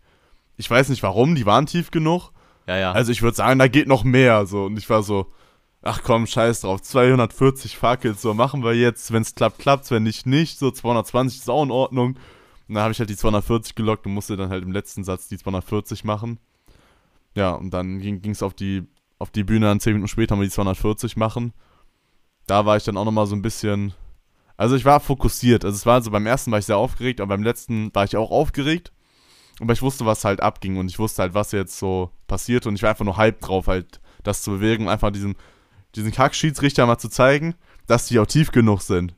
Ich 0.60 0.70
weiß 0.70 0.89
nicht 0.89 1.04
warum, 1.04 1.36
die 1.36 1.46
waren 1.46 1.68
tief 1.68 1.89
genug. 1.89 2.32
Ja, 2.68 2.78
ja. 2.78 2.92
Also 2.92 3.13
ich 3.13 3.22
würde 3.22 3.38
sagen, 3.38 3.60
da 3.60 3.70
geht 3.70 3.88
noch 3.88 4.04
mehr, 4.04 4.46
so. 4.46 4.66
Und 4.66 4.78
ich 4.78 4.89
war 4.89 5.04
so, 5.04 5.28
ach 5.82 6.01
komm, 6.04 6.28
scheiß 6.28 6.62
drauf, 6.62 6.82
240 6.82 7.78
Fackels, 7.78 8.22
so, 8.22 8.34
machen 8.34 8.62
wir 8.62 8.75
jetzt. 8.75 9.13
Wenn 9.13 9.22
es 9.22 9.36
klappt, 9.36 9.60
klappt's, 9.60 9.89
wenn 9.89 10.04
nicht, 10.04 10.25
nicht. 10.25 10.60
So, 10.60 10.70
220 10.70 11.40
ist 11.40 11.50
auch 11.50 11.64
in 11.64 11.72
Ordnung. 11.72 12.18
Und 12.68 12.75
dann 12.75 12.83
habe 12.83 12.92
ich 12.92 13.00
halt 13.00 13.10
die 13.10 13.16
240 13.16 13.74
gelockt 13.74 14.05
und 14.05 14.14
musste 14.14 14.36
dann 14.36 14.50
halt 14.50 14.64
im 14.64 14.74
letzten 14.74 15.05
Satz 15.05 15.29
die 15.29 15.38
240 15.38 16.03
machen. 16.03 16.40
Ja, 17.36 17.51
und 17.51 17.74
dann 17.74 18.00
ging 18.00 18.29
es 18.29 18.44
auf 18.44 18.53
die, 18.53 18.83
auf 19.18 19.31
die 19.31 19.46
Bühne, 19.46 19.68
dann 19.68 19.79
10 19.79 19.94
Minuten 19.94 20.10
später 20.10 20.33
haben 20.33 20.42
wir 20.42 20.48
die 20.48 20.53
240 20.53 21.16
machen. 21.16 21.53
Da 22.48 22.66
war 22.66 22.75
ich 22.75 22.83
dann 22.83 22.98
auch 22.98 23.05
nochmal 23.05 23.27
so 23.27 23.36
ein 23.38 23.42
bisschen. 23.42 23.94
Also 24.57 24.75
ich 24.75 24.83
war 24.83 25.00
fokussiert. 25.00 25.64
Also 25.64 25.77
es 25.77 25.86
war 25.86 26.01
so 26.01 26.12
beim 26.12 26.25
ersten 26.25 26.51
war 26.51 26.60
ich 26.60 26.66
sehr 26.66 26.75
aufgeregt, 26.75 27.22
aber 27.22 27.29
beim 27.29 27.44
letzten 27.44 27.96
war 27.96 28.03
ich 28.03 28.18
auch 28.18 28.29
aufgeregt. 28.29 28.92
Aber 29.59 29.74
ich 29.74 29.81
wusste, 29.81 30.05
was 30.05 30.24
halt 30.25 30.41
abging 30.41 30.77
und 30.77 30.89
ich 30.89 31.00
wusste 31.00 31.22
halt, 31.24 31.33
was 31.33 31.51
jetzt 31.51 31.77
so 31.77 32.11
passiert 32.27 32.65
und 32.65 32.75
ich 32.75 32.83
war 32.83 32.91
einfach 32.91 33.05
nur 33.05 33.17
hyped 33.17 33.45
drauf, 33.48 33.67
halt 33.67 34.00
das 34.24 34.41
zu 34.41 34.51
bewegen, 34.51 34.87
einfach 34.87 35.11
diesen, 35.11 35.35
diesen 35.95 36.11
Kack-Schiedsrichter 36.11 36.85
mal 36.85 36.98
zu 36.98 37.09
zeigen, 37.09 37.55
dass 37.87 38.07
die 38.07 38.19
auch 38.19 38.27
tief 38.27 38.51
genug 38.51 38.81
sind. 38.81 39.15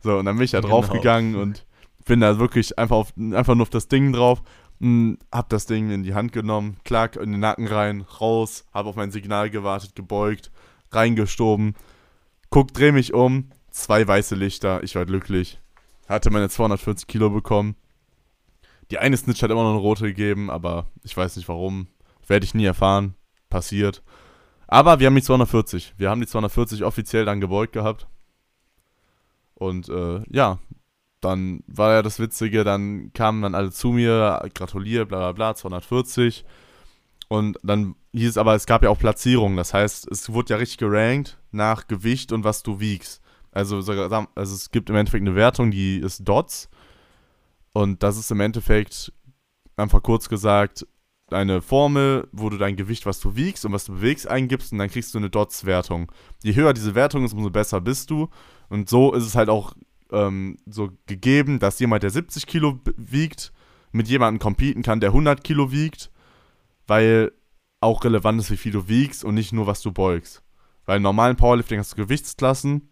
So, 0.00 0.18
und 0.18 0.24
dann 0.26 0.36
bin 0.36 0.44
ich 0.44 0.50
da 0.52 0.60
Genau. 0.60 0.80
draufgegangen 0.80 1.36
und 1.36 1.64
bin 2.06 2.20
da 2.20 2.38
wirklich 2.38 2.78
einfach, 2.78 2.96
auf, 2.96 3.12
einfach 3.16 3.54
nur 3.54 3.62
auf 3.62 3.70
das 3.70 3.88
Ding 3.88 4.12
drauf, 4.12 4.42
mh, 4.80 5.16
hab 5.32 5.48
das 5.48 5.66
Ding 5.66 5.90
in 5.90 6.02
die 6.02 6.14
Hand 6.14 6.32
genommen, 6.32 6.76
klack, 6.84 7.16
in 7.16 7.30
den 7.32 7.40
Nacken 7.40 7.66
rein, 7.66 8.02
raus, 8.20 8.64
hab 8.74 8.86
auf 8.86 8.96
mein 8.96 9.10
Signal 9.10 9.48
gewartet, 9.50 9.94
gebeugt, 9.94 10.50
reingestoben, 10.90 11.74
guck, 12.50 12.72
dreh 12.74 12.92
mich 12.92 13.14
um, 13.14 13.50
zwei 13.70 14.06
weiße 14.06 14.34
Lichter, 14.34 14.82
ich 14.82 14.94
war 14.94 15.06
glücklich, 15.06 15.58
hatte 16.08 16.30
meine 16.30 16.48
240 16.48 17.06
Kilo 17.06 17.30
bekommen. 17.30 17.76
Die 18.90 18.98
eine 18.98 19.16
Snitch 19.16 19.42
hat 19.42 19.50
immer 19.50 19.62
noch 19.62 19.70
eine 19.70 19.80
rote 19.80 20.04
gegeben, 20.04 20.50
aber 20.50 20.86
ich 21.02 21.16
weiß 21.16 21.36
nicht 21.36 21.48
warum. 21.48 21.88
Werde 22.26 22.44
ich 22.44 22.54
nie 22.54 22.64
erfahren. 22.64 23.14
Passiert. 23.50 24.02
Aber 24.66 24.98
wir 24.98 25.06
haben 25.06 25.14
die 25.14 25.22
240. 25.22 25.94
Wir 25.96 26.10
haben 26.10 26.20
die 26.20 26.26
240 26.26 26.84
offiziell 26.84 27.24
dann 27.24 27.40
gebeugt 27.40 27.72
gehabt. 27.72 28.08
Und 29.54 29.88
äh, 29.88 30.22
ja, 30.28 30.58
dann 31.20 31.62
war 31.66 31.92
ja 31.92 32.02
das 32.02 32.18
Witzige, 32.18 32.64
dann 32.64 33.12
kamen 33.12 33.42
dann 33.42 33.54
alle 33.54 33.70
zu 33.70 33.92
mir, 33.92 34.46
gratuliert, 34.54 35.08
bla 35.08 35.18
bla 35.18 35.32
bla, 35.32 35.54
240. 35.54 36.44
Und 37.28 37.58
dann 37.62 37.94
hieß 38.12 38.30
es 38.30 38.38
aber, 38.38 38.54
es 38.54 38.66
gab 38.66 38.82
ja 38.82 38.90
auch 38.90 38.98
Platzierungen. 38.98 39.56
Das 39.56 39.72
heißt, 39.72 40.10
es 40.10 40.32
wurde 40.32 40.50
ja 40.50 40.56
richtig 40.56 40.78
gerankt 40.78 41.38
nach 41.50 41.86
Gewicht 41.86 42.32
und 42.32 42.44
was 42.44 42.62
du 42.62 42.80
wiegst. 42.80 43.22
Also, 43.52 43.76
also 43.76 44.26
es 44.34 44.70
gibt 44.70 44.90
im 44.90 44.96
Endeffekt 44.96 45.22
eine 45.22 45.36
Wertung, 45.36 45.70
die 45.70 45.98
ist 45.98 46.28
Dots. 46.28 46.68
Und 47.74 48.02
das 48.02 48.16
ist 48.16 48.30
im 48.30 48.40
Endeffekt, 48.40 49.12
einfach 49.76 50.02
kurz 50.02 50.28
gesagt, 50.28 50.86
eine 51.30 51.60
Formel, 51.60 52.28
wo 52.32 52.48
du 52.48 52.56
dein 52.56 52.76
Gewicht, 52.76 53.04
was 53.04 53.18
du 53.18 53.34
wiegst 53.34 53.66
und 53.66 53.72
was 53.72 53.84
du 53.84 53.94
bewegst, 53.94 54.28
eingibst 54.28 54.72
und 54.72 54.78
dann 54.78 54.88
kriegst 54.88 55.12
du 55.12 55.18
eine 55.18 55.28
Dots-Wertung. 55.28 56.10
Je 56.42 56.54
höher 56.54 56.72
diese 56.72 56.94
Wertung 56.94 57.24
ist, 57.24 57.32
umso 57.32 57.50
besser 57.50 57.80
bist 57.80 58.10
du. 58.10 58.28
Und 58.68 58.88
so 58.88 59.12
ist 59.12 59.24
es 59.24 59.34
halt 59.34 59.48
auch 59.48 59.74
ähm, 60.12 60.56
so 60.66 60.90
gegeben, 61.06 61.58
dass 61.58 61.80
jemand, 61.80 62.04
der 62.04 62.10
70 62.10 62.46
Kilo 62.46 62.78
wiegt, 62.96 63.52
mit 63.90 64.08
jemandem 64.08 64.38
competen 64.38 64.82
kann, 64.82 65.00
der 65.00 65.10
100 65.10 65.42
Kilo 65.42 65.72
wiegt, 65.72 66.12
weil 66.86 67.32
auch 67.80 68.04
relevant 68.04 68.40
ist, 68.40 68.50
wie 68.52 68.56
viel 68.56 68.72
du 68.72 68.86
wiegst 68.86 69.24
und 69.24 69.34
nicht 69.34 69.52
nur, 69.52 69.66
was 69.66 69.82
du 69.82 69.90
beugst. 69.90 70.42
Weil 70.84 70.98
im 70.98 71.02
normalen 71.02 71.36
Powerlifting 71.36 71.80
hast 71.80 71.92
du 71.92 71.96
Gewichtsklassen 71.96 72.88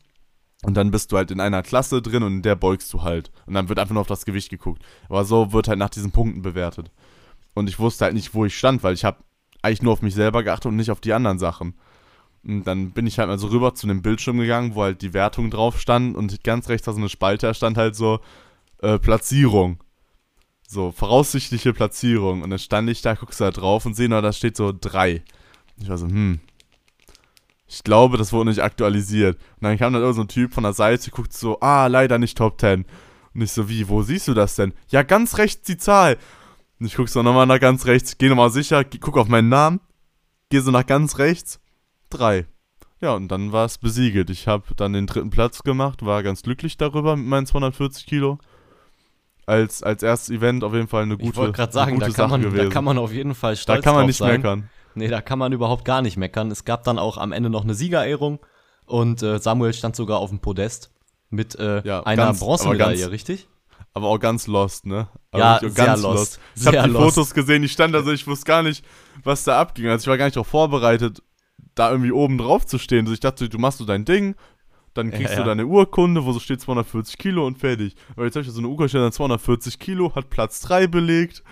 und 0.65 0.75
dann 0.75 0.91
bist 0.91 1.11
du 1.11 1.17
halt 1.17 1.31
in 1.31 1.41
einer 1.41 1.63
Klasse 1.63 2.01
drin 2.03 2.23
und 2.23 2.37
in 2.37 2.43
der 2.43 2.55
beugst 2.55 2.93
du 2.93 3.03
halt. 3.03 3.31
Und 3.47 3.55
dann 3.55 3.69
wird 3.69 3.79
einfach 3.79 3.95
nur 3.95 4.01
auf 4.01 4.07
das 4.07 4.25
Gewicht 4.25 4.49
geguckt. 4.49 4.83
Aber 5.09 5.25
so 5.25 5.53
wird 5.53 5.69
halt 5.69 5.79
nach 5.79 5.91
diesen 5.91 6.13
Punkten 6.13 6.43
bewertet. 6.43 6.91
Und 7.55 7.69
ich 7.69 7.79
wusste 7.79 8.05
halt 8.05 8.15
nicht, 8.15 8.33
wo 8.35 8.45
ich 8.45 8.57
stand, 8.57 8.83
weil 8.83 8.95
ich 8.95 9.05
habe 9.05 9.19
eigentlich 9.61 9.83
nur 9.83 9.93
auf 9.93 10.03
mich 10.03 10.15
selber 10.15 10.43
geachtet 10.43 10.67
und 10.67 10.77
nicht 10.77 10.91
auf 10.91 11.01
die 11.01 11.13
anderen 11.13 11.39
Sachen. 11.39 11.75
Und 12.45 12.65
dann 12.65 12.91
bin 12.91 13.07
ich 13.07 13.19
halt 13.19 13.29
mal 13.29 13.39
so 13.39 13.49
rüber 13.49 13.75
zu 13.75 13.87
dem 13.87 14.03
Bildschirm 14.03 14.39
gegangen, 14.39 14.75
wo 14.75 14.83
halt 14.83 15.03
die 15.03 15.15
Wertung 15.15 15.51
drauf 15.51 15.81
stand 15.81 16.17
und 16.17 16.43
ganz 16.43 16.69
rechts 16.69 16.87
war 16.87 16.95
so 16.95 17.01
eine 17.01 17.09
Spalte, 17.09 17.47
da 17.47 17.55
stand 17.55 17.77
halt 17.77 17.95
so 17.95 18.21
äh, 18.79 18.99
Platzierung. 18.99 19.79
So, 20.67 20.91
voraussichtliche 20.91 21.73
Platzierung. 21.73 22.43
Und 22.43 22.51
dann 22.51 22.59
stand 22.59 22.89
ich 22.89 23.03
da, 23.03 23.15
guckst 23.15 23.41
da 23.41 23.51
drauf 23.51 23.85
und 23.85 23.95
sehe 23.95 24.09
nur, 24.09 24.23
da 24.23 24.33
steht 24.33 24.57
so 24.57 24.73
3. 24.79 25.23
Ich 25.81 25.89
war 25.89 25.99
so, 25.99 26.07
hm. 26.07 26.41
Ich 27.73 27.85
glaube, 27.85 28.19
das 28.19 28.33
wurde 28.35 28.51
nicht 28.51 28.63
aktualisiert. 28.63 29.37
Und 29.37 29.63
dann 29.63 29.79
kam 29.79 29.95
dann 29.95 30.03
irgend 30.03 30.17
so 30.17 30.23
ein 30.23 30.29
Typ 30.29 30.53
von 30.53 30.63
der 30.63 30.75
Seite, 30.75 31.11
guckt 31.11 31.33
so, 31.33 31.59
ah, 31.61 31.87
leider 31.87 32.19
nicht 32.19 32.37
Top 32.37 32.61
10. 32.61 32.85
Und 33.35 33.41
ich 33.41 33.51
so, 33.51 33.69
wie, 33.71 33.89
wo 33.89 34.03
siehst 34.03 34.29
du 34.29 34.35
das 34.35 34.57
denn? 34.57 34.75
Ja, 34.89 35.03
ganz 35.03 35.39
rechts 35.39 35.63
die 35.63 35.79
Zahl. 35.79 36.19
Und 36.79 36.87
ich 36.87 36.97
guck 36.97 37.09
so 37.09 37.23
nochmal 37.23 37.47
nach 37.47 37.61
ganz 37.61 37.87
rechts, 37.87 38.19
geh 38.19 38.29
nochmal 38.29 38.51
sicher, 38.51 38.85
guck 38.85 39.17
auf 39.17 39.29
meinen 39.29 39.49
Namen, 39.49 39.81
geh 40.51 40.59
so 40.59 40.71
nach 40.71 40.85
ganz 40.85 41.17
rechts, 41.17 41.61
drei. 42.11 42.47
Ja, 43.01 43.15
und 43.15 43.29
dann 43.29 43.53
war 43.53 43.65
es 43.65 43.79
besiegelt. 43.79 44.29
Ich 44.29 44.49
habe 44.49 44.75
dann 44.77 44.93
den 44.93 45.07
dritten 45.07 45.31
Platz 45.31 45.63
gemacht, 45.63 46.05
war 46.05 46.23
ganz 46.23 46.43
glücklich 46.43 46.77
darüber 46.77 47.17
mit 47.17 47.27
meinen 47.27 47.47
240 47.47 48.05
Kilo. 48.05 48.39
Als, 49.47 49.83
als 49.83 50.03
erstes 50.03 50.37
Event 50.37 50.63
auf 50.63 50.75
jeden 50.75 50.89
Fall 50.89 51.05
eine 51.05 51.17
gute, 51.17 51.31
ich 51.31 51.37
wollte 51.37 51.53
gerade 51.53 51.73
sagen, 51.73 51.95
gute 51.95 52.07
da 52.07 52.07
kann, 52.07 52.15
Sache 52.17 52.31
man, 52.31 52.43
da 52.43 52.49
gewesen. 52.49 52.71
kann 52.71 52.85
man 52.85 52.99
auf 52.99 53.13
jeden 53.13 53.35
Fall 53.35 53.55
da 53.55 53.61
stolz 53.61 53.85
kann 53.85 53.95
man 53.95 54.07
nicht 54.07 54.19
sein. 54.19 54.33
meckern. 54.41 54.71
Nee, 54.95 55.09
da 55.09 55.21
kann 55.21 55.39
man 55.39 55.53
überhaupt 55.53 55.85
gar 55.85 56.03
nicht 56.03 56.17
meckern. 56.17 56.51
Es 56.51 56.65
gab 56.65 56.85
dann 56.85 56.99
auch 56.99 57.17
am 57.19 57.33
Ende 57.33 57.51
noch 57.51 57.65
eine 57.65 57.75
Siegerehrung 57.75 58.41
und 58.87 59.23
äh, 59.23 59.39
Samuel 59.39 59.73
stand 59.73 59.97
sogar 59.97 60.19
auf 60.19 60.31
dem 60.31 60.41
Podest 60.41 60.93
mit 61.31 61.55
äh, 61.59 61.83
Ja, 61.87 62.03
einer 62.03 62.25
ganz- 62.27 62.41
Bronzemedaille, 62.41 62.85
aber 63.05 63.11
ganz- 63.11 63.13
richtig? 63.13 63.49
aber 63.95 64.09
auch 64.09 64.19
ganz 64.19 64.47
lost, 64.47 64.87
ne? 64.87 65.09
Aber 65.31 65.43
Ja, 65.43 65.61
wirklich 65.63 65.73
auch 65.73 65.85
sehr 65.85 65.97
lost. 65.99 66.41
Ich 66.55 66.67
habe 66.67 66.77
Sehr 66.77 66.83
die 66.85 66.91
lost. 66.91 67.15
Fotos 67.15 67.35
gesehen, 67.35 67.63
ich 67.63 67.73
stand 67.73 67.95
da 67.95 68.03
so, 68.03 68.11
ich 68.13 68.27
wusste 68.27 68.45
gar 68.47 68.63
nicht, 68.63 68.85
was 69.23 69.45
da 69.45 69.61
abging. 69.61 69.87
Also 69.89 70.05
ich 70.05 70.09
war 70.09 70.17
gar 70.19 70.25
nicht 70.27 70.37
darauf 70.37 70.47
vorbereitet, 70.47 71.23
da 71.75 71.91
irgendwie 71.91 72.13
oben 72.13 72.39
drauf 72.39 72.67
zu 72.67 72.79
stehen. 72.79 73.01
Also 73.01 73.13
ich 73.15 73.21
dachte, 73.21 73.49
du 73.49 73.59
machst 73.59 73.79
so 73.79 73.85
dein 73.85 74.05
Ding, 74.05 74.35
dann 74.95 75.11
kriegst 75.11 75.31
Ja, 75.31 75.37
du 75.37 75.41
ja. 75.43 75.47
deine 75.47 75.67
Urkunde, 75.67 76.25
wo 76.25 76.33
so 76.33 76.39
steht 76.39 76.61
240 76.61 77.17
Kilo 77.19 77.47
und 77.47 77.59
fertig. 77.59 77.95
Aber 78.15 78.25
jetzt 78.27 78.35
habe 78.37 78.45
ich 78.47 78.53
so 78.53 78.59
eine 78.59 78.69
Urkunde, 78.69 78.89
steht 78.91 79.01
dann 79.01 79.13
240 79.13 79.79
Kilo, 79.79 80.15
hat 80.15 80.29
Platz 80.31 80.61
3 80.61 80.87
belegt. 80.87 81.43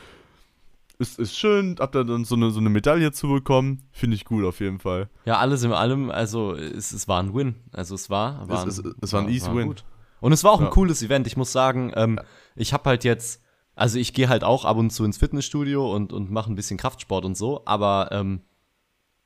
Ist, 1.00 1.18
ist 1.18 1.36
schön, 1.36 1.76
hab 1.80 1.92
da 1.92 2.04
dann 2.04 2.24
so 2.26 2.34
eine, 2.34 2.50
so 2.50 2.60
eine 2.60 2.68
Medaille 2.68 3.10
zu 3.10 3.28
bekommen. 3.28 3.88
Finde 3.90 4.14
ich 4.16 4.24
gut 4.26 4.44
auf 4.44 4.60
jeden 4.60 4.78
Fall. 4.78 5.08
Ja, 5.24 5.38
alles 5.38 5.62
in 5.62 5.72
allem, 5.72 6.10
also 6.10 6.54
es, 6.54 6.92
es 6.92 7.08
war 7.08 7.22
ein 7.22 7.34
Win. 7.34 7.54
Also 7.72 7.94
es 7.94 8.10
war, 8.10 8.46
war 8.48 8.66
Es- 8.66 8.78
es- 8.78 8.94
es 9.00 9.12
war 9.14 9.22
ein 9.22 9.28
easy 9.30 9.50
win. 9.54 9.68
gut. 9.68 9.84
Und 10.20 10.32
es 10.32 10.44
war 10.44 10.52
auch 10.52 10.58
ein 10.60 10.66
Ja. 10.66 10.70
cooles 10.70 11.02
Event. 11.02 11.26
Ich 11.26 11.38
muss 11.38 11.52
sagen, 11.52 11.90
ähm, 11.96 12.20
ich 12.54 12.74
habe 12.74 12.84
halt 12.90 13.04
jetzt, 13.04 13.42
also 13.74 13.98
ich 13.98 14.12
gehe 14.12 14.28
halt 14.28 14.44
auch 14.44 14.66
ab 14.66 14.76
und 14.76 14.90
zu 14.90 15.04
ins 15.06 15.16
Fitnessstudio 15.16 15.90
und, 15.94 16.12
und 16.12 16.30
mache 16.30 16.52
ein 16.52 16.56
bisschen 16.56 16.76
Kraftsport 16.76 17.24
und 17.24 17.34
so, 17.36 17.62
aber 17.64 18.10
ähm, 18.12 18.42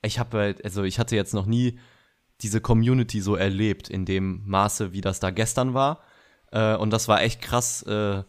ich 0.03 0.21
habe 0.21 0.39
halt, 0.39 0.65
also 0.65 0.85
ich 0.85 1.01
hatte 1.01 1.17
jetzt 1.17 1.35
noch 1.35 1.47
nie 1.47 1.79
diese 2.41 2.61
Community 2.61 3.21
so 3.21 3.35
erlebt 3.35 3.89
in 3.91 4.05
dem 4.05 4.43
Maße, 4.47 4.93
wie 4.93 5.01
das 5.01 5.19
da 5.19 5.31
gestern 5.31 5.75
war. 5.75 6.01
Äh, 6.53 6.77
und 6.77 6.91
das 6.91 7.09
war 7.09 7.21
echt 7.23 7.43
krass, 7.43 7.83
äh, 7.83 8.23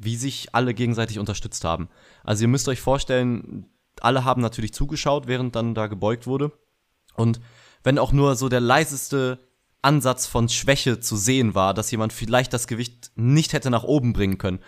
wie 0.00 0.16
sich 0.16 0.54
alle 0.54 0.74
gegenseitig 0.74 1.18
unterstützt 1.18 1.64
haben. 1.64 1.88
Also 2.28 2.44
ihr 2.44 2.48
müsst 2.48 2.68
euch 2.68 2.82
vorstellen, 2.82 3.64
alle 4.02 4.22
haben 4.22 4.42
natürlich 4.42 4.74
zugeschaut, 4.74 5.28
während 5.28 5.56
dann 5.56 5.74
da 5.74 5.86
gebeugt 5.86 6.26
wurde. 6.26 6.52
Und 7.14 7.40
wenn 7.82 7.98
auch 7.98 8.12
nur 8.12 8.36
so 8.36 8.50
der 8.50 8.60
leiseste 8.60 9.38
Ansatz 9.80 10.26
von 10.26 10.50
Schwäche 10.50 11.00
zu 11.00 11.16
sehen 11.16 11.54
war, 11.54 11.72
dass 11.72 11.90
jemand 11.90 12.12
vielleicht 12.12 12.52
das 12.52 12.66
Gewicht 12.66 13.12
nicht 13.14 13.54
hätte 13.54 13.70
nach 13.70 13.84
oben 13.84 14.12
bringen 14.12 14.36
können, 14.36 14.58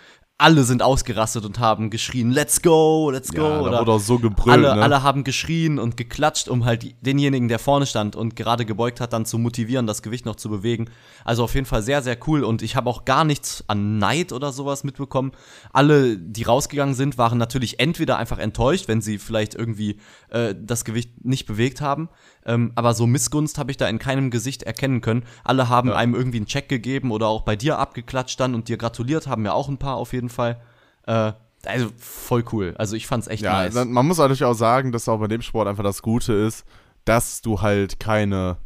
alle 0.41 0.63
sind 0.63 0.81
ausgerastet 0.81 1.45
und 1.45 1.59
haben 1.59 1.91
geschrien, 1.91 2.31
let's 2.31 2.63
go, 2.63 3.11
let's 3.11 3.31
go. 3.31 3.43
Ja, 3.43 3.61
oder 3.61 3.87
auch 3.87 3.99
so 3.99 4.17
gebrüllt, 4.17 4.65
alle, 4.65 4.75
ne? 4.75 4.81
alle 4.81 5.03
haben 5.03 5.23
geschrien 5.23 5.77
und 5.77 5.97
geklatscht, 5.97 6.49
um 6.49 6.65
halt 6.65 6.95
denjenigen, 7.05 7.47
der 7.47 7.59
vorne 7.59 7.85
stand 7.85 8.15
und 8.15 8.35
gerade 8.35 8.65
gebeugt 8.65 8.99
hat, 9.01 9.13
dann 9.13 9.25
zu 9.25 9.37
motivieren, 9.37 9.85
das 9.85 10.01
Gewicht 10.01 10.25
noch 10.25 10.35
zu 10.35 10.49
bewegen. 10.49 10.89
Also 11.23 11.43
auf 11.43 11.53
jeden 11.53 11.67
Fall 11.67 11.83
sehr, 11.83 12.01
sehr 12.01 12.17
cool. 12.27 12.43
Und 12.43 12.63
ich 12.63 12.75
habe 12.75 12.89
auch 12.89 13.05
gar 13.05 13.23
nichts 13.23 13.63
an 13.67 13.99
Neid 13.99 14.33
oder 14.33 14.51
sowas 14.51 14.83
mitbekommen. 14.83 15.31
Alle, 15.73 16.17
die 16.17 16.41
rausgegangen 16.43 16.95
sind, 16.95 17.19
waren 17.19 17.37
natürlich 17.37 17.79
entweder 17.79 18.17
einfach 18.17 18.39
enttäuscht, 18.39 18.87
wenn 18.87 19.01
sie 19.01 19.19
vielleicht 19.19 19.53
irgendwie 19.53 19.99
äh, 20.29 20.55
das 20.59 20.85
Gewicht 20.85 21.23
nicht 21.23 21.45
bewegt 21.45 21.81
haben. 21.81 22.09
Ähm, 22.47 22.71
aber 22.73 22.95
so 22.95 23.05
Missgunst 23.05 23.59
habe 23.59 23.69
ich 23.69 23.77
da 23.77 23.87
in 23.87 23.99
keinem 23.99 24.31
Gesicht 24.31 24.63
erkennen 24.63 25.01
können. 25.01 25.23
Alle 25.43 25.69
haben 25.69 25.89
Ja. 25.89 25.95
einem 25.97 26.15
irgendwie 26.15 26.37
einen 26.37 26.47
Check 26.47 26.67
gegeben 26.67 27.11
oder 27.11 27.27
auch 27.27 27.43
bei 27.43 27.55
dir 27.55 27.77
abgeklatscht 27.77 28.39
dann 28.39 28.55
und 28.55 28.67
dir 28.67 28.77
gratuliert, 28.77 29.27
haben 29.27 29.45
ja 29.45 29.53
auch 29.53 29.69
ein 29.69 29.77
paar 29.77 29.97
auf 29.97 30.13
jeden 30.13 30.29
Fall. 30.29 30.30
Äh, 31.05 31.33
also 31.65 31.89
voll 31.97 32.43
cool. 32.51 32.73
Also 32.77 32.95
ich 32.95 33.07
fand's 33.07 33.27
echt 33.27 33.43
Ja, 33.43 33.63
nice. 33.63 33.73
dann, 33.73 33.91
man 33.91 34.07
muss 34.07 34.17
natürlich 34.17 34.43
auch 34.43 34.53
sagen, 34.53 34.91
dass 34.91 35.07
auch 35.07 35.19
bei 35.19 35.27
dem 35.27 35.41
Sport 35.41 35.67
einfach 35.67 35.83
das 35.83 36.01
Gute 36.01 36.33
ist, 36.33 36.65
dass 37.05 37.41
du 37.41 37.61
halt 37.61 37.99
keine, 37.99 38.57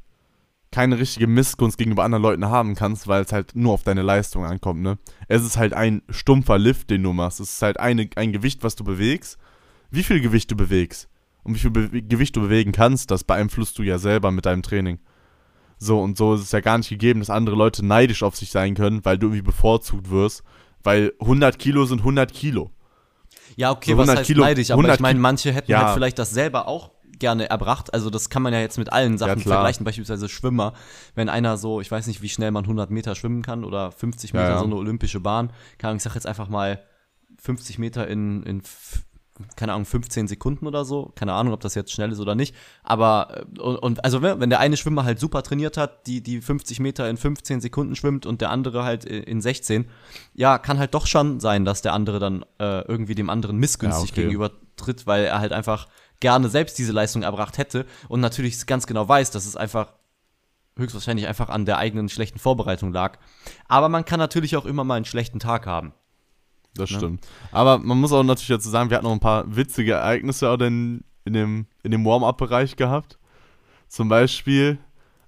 keine 0.72 0.98
richtige 1.00 1.28
Missgunst 1.28 1.78
gegenüber 1.78 2.04
anderen 2.04 2.24
Leuten 2.24 2.46
haben 2.46 2.76
kannst, 2.76 3.08
weil 3.08 3.24
es 3.24 3.32
halt 3.32 3.56
nur 3.56 3.74
auf 3.74 3.84
deine 3.84 4.02
Leistung 4.02 4.46
ankommt, 4.46 4.82
ne? 4.82 4.98
Es 5.28 5.44
ist 5.44 5.58
halt 5.58 5.74
ein 5.74 6.02
stumpfer 6.10 6.58
Lift, 6.58 6.90
den 6.90 7.04
du 7.04 7.14
machst. 7.14 7.40
Es 7.40 7.54
ist 7.54 7.62
halt 7.62 7.80
eine, 7.80 8.10
ein 8.16 8.32
Gewicht, 8.32 8.64
was 8.64 8.76
du 8.76 8.84
bewegst. 8.84 9.38
Wie 9.92 10.04
viel 10.04 10.20
Gewicht 10.20 10.52
du 10.52 10.56
bewegst 10.56 11.10
und 11.44 11.56
wie 11.56 11.60
viel 11.60 11.72
Be 11.72 12.02
Gewicht 12.02 12.36
du 12.36 12.42
bewegen 12.42 12.72
kannst, 12.72 13.12
das 13.12 13.24
beeinflusst 13.24 13.78
du 13.78 13.84
ja 13.84 13.98
selber 13.98 14.32
mit 14.32 14.46
deinem 14.46 14.64
Training. 14.64 15.00
So, 15.78 16.02
und 16.02 16.18
so 16.18 16.34
ist 16.34 16.42
es 16.42 16.52
ja 16.52 16.62
gar 16.62 16.78
nicht 16.78 16.90
gegeben, 16.90 17.20
dass 17.20 17.30
andere 17.30 17.56
Leute 17.56 17.86
neidisch 17.86 18.24
auf 18.24 18.36
sich 18.36 18.50
sein 18.50 18.76
können, 18.76 19.04
weil 19.06 19.18
du 19.18 19.28
irgendwie 19.28 19.42
bevorzugt 19.42 20.10
wirst, 20.10 20.44
weil 20.86 21.14
100 21.20 21.60
Kilo 21.60 21.86
sind 21.86 22.00
100 22.00 22.32
Kilo. 22.34 22.72
Ja, 23.58 23.72
okay, 23.72 23.92
So 23.92 23.98
was 23.98 24.04
100 24.08 24.18
heißt 24.20 24.28
Kilo- 24.28 24.44
neidisch, 24.44 24.72
aber 24.72 24.80
100 24.82 24.96
ich 24.96 25.02
meine, 25.02 25.20
manche 25.20 25.52
hätten 25.54 25.72
Ja. 25.72 25.84
halt 25.86 25.94
vielleicht 25.94 26.18
das 26.20 26.32
selber 26.32 26.68
auch 26.68 26.92
gerne 27.20 27.50
erbracht. 27.50 27.94
Also 27.94 28.10
das 28.10 28.30
kann 28.30 28.42
man 28.42 28.52
ja 28.54 28.60
jetzt 28.60 28.78
mit 28.78 28.92
allen 28.92 29.18
Sachen 29.18 29.40
klar. 29.42 29.56
vergleichen, 29.58 29.86
beispielsweise 29.86 30.28
Schwimmer. 30.28 30.74
Wenn 31.16 31.30
einer 31.30 31.56
so, 31.58 31.80
ich 31.80 31.90
weiß 31.90 32.08
nicht, 32.08 32.22
wie 32.22 32.28
schnell 32.30 32.52
man 32.52 32.66
100 32.66 32.92
Meter 32.92 33.16
schwimmen 33.16 33.42
kann 33.42 33.64
oder 33.64 33.92
50 33.92 34.32
Ja, 34.34 34.42
Meter 34.42 34.52
ja. 34.54 34.60
so 34.60 34.66
eine 34.66 34.76
olympische 34.76 35.22
Bahn. 35.22 35.52
Ahnung, 35.82 35.98
ich 35.98 36.04
sag 36.04 36.16
jetzt 36.16 36.28
einfach 36.28 36.50
mal 36.50 36.84
50 37.38 37.80
Meter 37.80 38.08
in, 38.08 38.44
in 38.44 38.62
keine 39.56 39.74
Ahnung, 39.74 39.86
15 39.86 40.28
Sekunden 40.28 40.66
oder 40.66 40.86
so. 40.86 41.12
Keine 41.16 41.34
Ahnung, 41.34 41.54
ob 41.54 41.60
das 41.60 41.76
jetzt 41.76 41.92
schnell 41.92 42.12
ist 42.12 42.20
oder 42.20 42.36
nicht. 42.36 42.56
Aber, 42.84 43.46
äh, 43.58 43.60
und, 43.60 43.78
und 43.78 44.06
also 44.06 44.22
wenn, 44.22 44.40
wenn 44.40 44.50
der 44.50 44.60
eine 44.60 44.78
Schwimmer 44.78 45.04
halt 45.04 45.20
super 45.20 45.44
trainiert 45.44 45.78
hat, 45.78 46.08
die, 46.08 46.22
die 46.22 46.42
50 46.42 46.80
Meter 46.80 47.10
in 47.10 47.18
15 47.18 47.62
Sekunden 47.62 47.96
schwimmt 47.96 48.26
und 48.26 48.42
der 48.42 48.50
andere 48.50 48.84
halt 48.84 49.06
in 49.06 49.42
16, 49.42 49.90
ja, 50.34 50.58
kann 50.58 50.80
halt 50.80 50.94
doch 50.94 51.08
schon 51.08 51.40
sein, 51.40 51.66
dass 51.66 51.82
der 51.82 51.94
andere 51.94 52.20
dann 52.20 52.46
äh, 52.60 52.82
irgendwie 52.88 53.16
dem 53.16 53.30
anderen 53.30 53.58
missgünstig 53.58 54.10
Ja, 54.10 54.14
okay. 54.14 54.22
gegenüber 54.22 54.52
tritt, 54.78 55.06
weil 55.06 55.26
er 55.26 55.40
halt 55.40 55.52
einfach 55.52 55.88
gerne 56.20 56.50
selbst 56.50 56.78
diese 56.78 56.94
Leistung 56.94 57.24
erbracht 57.24 57.58
hätte 57.58 57.86
und 58.08 58.22
natürlich 58.22 58.66
ganz 58.66 58.88
genau 58.88 59.08
weiß, 59.08 59.32
dass 59.32 59.46
es 59.46 59.58
einfach 59.58 59.94
höchstwahrscheinlich 60.78 61.28
einfach 61.28 61.50
an 61.50 61.66
der 61.66 61.78
eigenen 61.78 62.10
schlechten 62.10 62.40
Vorbereitung 62.40 62.92
lag. 62.92 63.18
Aber 63.68 63.90
man 63.90 64.06
kann 64.06 64.20
natürlich 64.20 64.56
auch 64.58 64.66
immer 64.66 64.84
mal 64.84 64.96
einen 64.96 65.06
schlechten 65.06 65.40
Tag 65.40 65.66
haben. 65.66 65.94
Das 66.76 66.92
Ne? 66.92 66.98
stimmt. 66.98 67.28
Aber 67.52 67.78
man 67.78 68.00
muss 68.00 68.12
auch 68.12 68.24
natürlich 68.24 68.50
dazu 68.50 68.70
sagen, 68.70 68.90
wir 68.90 68.98
hatten 68.98 69.06
noch 69.06 69.14
ein 69.14 69.20
paar 69.20 69.44
witzige 69.56 69.94
Ereignisse 69.94 70.50
auch 70.50 70.60
in, 70.60 71.04
in 71.24 71.34
dem, 71.34 71.66
in 71.84 71.92
dem 71.92 72.06
Warm-Up-Bereich 72.06 72.76
gehabt. 72.76 73.18
Zum 73.88 74.10
Beispiel 74.10 74.78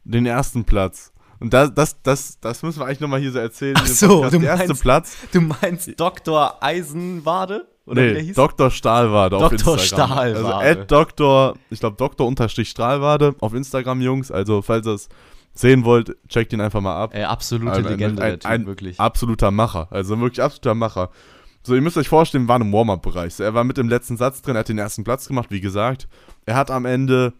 den 0.03 0.25
ersten 0.25 0.63
Platz. 0.65 1.11
Und 1.39 1.53
das, 1.53 1.73
das, 1.73 2.01
das, 2.01 2.39
das 2.39 2.63
müssen 2.63 2.79
wir 2.79 2.85
eigentlich 2.85 2.99
nochmal 2.99 3.19
hier 3.19 3.31
so 3.31 3.39
erzählen. 3.39 3.75
Ach 3.77 3.85
so, 3.85 4.07
Podcast. 4.07 4.33
du 4.33 4.39
Der 4.39 4.49
erste 4.49 4.67
meinst- 4.67 4.81
Platz. 4.81 5.17
Du 5.31 5.41
meinst 5.41 5.99
Dr. 5.99 6.57
Eisenwade? 6.63 7.67
Oder 7.85 8.01
wie 8.01 8.05
der 8.07 8.13
Nee, 8.15 8.23
hieß? 8.27 8.35
Dr. 8.35 8.69
Stahlwade 8.71 9.37
auf 9.37 9.43
Dr. 9.43 9.75
Instagram. 9.77 10.09
Stahlwade. 10.09 10.55
Also 10.55 10.81
at 10.81 10.91
Dr. 10.91 11.55
Ich 11.69 11.79
glaube 11.79 11.95
Dr. 11.95 12.27
Unterstrich 12.27 12.69
Stahlwade 12.69 13.35
auf 13.39 13.53
Instagram, 13.53 14.01
Jungs. 14.01 14.31
Also 14.31 14.61
falls 14.61 14.85
ihr 14.87 14.93
es 14.95 15.07
sehen 15.53 15.85
wollt, 15.85 16.15
checkt 16.27 16.51
ihn 16.53 16.59
einfach 16.61 16.81
mal 16.81 17.01
ab. 17.01 17.11
Ey, 17.13 17.23
absolute 17.23 17.71
Ein- 17.71 17.85
ein- 17.85 17.91
Legende, 17.91 18.21
ein- 18.23 18.29
der 18.31 18.39
Typ, 18.39 18.51
ein 18.51 18.65
wirklich. 18.65 18.99
Absoluter 18.99 19.51
Macher. 19.51 19.87
Also 19.91 20.19
wirklich 20.19 20.41
absoluter 20.43 20.75
Macher. 20.75 21.09
So, 21.67 21.75
ihr 21.75 21.81
müsst 21.81 21.97
euch 21.97 22.07
vorstellen, 22.07 22.47
war 22.47 22.61
im 22.61 22.71
Warm-Up-Bereich. 22.71 23.35
So, 23.35 23.43
Er 23.43 23.53
war 23.53 23.65
mit 23.65 23.75
dem 23.75 23.89
letzten 23.89 24.15
Satz 24.15 24.41
drin, 24.41 24.55
er 24.55 24.59
hat 24.59 24.69
den 24.69 24.77
ersten 24.77 25.03
Platz 25.03 25.27
gemacht, 25.27 25.51
wie 25.51 25.59
gesagt. 25.59 26.07
Er 26.45 26.55
hat 26.55 26.71
am 26.71 26.85
Ende 26.85 27.33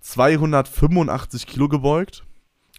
285 0.00 1.46
Kilo 1.46 1.68
gebeugt. 1.68 2.24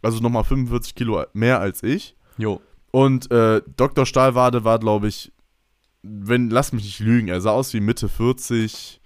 Also 0.01 0.19
nochmal 0.21 0.43
45 0.43 0.95
Kilo 0.95 1.23
mehr 1.33 1.59
als 1.59 1.83
ich. 1.83 2.15
Jo. 2.39 2.61
Und 2.89 3.29
äh, 3.29 3.61
Dr. 3.75 4.07
Stahlwade 4.07 4.63
war, 4.63 4.79
glaube 4.79 5.07
ich, 5.07 5.31
wenn, 6.01 6.49
lass 6.49 6.73
mich 6.73 6.83
nicht 6.83 6.99
lügen, 6.99 7.27
er 7.27 7.41
sah 7.41 7.51
aus 7.51 7.75
wie 7.75 7.79
Mitte 7.79 8.09
40. 8.09 8.99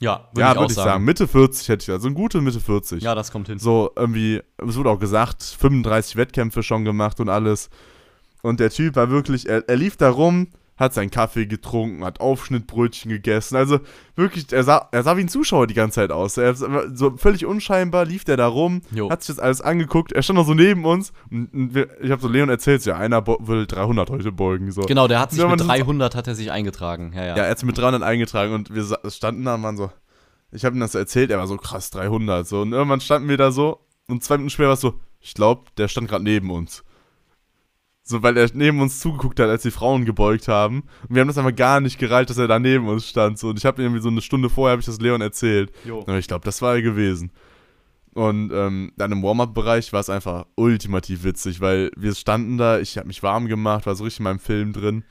Ja, 0.00 0.28
würd 0.34 0.38
ja, 0.38 0.52
ich 0.52 0.58
würde 0.60 0.72
ich 0.72 0.76
sagen. 0.76 1.04
Mitte 1.04 1.26
40 1.26 1.68
hätte 1.68 1.82
ich, 1.82 1.90
also 1.90 2.06
eine 2.06 2.14
gute 2.14 2.42
Mitte 2.42 2.60
40. 2.60 3.02
Ja, 3.02 3.16
das 3.16 3.32
kommt 3.32 3.48
hin. 3.48 3.58
So, 3.58 3.90
irgendwie, 3.96 4.40
es 4.58 4.76
wurde 4.76 4.90
auch 4.90 5.00
gesagt, 5.00 5.42
35 5.42 6.14
Wettkämpfe 6.14 6.62
schon 6.62 6.84
gemacht 6.84 7.18
und 7.18 7.28
alles. 7.28 7.70
Und 8.42 8.60
der 8.60 8.70
Typ 8.70 8.94
war 8.94 9.10
wirklich, 9.10 9.48
er, 9.48 9.68
er 9.68 9.76
lief 9.76 9.96
da 9.96 10.10
rum, 10.10 10.46
hat 10.76 10.92
seinen 10.92 11.10
Kaffee 11.10 11.46
getrunken, 11.46 12.04
hat 12.04 12.20
Aufschnittbrötchen 12.20 13.08
gegessen. 13.10 13.54
Also 13.56 13.78
wirklich, 14.16 14.52
er 14.52 14.64
sah, 14.64 14.88
er 14.90 15.02
sah 15.04 15.16
wie 15.16 15.20
ein 15.20 15.28
Zuschauer 15.28 15.66
die 15.68 15.74
ganze 15.74 15.96
Zeit 15.96 16.10
aus. 16.10 16.36
Er, 16.36 16.54
so 16.54 17.16
völlig 17.16 17.46
unscheinbar 17.46 18.04
lief 18.04 18.24
der 18.24 18.36
da 18.36 18.46
rum, 18.48 18.82
Jo. 18.90 19.08
hat 19.08 19.22
sich 19.22 19.36
das 19.36 19.38
alles 19.44 19.60
angeguckt. 19.60 20.10
Er 20.12 20.22
stand 20.22 20.36
noch 20.38 20.46
so 20.46 20.54
neben 20.54 20.84
uns. 20.84 21.12
Und, 21.30 21.48
wir, 21.74 21.88
ich 22.02 22.10
habe 22.10 22.20
so 22.20 22.28
Leon 22.28 22.48
erzählt, 22.48 22.84
ja, 22.86 22.96
einer 22.96 23.24
will 23.26 23.66
300 23.66 24.10
heute 24.10 24.32
beugen. 24.32 24.72
So. 24.72 24.82
Genau, 24.82 25.06
der 25.06 25.20
hat 25.20 25.30
sich 25.30 25.38
Ja, 25.40 25.46
mit 25.48 25.60
man 25.60 25.66
ist- 25.68 25.68
300 25.86 26.14
hat 26.16 26.26
er 26.26 26.34
sich 26.34 26.50
eingetragen. 26.50 27.12
Ja, 27.14 27.24
ja. 27.24 27.36
Ja, 27.36 27.44
er 27.44 27.50
hat 27.50 27.58
sich 27.58 27.66
mit 27.66 27.78
300 27.78 28.02
eingetragen 28.02 28.52
und 28.52 28.74
wir 28.74 28.84
standen 29.10 29.44
da 29.44 29.54
und 29.54 29.62
waren 29.62 29.76
so, 29.76 29.90
ich 30.50 30.64
habe 30.64 30.76
ihm 30.76 30.80
das 30.80 30.94
erzählt, 30.94 31.30
er 31.30 31.38
war 31.38 31.46
so 31.46 31.56
krass 31.56 31.90
300 31.90 32.46
so 32.46 32.62
und 32.62 32.72
irgendwann 32.72 33.00
standen 33.00 33.28
wir 33.28 33.36
da 33.36 33.50
so 33.52 33.80
und 34.08 34.22
zwei 34.24 34.36
Minuten 34.36 34.50
später 34.50 34.68
war 34.68 34.74
es 34.74 34.80
so, 34.80 34.94
ich 35.20 35.34
glaube, 35.34 35.64
der 35.78 35.88
stand 35.88 36.08
gerade 36.08 36.24
neben 36.24 36.50
uns. 36.50 36.84
So, 38.06 38.22
weil 38.22 38.36
er 38.36 38.50
neben 38.52 38.80
uns 38.82 39.00
zugeguckt 39.00 39.40
hat, 39.40 39.48
als 39.48 39.62
die 39.62 39.70
Frauen 39.70 40.04
gebeugt 40.04 40.46
haben. 40.46 40.82
Und 41.08 41.14
wir 41.14 41.22
haben 41.22 41.28
das 41.28 41.38
einfach 41.38 41.56
gar 41.56 41.80
nicht 41.80 41.98
gereicht, 41.98 42.28
dass 42.28 42.36
er 42.36 42.46
da 42.46 42.58
neben 42.58 42.86
uns 42.86 43.08
stand. 43.08 43.38
So. 43.38 43.48
Und 43.48 43.58
ich 43.58 43.64
habe 43.64 43.82
irgendwie 43.82 44.02
so 44.02 44.10
eine 44.10 44.20
Stunde 44.20 44.50
vorher 44.50 44.72
habe 44.72 44.80
ich 44.80 44.86
das 44.86 45.00
Leon 45.00 45.22
erzählt. 45.22 45.72
Jo. 45.86 46.00
Aber 46.00 46.18
ich 46.18 46.28
glaube, 46.28 46.44
das 46.44 46.60
war 46.60 46.74
er 46.74 46.82
gewesen. 46.82 47.32
Und 48.12 48.52
ähm, 48.52 48.92
dann 48.96 49.10
im 49.10 49.22
Warm-Up-Bereich 49.22 49.92
war 49.92 50.00
es 50.00 50.10
einfach 50.10 50.44
ultimativ 50.54 51.24
witzig, 51.24 51.60
weil 51.60 51.90
wir 51.96 52.14
standen 52.14 52.58
da, 52.58 52.78
ich 52.78 52.96
habe 52.96 53.08
mich 53.08 53.22
warm 53.22 53.46
gemacht, 53.46 53.86
war 53.86 53.96
so 53.96 54.04
richtig 54.04 54.20
in 54.20 54.24
meinem 54.24 54.38
Film 54.38 54.72
drin. 54.72 55.04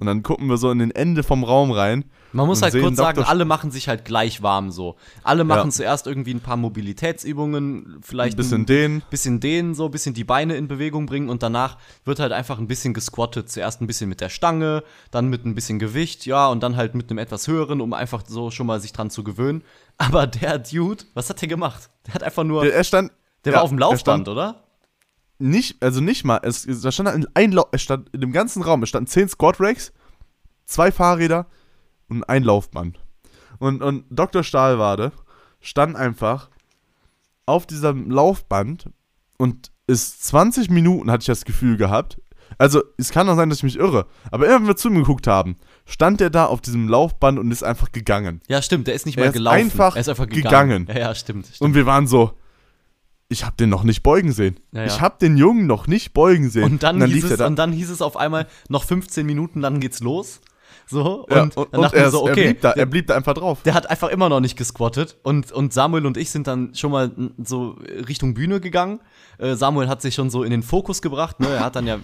Und 0.00 0.06
dann 0.06 0.22
gucken 0.22 0.48
wir 0.48 0.56
so 0.56 0.70
in 0.70 0.78
den 0.80 0.90
Ende 0.90 1.22
vom 1.22 1.44
Raum 1.44 1.70
rein. 1.70 2.04
Man 2.32 2.46
muss 2.46 2.62
halt 2.62 2.72
kurz 2.72 2.96
sagen, 2.96 3.16
Dr. 3.18 3.28
alle 3.28 3.44
machen 3.44 3.70
sich 3.70 3.86
halt 3.88 4.04
gleich 4.04 4.42
warm 4.42 4.70
so. 4.70 4.96
Alle 5.22 5.44
machen 5.44 5.68
Ja. 5.68 5.74
zuerst 5.74 6.06
irgendwie 6.06 6.32
ein 6.32 6.40
paar 6.40 6.56
Mobilitätsübungen, 6.56 7.98
vielleicht 8.02 8.34
Ein 8.34 8.36
bisschen 8.36 8.66
den. 8.66 9.02
bisschen 9.10 9.40
dehnen, 9.40 9.74
so 9.74 9.86
ein 9.86 9.90
bisschen 9.90 10.14
die 10.14 10.24
Beine 10.24 10.56
in 10.56 10.68
Bewegung 10.68 11.06
bringen 11.06 11.28
und 11.28 11.42
danach 11.42 11.76
wird 12.04 12.18
halt 12.20 12.32
einfach 12.32 12.58
ein 12.58 12.66
bisschen 12.68 12.94
gesquattet. 12.94 13.50
Zuerst 13.50 13.80
ein 13.80 13.86
bisschen 13.86 14.08
mit 14.08 14.20
der 14.20 14.28
Stange, 14.28 14.82
dann 15.10 15.28
mit 15.28 15.44
ein 15.44 15.54
bisschen 15.54 15.78
Gewicht, 15.78 16.24
ja, 16.26 16.48
und 16.48 16.62
dann 16.62 16.76
halt 16.76 16.94
mit 16.94 17.10
einem 17.10 17.18
etwas 17.18 17.46
höheren, 17.48 17.80
um 17.80 17.92
einfach 17.92 18.22
so 18.26 18.50
schon 18.50 18.66
mal 18.66 18.80
sich 18.80 18.92
dran 18.92 19.10
zu 19.10 19.24
gewöhnen. 19.24 19.62
Aber 19.98 20.26
der 20.26 20.58
Dude, 20.58 21.04
was 21.14 21.28
hat 21.30 21.40
der 21.42 21.48
gemacht? 21.48 21.90
Der 22.06 22.14
hat 22.14 22.22
einfach 22.22 22.44
nur, 22.44 22.62
Der, 22.62 22.70
der, 22.70 22.78
er 22.78 22.84
stand. 22.84 23.12
war 23.44 23.52
ja, 23.52 23.60
auf 23.60 23.68
dem 23.70 23.78
Laufband, 23.78 24.00
stand- 24.00 24.28
oder? 24.28 24.64
Nicht, 25.40 25.82
also 25.82 26.00
nicht 26.00 26.24
mal, 26.24 26.40
es, 26.42 26.66
da 26.82 26.92
stand 26.92 27.08
ein, 27.08 27.26
ein 27.34 27.52
Lau- 27.52 27.68
es 27.72 27.82
stand 27.82 28.08
in 28.10 28.20
dem 28.20 28.32
ganzen 28.32 28.62
Raum, 28.62 28.82
es 28.82 28.88
standen 28.90 29.06
10 29.08 29.28
Squat 29.28 29.56
Racks, 29.60 29.92
zwei 30.66 30.92
Fahrräder 30.92 31.46
und 32.08 32.24
ein 32.28 32.44
Laufband. 32.44 33.00
Und, 33.58 33.82
und 33.82 34.04
Dr. 34.10 34.42
Stahlwade 34.42 35.12
stand 35.60 35.96
einfach 35.96 36.50
auf 37.46 37.66
diesem 37.66 38.10
Laufband 38.10 38.90
und 39.38 39.70
ist 39.86 40.24
20 40.24 40.70
Minuten, 40.70 41.10
hatte 41.10 41.22
ich 41.22 41.26
das 41.26 41.44
Gefühl 41.44 41.76
gehabt. 41.76 42.20
Also, 42.58 42.82
es 42.96 43.10
kann 43.10 43.28
auch 43.28 43.36
sein, 43.36 43.48
dass 43.48 43.58
ich 43.58 43.64
mich 43.64 43.76
irre. 43.78 44.06
Aber 44.30 44.46
immer, 44.46 44.56
wenn 44.60 44.66
wir 44.66 44.76
zu 44.76 44.88
ihm 44.88 44.96
geguckt 44.96 45.26
haben, 45.26 45.56
stand 45.86 46.20
er 46.20 46.30
da 46.30 46.46
auf 46.46 46.60
diesem 46.60 46.88
Laufband 46.88 47.38
und 47.38 47.50
ist 47.50 47.62
einfach 47.62 47.92
gegangen. 47.92 48.40
Ja, 48.48 48.60
stimmt, 48.60 48.86
der 48.88 48.94
ist 48.94 49.06
nicht 49.06 49.16
Er 49.18 49.24
mal 49.24 49.28
ist 49.28 49.34
gelaufen. 49.34 49.56
einfach 49.58 49.94
er 49.96 50.00
ist 50.00 50.08
einfach 50.08 50.26
gegangen. 50.28 50.84
gegangen. 50.84 50.86
Ja, 50.88 51.08
ja, 51.08 51.14
stimmt. 51.14 51.46
stimmt. 51.46 51.60
Und 51.60 51.74
wir 51.74 51.86
waren 51.86 52.06
so, 52.06 52.32
ich 53.30 53.44
hab 53.46 53.56
den 53.56 53.70
noch 53.70 53.84
nicht 53.84 54.02
beugen 54.02 54.32
sehen. 54.32 54.58
Ja, 54.72 54.80
ja. 54.80 54.86
Ich 54.86 55.00
hab 55.00 55.20
den 55.20 55.36
Jungen 55.36 55.66
noch 55.66 55.86
nicht 55.86 56.12
beugen 56.12 56.50
sehen. 56.50 56.64
Und 56.64 56.82
dann, 56.82 57.00
lief 57.00 57.14
hieß 57.14 57.24
er 57.24 57.30
es, 57.30 57.38
da. 57.38 57.46
und 57.46 57.56
dann 57.56 57.72
hieß 57.72 57.88
es 57.88 58.02
auf 58.02 58.16
einmal, 58.16 58.48
noch 58.68 58.84
15 58.84 59.24
Minuten, 59.24 59.62
dann 59.62 59.80
geht's 59.80 60.00
los. 60.00 60.40
So, 60.88 61.26
Ja, 61.30 61.42
und, 61.42 61.56
und, 61.56 61.72
dann 61.72 61.78
und 61.78 61.84
dachten 61.84 61.96
er, 61.96 62.02
wir 62.02 62.10
so, 62.10 62.26
er, 62.26 62.32
okay, 62.32 62.44
blieb 62.46 62.60
da, 62.62 62.72
er 62.72 62.86
blieb 62.86 63.06
da 63.06 63.14
einfach 63.14 63.34
drauf. 63.34 63.62
der 63.62 63.74
hat 63.74 63.88
einfach 63.88 64.08
immer 64.08 64.28
noch 64.28 64.40
nicht 64.40 64.56
gesquattet. 64.56 65.16
Und, 65.22 65.52
und 65.52 65.72
Samuel 65.72 66.04
und 66.04 66.16
ich 66.16 66.30
sind 66.30 66.48
dann 66.48 66.74
schon 66.74 66.90
mal 66.90 67.12
so 67.38 67.76
Richtung 68.08 68.34
Bühne 68.34 68.60
gegangen. 68.60 68.98
Äh, 69.38 69.54
Samuel 69.54 69.88
hat 69.88 70.02
sich 70.02 70.16
schon 70.16 70.30
so 70.30 70.42
in 70.42 70.50
den 70.50 70.64
Fokus 70.64 71.00
gebracht. 71.00 71.38
Ne? 71.38 71.46
Er 71.46 71.64
hat 71.64 71.76
dann 71.76 71.86
ja 71.86 72.00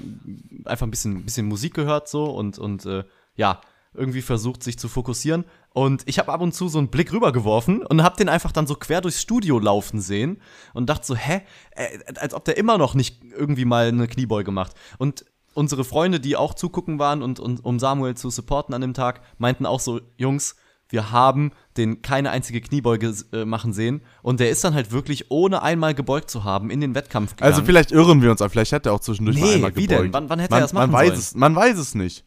einfach 0.65 0.87
ein 0.87 0.93
bisschen, 0.93 1.25
bisschen 1.25 1.47
Musik 1.47 1.75
gehört 1.75 2.09
so 2.09 2.27
und, 2.27 2.61
und 2.61 2.87
äh, 2.87 3.03
ja, 3.35 3.61
irgendwie 3.97 4.23
versucht, 4.23 4.63
sich 4.63 4.79
zu 4.79 4.89
fokussieren. 4.89 5.45
Und 5.71 6.03
ich 6.07 6.19
habe 6.19 6.33
ab 6.33 6.41
und 6.41 6.53
zu 6.55 6.69
so 6.69 6.79
einen 6.79 6.89
Blick 6.89 7.13
rübergeworfen 7.13 7.83
und 7.85 8.03
habe 8.03 8.17
den 8.17 8.29
einfach 8.29 8.53
dann 8.53 8.67
so 8.67 8.75
quer 8.77 9.01
durchs 9.01 9.21
Studio 9.21 9.59
laufen 9.59 10.01
sehen 10.01 10.41
und 10.75 10.89
dachte 10.89 11.07
so, 11.07 11.17
hä? 11.17 11.43
Äh, 11.73 11.99
als 12.19 12.35
ob 12.35 12.45
der 12.45 12.57
immer 12.57 12.79
noch 12.79 12.95
nicht 12.95 13.23
irgendwie 13.37 13.65
mal 13.65 13.89
eine 13.89 14.07
Kniebeuge 14.09 14.51
macht. 14.53 14.73
Und 14.99 15.25
unsere 15.55 15.85
Freunde, 15.85 16.21
die 16.21 16.37
auch 16.37 16.55
zugucken 16.55 16.99
waren 16.99 17.23
und, 17.23 17.41
und 17.41 17.65
um 17.65 17.79
Samuel 17.79 18.15
zu 18.15 18.31
supporten 18.31 18.75
an 18.75 18.81
dem 18.83 18.95
Tag, 18.95 19.23
meinten 19.39 19.65
auch 19.67 19.81
so, 19.81 20.01
Jungs, 20.19 20.55
wir 20.89 21.11
haben 21.11 21.51
den 21.77 22.01
keine 22.01 22.31
einzige 22.31 22.61
Kniebeuge 22.61 23.13
äh, 23.33 23.45
machen 23.45 23.73
sehen. 23.73 24.03
Und 24.23 24.39
der 24.39 24.51
ist 24.51 24.63
dann 24.63 24.73
halt 24.75 24.93
wirklich, 24.93 25.33
ohne 25.33 25.61
einmal 25.63 25.95
gebeugt 25.95 26.31
zu 26.31 26.45
haben, 26.45 26.71
in 26.71 26.81
den 26.81 26.95
Wettkampf 26.95 27.33
gegangen. 27.35 27.53
Also 27.53 27.65
vielleicht 27.65 27.91
irren 27.91 28.23
wir 28.23 28.31
uns, 28.31 28.41
aber 28.41 28.51
vielleicht 28.51 28.73
hat 28.73 28.87
er 28.87 28.93
auch 28.93 29.01
zwischendurch 29.01 29.37
mal 29.41 29.47
Nee, 29.47 29.55
einmal 29.55 29.75
wie 29.77 29.87
gebeugt. 29.89 30.05
denn? 30.05 30.13
Wann- 30.13 30.29
wann 30.31 30.39
hätte 30.39 30.53
man, 30.53 30.61
er 30.61 30.63
das 30.63 30.73
machen 30.73 30.91
man 30.93 31.01
weiß 31.01 31.09
sollen? 31.09 31.19
Es, 31.19 31.35
man 31.35 31.57
weiß 31.57 31.79
es 31.79 31.95
nicht. 31.97 32.25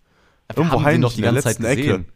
Wir 0.49 0.57
Irgendwo 0.57 0.83
heimlich 0.83 1.17
in 1.17 1.23
der 1.23 1.31
letzten 1.31 1.63
Ecke. 1.63 1.81
gesehen. 1.81 2.11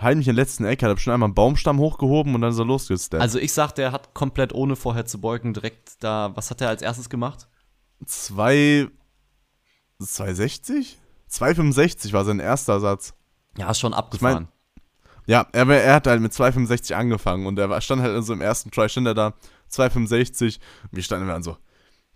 Heimlich 0.00 0.28
in 0.28 0.36
der 0.36 0.44
letzten 0.44 0.64
Ecke, 0.64 0.84
hat 0.84 0.90
er 0.90 0.94
bestimmt 0.94 1.14
einmal 1.14 1.28
einen 1.28 1.34
Baumstamm 1.34 1.78
hochgehoben 1.78 2.34
und 2.34 2.42
dann 2.42 2.50
ist 2.50 2.58
er 2.58 2.66
losgesteppt. 2.66 3.20
Also 3.20 3.38
ich 3.38 3.52
sag, 3.52 3.72
der 3.72 3.92
hat 3.92 4.14
komplett 4.14 4.52
ohne 4.54 4.76
vorher 4.76 5.06
zu 5.06 5.20
beugen 5.20 5.54
direkt 5.54 6.02
da, 6.04 6.32
was 6.34 6.50
hat 6.50 6.60
er 6.60 6.68
als 6.68 6.82
erstes 6.82 7.08
gemacht? 7.08 7.48
zwei, 8.04 8.88
260? 9.98 10.98
265 11.28 12.12
war 12.12 12.24
sein 12.24 12.40
erster 12.40 12.78
Satz. 12.80 13.14
Ja, 13.56 13.70
ist 13.70 13.80
schon 13.80 13.94
abgefahren. 13.94 14.48
Ja, 15.26 15.46
er, 15.52 15.68
er 15.68 15.94
hat 15.94 16.06
halt 16.06 16.20
mit 16.20 16.32
265 16.32 16.94
angefangen 16.94 17.46
und 17.46 17.58
er 17.58 17.80
stand 17.80 18.02
halt 18.02 18.14
also 18.14 18.32
im 18.32 18.40
ersten 18.40 18.70
Try, 18.70 18.88
stand 18.88 19.08
er 19.08 19.14
da, 19.14 19.34
265 19.68 20.60
und 20.84 20.96
wir 20.96 21.02
standen 21.02 21.26
dann 21.26 21.42
so, 21.42 21.56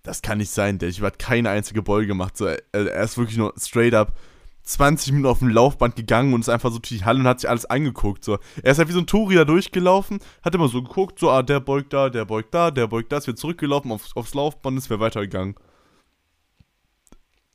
das 0.02 0.22
kann 0.22 0.38
nicht 0.38 0.52
sein, 0.52 0.78
der 0.78 0.92
hat 0.92 1.18
keine 1.18 1.50
einzige 1.50 1.82
Beuge 1.82 2.06
gemacht, 2.06 2.36
so, 2.36 2.46
er, 2.46 2.60
er 2.72 3.02
ist 3.02 3.18
wirklich 3.18 3.36
nur 3.36 3.52
straight 3.56 3.94
up 3.94 4.12
20 4.62 5.12
Minuten 5.12 5.30
auf 5.30 5.38
dem 5.40 5.48
Laufband 5.48 5.96
gegangen 5.96 6.32
und 6.34 6.40
ist 6.40 6.48
einfach 6.48 6.70
so 6.70 6.78
durch 6.78 6.88
die 6.90 7.04
Halle 7.04 7.20
und 7.20 7.26
hat 7.26 7.40
sich 7.40 7.50
alles 7.50 7.66
angeguckt, 7.66 8.24
so. 8.24 8.38
Er 8.62 8.72
ist 8.72 8.78
halt 8.78 8.88
wie 8.88 8.92
so 8.92 9.00
ein 9.00 9.06
Touri 9.06 9.34
da 9.34 9.44
durchgelaufen, 9.44 10.20
hat 10.42 10.54
immer 10.54 10.68
so 10.68 10.82
geguckt, 10.82 11.18
so, 11.18 11.30
ah, 11.30 11.42
der 11.42 11.60
beugt 11.60 11.92
da, 11.92 12.08
der 12.10 12.24
beugt 12.24 12.54
da, 12.54 12.70
der 12.70 12.86
beugt 12.86 13.10
da, 13.12 13.18
ist 13.18 13.26
wieder 13.26 13.36
zurückgelaufen 13.36 13.90
aufs, 13.92 14.14
aufs 14.16 14.34
Laufband, 14.34 14.78
ist 14.78 14.90
wieder 14.90 15.00
weitergegangen. 15.00 15.54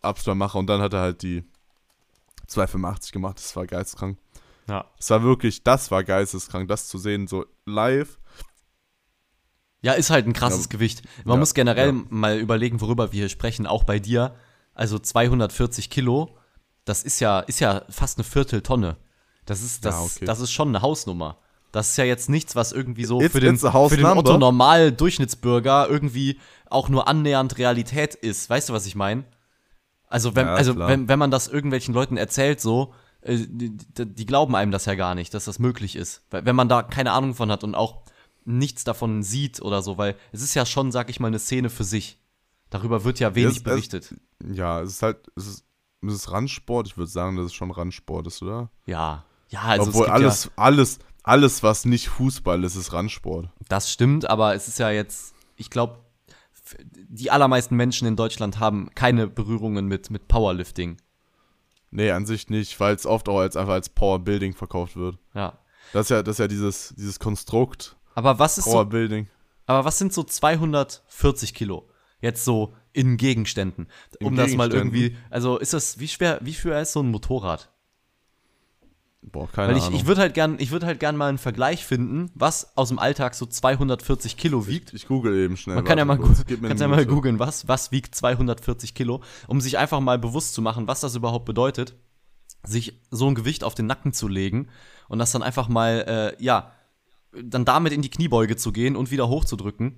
Absoluter 0.01 0.35
Macher 0.35 0.59
und 0.59 0.67
dann 0.67 0.81
hat 0.81 0.93
er 0.93 1.01
halt 1.01 1.21
die 1.23 1.43
285 2.47 3.11
gemacht, 3.11 3.37
das 3.37 3.55
war 3.55 3.65
geisteskrank. 3.65 4.17
ja. 4.69 4.85
Es 4.99 5.09
war 5.09 5.23
wirklich, 5.23 5.63
das 5.63 5.89
war 5.91 6.03
geisteskrank, 6.03 6.67
das 6.67 6.87
zu 6.87 6.97
sehen, 6.97 7.27
so 7.27 7.45
live. 7.65 8.19
Ja, 9.81 9.93
ist 9.93 10.09
halt 10.09 10.25
ein 10.27 10.33
krasses 10.33 10.65
Ja. 10.65 10.69
Gewicht. 10.69 11.03
Man 11.25 11.35
Ja, 11.35 11.39
muss 11.39 11.53
generell 11.53 11.89
ja. 11.93 12.03
mal 12.09 12.37
überlegen, 12.39 12.81
worüber 12.81 13.11
wir 13.11 13.19
hier 13.21 13.29
sprechen, 13.29 13.67
auch 13.67 13.83
bei 13.83 13.99
dir. 13.99 14.35
Also 14.73 14.97
240 14.99 15.89
Kilo, 15.89 16.35
das 16.85 17.03
ist 17.03 17.19
ja, 17.19 17.39
ist 17.41 17.59
ja 17.59 17.83
fast 17.89 18.17
eine 18.17 18.23
Vierteltonne. 18.23 18.97
Das 19.45 19.61
ist, 19.61 19.85
das, 19.85 19.95
Ja, 19.95 20.01
okay. 20.01 20.25
das 20.25 20.39
ist 20.39 20.51
schon 20.51 20.69
eine 20.69 20.81
Hausnummer. 20.81 21.37
Das 21.71 21.89
ist 21.89 21.97
ja 21.97 22.05
jetzt 22.05 22.29
nichts, 22.29 22.55
was 22.55 22.71
irgendwie 22.71 23.05
so 23.05 23.19
It's- 23.19 23.31
für 23.33 23.39
den, 23.41 23.57
für 23.57 23.71
den. 23.97 24.05
Otto 24.05 24.37
Normal 24.37 24.91
Durchschnittsbürger 24.91 25.87
irgendwie 25.89 26.39
auch 26.69 26.87
nur 26.89 27.07
annähernd 27.07 27.57
Realität 27.57 28.15
ist. 28.15 28.49
Weißt 28.49 28.69
du, 28.69 28.73
was 28.73 28.85
ich 28.85 28.95
meine? 28.95 29.25
Also, 30.07 30.35
wenn, 30.35 30.47
Ja, 30.47 30.53
also 30.55 30.77
wenn, 30.77 31.07
wenn 31.09 31.19
man 31.19 31.31
das 31.31 31.47
irgendwelchen 31.47 31.93
Leuten 31.93 32.15
erzählt, 32.15 32.61
so, 32.61 32.93
äh, 33.21 33.37
die, 33.37 33.75
die, 33.75 34.25
glauben 34.25 34.55
einem 34.55 34.71
das 34.71 34.85
ja 34.85 34.95
gar 34.95 35.15
nicht, 35.15 35.33
dass 35.33 35.45
das 35.45 35.59
möglich 35.59 35.95
ist. 35.95 36.21
Wenn 36.29 36.55
man 36.55 36.69
da 36.69 36.81
keine 36.83 37.11
Ahnung 37.11 37.33
von 37.35 37.51
hat 37.51 37.63
und 37.63 37.75
auch 37.75 38.03
nichts 38.45 38.83
davon 38.83 39.23
sieht 39.23 39.61
oder 39.61 39.81
so, 39.81 39.97
weil 39.97 40.15
es 40.31 40.41
ist 40.41 40.53
ja 40.53 40.65
schon, 40.65 40.91
sag 40.91 41.09
ich 41.09 41.19
mal, 41.19 41.27
eine 41.27 41.39
Szene 41.39 41.69
für 41.69 41.83
sich. 41.83 42.19
Darüber 42.69 43.03
wird 43.03 43.19
ja 43.19 43.35
wenig 43.35 43.51
Es- 43.51 43.57
es- 43.57 43.63
berichtet. 43.63 44.15
Ja, 44.49 44.81
es 44.81 44.91
ist 44.91 45.01
halt, 45.01 45.17
es 45.35 45.47
ist, 45.47 45.64
es 46.07 46.15
ist 46.15 46.31
Randsport. 46.31 46.87
Ich 46.87 46.97
würde 46.97 47.09
sagen, 47.11 47.35
dass 47.37 47.45
es 47.47 47.53
schon 47.53 47.71
Randsport 47.71 48.27
ist, 48.27 48.41
oder? 48.41 48.69
Ja. 48.85 49.25
Ja, 49.49 49.61
also 49.61 49.89
Obwohl 49.89 50.05
es 50.07 50.11
alles, 50.11 50.43
ja, 50.45 50.51
alles, 50.55 50.99
alles, 51.23 51.63
was 51.63 51.85
nicht 51.85 52.09
Fußball 52.09 52.63
ist, 52.63 52.75
ist 52.75 52.93
Randsport. 52.93 53.49
das 53.69 53.91
stimmt, 53.91 54.27
aber 54.29 54.55
es 54.55 54.67
ist 54.67 54.79
ja 54.79 54.89
jetzt, 54.89 55.33
ich 55.55 55.69
glaube, 55.69 55.99
die 57.07 57.29
allermeisten 57.29 57.75
Menschen 57.75 58.07
in 58.07 58.15
Deutschland 58.15 58.59
haben 58.59 58.89
keine 58.95 59.27
Berührungen 59.27 59.85
mit, 59.87 60.09
mit 60.09 60.27
Powerlifting. 60.27 60.97
Nee, 61.91 62.09
an 62.11 62.25
sich 62.25 62.49
nicht, 62.49 62.79
weil 62.79 62.95
es 62.95 63.05
oft 63.05 63.29
auch 63.29 63.39
als 63.39 63.55
einfach 63.55 63.73
als 63.73 63.89
Powerbuilding 63.89 64.53
verkauft 64.53 64.95
wird. 64.95 65.17
Ja. 65.33 65.59
Das 65.93 66.07
ist 66.07 66.09
ja, 66.09 66.23
das 66.23 66.35
ist 66.35 66.39
ja 66.39 66.47
dieses, 66.47 66.93
dieses 66.97 67.19
Konstrukt, 67.19 67.95
Aber 68.15 68.39
was 68.39 68.57
ist 68.57 68.65
so, 68.65 68.71
Powerbuilding. 68.71 69.27
aber 69.67 69.85
was 69.85 69.99
sind 69.99 70.11
so 70.11 70.23
240 70.23 71.53
Kilo? 71.53 71.87
Jetzt 72.19 72.43
so 72.43 72.73
in 72.95 73.17
Gegenständen. 73.17 73.87
In 74.19 74.27
Um 74.27 74.35
das 74.35 74.55
mal 74.55 74.71
irgendwie, 74.71 75.15
also 75.29 75.57
ist 75.57 75.73
das, 75.73 75.99
wie 75.99 76.07
schwer, 76.07 76.39
wie 76.41 76.53
schwer 76.53 76.81
ist 76.81 76.93
so 76.93 77.01
ein 77.01 77.11
Motorrad? 77.11 77.69
Boah, 79.21 79.51
keine 79.51 79.69
Weil 79.69 79.77
ich, 79.77 79.83
Ahnung. 79.83 79.99
ich 79.99 80.05
würde 80.05 80.21
halt 80.21 80.33
gern, 80.33 80.57
ich 80.59 80.71
würde 80.71 80.85
halt 80.85 80.99
gern 80.99 81.17
mal 81.17 81.27
einen 81.27 81.39
Vergleich 81.39 81.83
finden, 81.85 82.31
was 82.35 82.77
aus 82.77 82.89
dem 82.89 82.99
Alltag 82.99 83.33
so 83.33 83.45
240 83.45 84.37
Kilo 84.37 84.67
wiegt. 84.67 84.93
ich 84.93 85.07
google 85.07 85.35
eben 85.35 85.57
schnell. 85.57 85.75
Man 85.75 85.83
kann 85.83 85.97
ja 85.97 86.05
mal, 86.05 86.17
kurz, 86.17 86.45
kannst 86.45 86.81
ja 86.81 86.87
mal 86.87 87.05
googeln, 87.05 87.39
was, 87.39 87.67
was 87.67 87.91
wiegt 87.91 88.13
240 88.13 88.93
Kilo, 88.93 89.21
um 89.47 89.61
sich 89.61 89.77
einfach 89.77 89.99
mal 89.99 90.19
bewusst 90.19 90.53
zu 90.53 90.61
machen, 90.61 90.87
was 90.87 91.01
das 91.01 91.15
überhaupt 91.15 91.45
bedeutet, 91.45 91.95
sich 92.63 93.01
so 93.09 93.27
ein 93.27 93.35
Gewicht 93.35 93.63
auf 93.63 93.73
den 93.73 93.87
Nacken 93.87 94.13
zu 94.13 94.27
legen 94.27 94.69
und 95.07 95.19
das 95.19 95.31
dann 95.31 95.43
einfach 95.43 95.67
mal, 95.67 96.35
äh, 96.39 96.43
ja, 96.43 96.71
dann 97.43 97.65
damit 97.65 97.93
in 97.93 98.03
die 98.03 98.09
Kniebeuge 98.09 98.55
zu 98.55 98.71
gehen 98.71 98.95
und 98.95 99.11
wieder 99.11 99.27
hochzudrücken. 99.27 99.95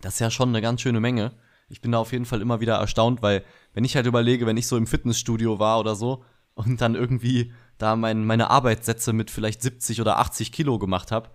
Das 0.00 0.14
ist 0.14 0.20
ja 0.20 0.30
schon 0.30 0.50
eine 0.50 0.60
ganz 0.60 0.82
schöne 0.82 1.00
Menge. 1.00 1.32
Ich 1.68 1.80
bin 1.80 1.92
da 1.92 1.98
auf 1.98 2.12
jeden 2.12 2.24
Fall 2.26 2.40
immer 2.42 2.60
wieder 2.60 2.76
erstaunt, 2.76 3.22
weil 3.22 3.44
wenn 3.72 3.84
ich 3.84 3.96
halt 3.96 4.06
überlege, 4.06 4.46
wenn 4.46 4.56
ich 4.56 4.66
so 4.66 4.76
im 4.76 4.86
Fitnessstudio 4.86 5.58
war 5.58 5.80
oder 5.80 5.94
so 5.94 6.24
und 6.54 6.80
dann 6.80 6.94
irgendwie 6.94 7.52
da 7.78 7.96
mein, 7.96 8.24
meine 8.26 8.50
Arbeitssätze 8.50 9.12
mit 9.12 9.30
vielleicht 9.30 9.62
70 9.62 10.00
oder 10.00 10.18
80 10.18 10.52
Kilo 10.52 10.78
gemacht 10.78 11.10
habe, 11.10 11.30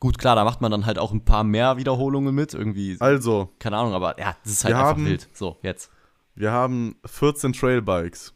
gut, 0.00 0.18
klar, 0.18 0.36
da 0.36 0.44
macht 0.44 0.60
man 0.60 0.70
dann 0.70 0.86
halt 0.86 0.98
auch 0.98 1.12
ein 1.12 1.24
paar 1.24 1.44
mehr 1.44 1.76
Wiederholungen 1.78 2.34
mit, 2.34 2.52
irgendwie 2.54 2.96
Also, 3.00 3.52
keine 3.58 3.78
Ahnung, 3.78 3.94
aber 3.94 4.18
ja, 4.20 4.36
das 4.44 4.52
ist 4.52 4.64
halt 4.64 4.74
einfach 4.74 4.88
haben- 4.90 5.06
wild. 5.06 5.28
So, 5.32 5.56
jetzt. 5.62 5.90
wir 6.34 6.52
haben 6.52 6.96
14 7.06 7.52
Trailbikes. 7.54 8.34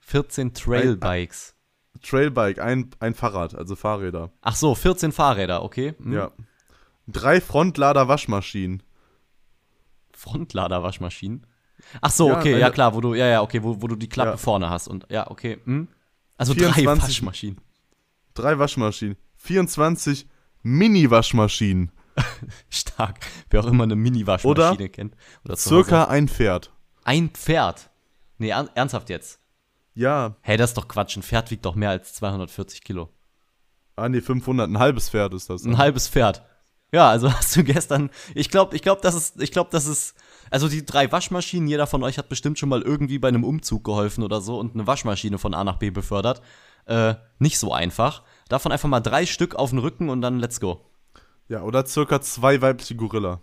14 0.00 0.54
Trailbikes. 0.54 1.54
Trailbike, 2.02 2.58
ein, 2.60 2.90
ein 3.00 3.14
Fahrrad, 3.14 3.54
also 3.54 3.74
Fahrräder. 3.76 4.30
Ach 4.40 4.54
so, 4.56 4.74
14 4.74 5.12
Fahrräder, 5.12 5.62
okay. 5.62 5.94
Hm. 6.02 6.12
Ja. 6.12 6.30
Drei 7.08 7.40
Frontlader-Waschmaschinen. 7.40 8.82
Frontlader-Waschmaschinen. 10.16 11.46
Ach 12.00 12.10
so, 12.10 12.28
Ja, 12.28 12.38
okay, 12.38 12.52
eine- 12.52 12.60
ja 12.60 12.70
klar, 12.70 12.94
wo 12.94 13.00
du, 13.00 13.14
ja, 13.14 13.26
ja, 13.26 13.42
okay, 13.42 13.62
wo, 13.62 13.80
wo 13.82 13.86
du 13.86 13.96
die 13.96 14.08
Klappe 14.08 14.30
Ja. 14.32 14.36
vorne 14.36 14.70
hast 14.70 14.88
und 14.88 15.06
ja, 15.10 15.30
okay. 15.30 15.58
Hm. 15.64 15.88
Also 16.38 16.52
drei 16.54 16.72
24 16.72 17.08
Waschmaschinen. 17.22 17.60
Drei 18.34 18.58
Waschmaschinen. 18.58 19.16
24 19.36 20.26
Mini-Waschmaschinen. 20.62 21.90
Stark. 22.70 23.20
Wer 23.50 23.60
auch 23.60 23.66
immer 23.66 23.84
eine 23.84 23.96
Mini-Waschmaschine 23.96 24.88
kennt. 24.88 25.14
Oder 25.44 25.56
Circa 25.56 26.04
ein 26.04 26.28
Pferd. 26.28 26.72
ein 27.04 27.28
Pferd. 27.30 27.90
Nee, 28.38 28.50
ern- 28.52 28.70
ernsthaft 28.74 29.08
jetzt. 29.10 29.38
Ja. 29.94 30.36
Hey, 30.42 30.56
das 30.56 30.70
ist 30.70 30.76
doch 30.78 30.88
Quatsch. 30.88 31.16
Ein 31.16 31.22
Pferd 31.22 31.50
wiegt 31.50 31.64
doch 31.64 31.74
mehr 31.74 31.90
als 31.90 32.14
240 32.14 32.82
Kilo. 32.84 33.10
Ah, 33.96 34.08
nee, 34.10 34.20
500. 34.20 34.68
Ein 34.68 34.78
halbes 34.78 35.08
Pferd 35.08 35.32
ist 35.34 35.48
das. 35.48 35.64
Ein 35.64 35.78
halbes 35.78 36.08
Pferd. 36.08 36.42
Ja, 36.92 37.08
also 37.10 37.32
hast 37.32 37.54
du 37.56 37.64
gestern. 37.64 38.10
Ich 38.34 38.48
glaube, 38.50 38.74
ich 38.76 38.82
glaube, 38.82 39.00
das 39.02 39.14
ist, 39.14 39.40
ich 39.40 39.52
glaube, 39.52 39.70
das 39.72 39.86
ist. 39.86 40.14
Also 40.50 40.68
die 40.68 40.86
drei 40.86 41.10
Waschmaschinen, 41.10 41.68
jeder 41.68 41.88
von 41.88 42.04
euch 42.04 42.18
hat 42.18 42.28
bestimmt 42.28 42.58
schon 42.58 42.68
mal 42.68 42.82
irgendwie 42.82 43.18
bei 43.18 43.26
einem 43.28 43.42
Umzug 43.42 43.82
geholfen 43.82 44.22
oder 44.22 44.40
so 44.40 44.58
und 44.60 44.74
eine 44.74 44.86
Waschmaschine 44.86 45.38
von 45.38 45.54
A 45.54 45.64
nach 45.64 45.76
B 45.78 45.90
befördert. 45.90 46.40
Äh, 46.86 47.14
nicht 47.40 47.58
so 47.58 47.72
einfach. 47.72 48.22
Davon 48.48 48.70
einfach 48.70 48.88
mal 48.88 49.00
drei 49.00 49.26
Stück 49.26 49.56
auf 49.56 49.70
den 49.70 49.80
Rücken 49.80 50.08
und 50.08 50.20
dann 50.20 50.38
let's 50.38 50.60
go. 50.60 50.80
Ja, 51.48 51.62
oder 51.62 51.84
circa 51.84 52.20
zwei 52.20 52.62
weibliche 52.62 52.94
Gorilla. 52.94 53.40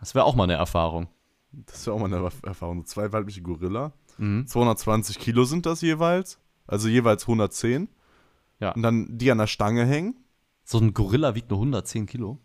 Das 0.00 0.14
wäre 0.14 0.24
auch 0.24 0.34
mal 0.34 0.44
eine 0.44 0.54
Erfahrung. 0.54 1.08
Das 1.52 1.86
ja 1.86 1.92
auch 1.92 1.98
mal 1.98 2.06
eine 2.06 2.16
Erf- 2.18 2.44
Erfahrung. 2.46 2.84
Zwei 2.84 3.12
weibliche 3.12 3.42
Gorilla. 3.42 3.92
Mhm. 4.18 4.46
220 4.46 5.18
Kilo 5.18 5.44
sind 5.44 5.66
das 5.66 5.80
jeweils. 5.82 6.38
Also 6.66 6.88
jeweils 6.88 7.22
110. 7.22 7.88
Ja. 8.60 8.72
Und 8.72 8.82
dann 8.82 9.18
die 9.18 9.30
an 9.30 9.38
der 9.38 9.46
Stange 9.46 9.86
hängen. 9.86 10.16
So 10.70 10.76
ein 10.78 10.92
Gorilla 10.92 11.34
wiegt 11.34 11.48
nur 11.48 11.60
110 11.60 12.04
Kilo. 12.04 12.38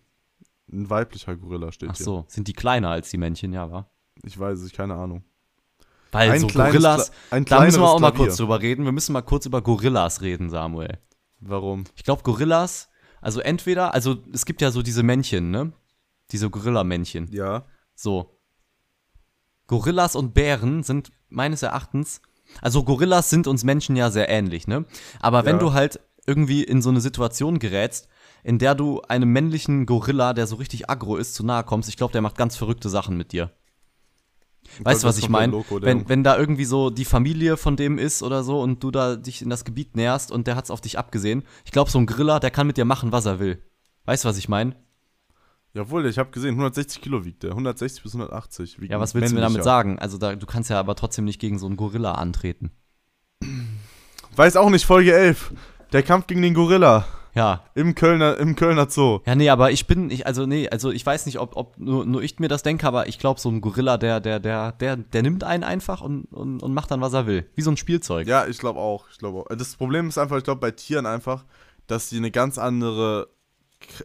Ein 0.71 0.89
weiblicher 0.89 1.35
Gorilla 1.35 1.73
steht 1.73 1.89
Ach 1.91 1.97
hier. 1.97 2.05
so, 2.05 2.23
sind 2.29 2.47
die 2.47 2.53
kleiner 2.53 2.89
als 2.89 3.09
die 3.09 3.17
Männchen, 3.17 3.51
ja, 3.51 3.69
wa? 3.69 3.89
Ich 4.23 4.39
weiß 4.39 4.61
es, 4.61 4.71
keine 4.71 4.93
Ahnung. 4.95 5.25
Weil 6.13 6.31
Ein 6.31 6.39
so 6.39 6.47
kleines 6.47 6.71
Gorillas, 6.71 7.11
ein 7.31 7.43
da 7.43 7.59
müssen 7.65 7.81
wir 7.81 7.89
auch 7.89 7.99
mal 7.99 8.11
Klavier. 8.11 8.27
kurz 8.27 8.37
drüber 8.37 8.61
reden. 8.61 8.85
Wir 8.85 8.93
müssen 8.93 9.11
mal 9.11 9.23
kurz 9.23 9.45
über 9.45 9.61
Gorillas 9.61 10.21
reden, 10.21 10.49
Samuel. 10.49 10.99
Warum? 11.41 11.83
Ich 11.97 12.05
glaube, 12.05 12.23
Gorillas, 12.23 12.87
also 13.19 13.41
entweder, 13.41 13.93
also 13.93 14.15
es 14.31 14.45
gibt 14.45 14.61
ja 14.61 14.71
so 14.71 14.81
diese 14.83 15.03
Männchen, 15.03 15.51
ne? 15.51 15.73
Diese 16.31 16.49
Gorilla-Männchen. 16.49 17.27
Ja. 17.29 17.65
So. 17.93 18.39
Gorillas 19.67 20.15
und 20.15 20.33
Bären 20.33 20.83
sind 20.83 21.11
meines 21.27 21.61
Erachtens, 21.61 22.21
also 22.61 22.85
Gorillas 22.85 23.29
sind 23.29 23.47
uns 23.47 23.65
Menschen 23.65 23.97
ja 23.97 24.11
sehr 24.11 24.29
ähnlich, 24.29 24.65
ne? 24.65 24.85
Aber 25.19 25.43
wenn 25.43 25.57
Ja. 25.57 25.59
du 25.61 25.73
halt 25.73 25.99
irgendwie 26.25 26.63
in 26.63 26.81
so 26.81 26.89
eine 26.89 27.01
Situation 27.01 27.59
gerätst, 27.59 28.07
in 28.43 28.59
der 28.59 28.75
du 28.75 29.01
einem 29.01 29.31
männlichen 29.31 29.85
Gorilla, 29.85 30.33
der 30.33 30.47
so 30.47 30.57
richtig 30.57 30.89
aggro 30.89 31.17
ist, 31.17 31.33
zu 31.35 31.45
nahe 31.45 31.63
kommst, 31.63 31.89
ich 31.89 31.97
glaube, 31.97 32.11
der 32.11 32.21
macht 32.21 32.37
ganz 32.37 32.55
verrückte 32.55 32.89
Sachen 32.89 33.17
mit 33.17 33.31
dir. 33.31 33.51
Weißt 34.79 35.03
du, 35.03 35.07
was 35.07 35.17
ich 35.17 35.29
meine? 35.29 35.63
Wenn, 35.81 36.07
wenn 36.09 36.23
da 36.23 36.37
irgendwie 36.37 36.65
so 36.65 36.89
die 36.89 37.05
Familie 37.05 37.57
von 37.57 37.75
dem 37.75 37.97
ist 37.97 38.23
oder 38.23 38.43
so 38.43 38.61
und 38.61 38.83
du 38.83 38.91
da 38.91 39.15
dich 39.15 39.41
in 39.41 39.49
das 39.49 39.65
Gebiet 39.65 39.95
näherst 39.95 40.31
und 40.31 40.47
der 40.47 40.55
hat's 40.55 40.71
auf 40.71 40.81
dich 40.81 40.97
abgesehen, 40.97 41.43
ich 41.65 41.71
glaube, 41.71 41.91
so 41.91 41.99
ein 41.99 42.05
Gorilla, 42.05 42.39
der 42.39 42.51
kann 42.51 42.67
mit 42.67 42.77
dir 42.77 42.85
machen, 42.85 43.11
was 43.11 43.25
er 43.25 43.39
will. 43.39 43.61
Weißt 44.05 44.23
du, 44.23 44.29
was 44.29 44.37
ich 44.37 44.49
meine? 44.49 44.75
Jawohl, 45.73 46.05
ich 46.05 46.19
habe 46.19 46.29
gesehen, 46.31 46.51
160 46.51 47.01
Kilo 47.01 47.25
wiegt 47.25 47.43
der. 47.43 47.51
160 47.51 48.03
bis 48.03 48.13
180. 48.13 48.79
Wiegt 48.79 48.91
Ja, 48.91 48.99
was 48.99 49.15
willst 49.15 49.31
du 49.31 49.35
mir 49.35 49.41
damit 49.41 49.63
sagen? 49.63 49.97
Also 49.99 50.17
da, 50.17 50.35
du 50.35 50.45
kannst 50.45 50.69
ja 50.69 50.79
aber 50.79 50.95
trotzdem 50.95 51.25
nicht 51.25 51.39
gegen 51.39 51.57
so 51.57 51.65
einen 51.65 51.77
Gorilla 51.77 52.13
antreten. 52.13 52.71
Weiß 54.35 54.55
auch 54.55 54.69
nicht, 54.69 54.85
Folge 54.85 55.13
11. 55.13 55.53
Der 55.91 56.03
Kampf 56.03 56.27
gegen 56.27 56.41
den 56.41 56.53
Gorilla. 56.53 57.05
Ja. 57.35 57.63
Im 57.73 57.95
Kölner, 57.95 58.37
im 58.37 58.55
Kölner 58.55 58.89
Zoo. 58.89 59.21
Ja, 59.25 59.33
nee, 59.35 59.49
aber 59.49 59.71
ich 59.71 59.87
bin, 59.87 60.11
ich, 60.11 60.27
also 60.27 60.45
nee, 60.45 60.69
also 60.69 60.91
ich 60.91 61.03
weiß 61.05 61.25
nicht, 61.25 61.39
ob, 61.39 61.55
ob 61.55 61.77
nur, 61.79 62.05
nur 62.05 62.21
ich 62.21 62.37
mir 62.39 62.47
das 62.47 62.61
denke, 62.61 62.85
aber 62.85 63.07
ich 63.07 63.17
glaube, 63.17 63.39
so 63.39 63.49
ein 63.49 63.59
Gorilla, 63.59 63.97
der, 63.97 64.19
der, 64.19 64.39
der, 64.39 64.71
der, 64.73 64.97
der 64.97 65.21
nimmt 65.23 65.43
einen 65.43 65.63
einfach 65.63 66.01
und, 66.01 66.25
und, 66.25 66.61
und 66.61 66.73
macht 66.73 66.91
dann, 66.91 67.01
was 67.01 67.13
er 67.13 67.25
will. 67.25 67.49
Wie 67.55 67.61
so 67.63 67.71
ein 67.71 67.77
Spielzeug. 67.77 68.27
Ja, 68.27 68.45
ich 68.45 68.59
glaube 68.59 68.79
auch. 68.79 69.05
Ich 69.11 69.17
glaube 69.17 69.39
auch. 69.39 69.55
Das 69.55 69.75
Problem 69.75 70.07
ist 70.09 70.17
einfach, 70.19 70.37
ich 70.37 70.43
glaube 70.43 70.61
bei 70.61 70.71
Tieren 70.71 71.05
einfach, 71.07 71.43
dass 71.87 72.09
die 72.09 72.17
eine 72.17 72.29
ganz 72.31 72.57
andere, 72.59 73.29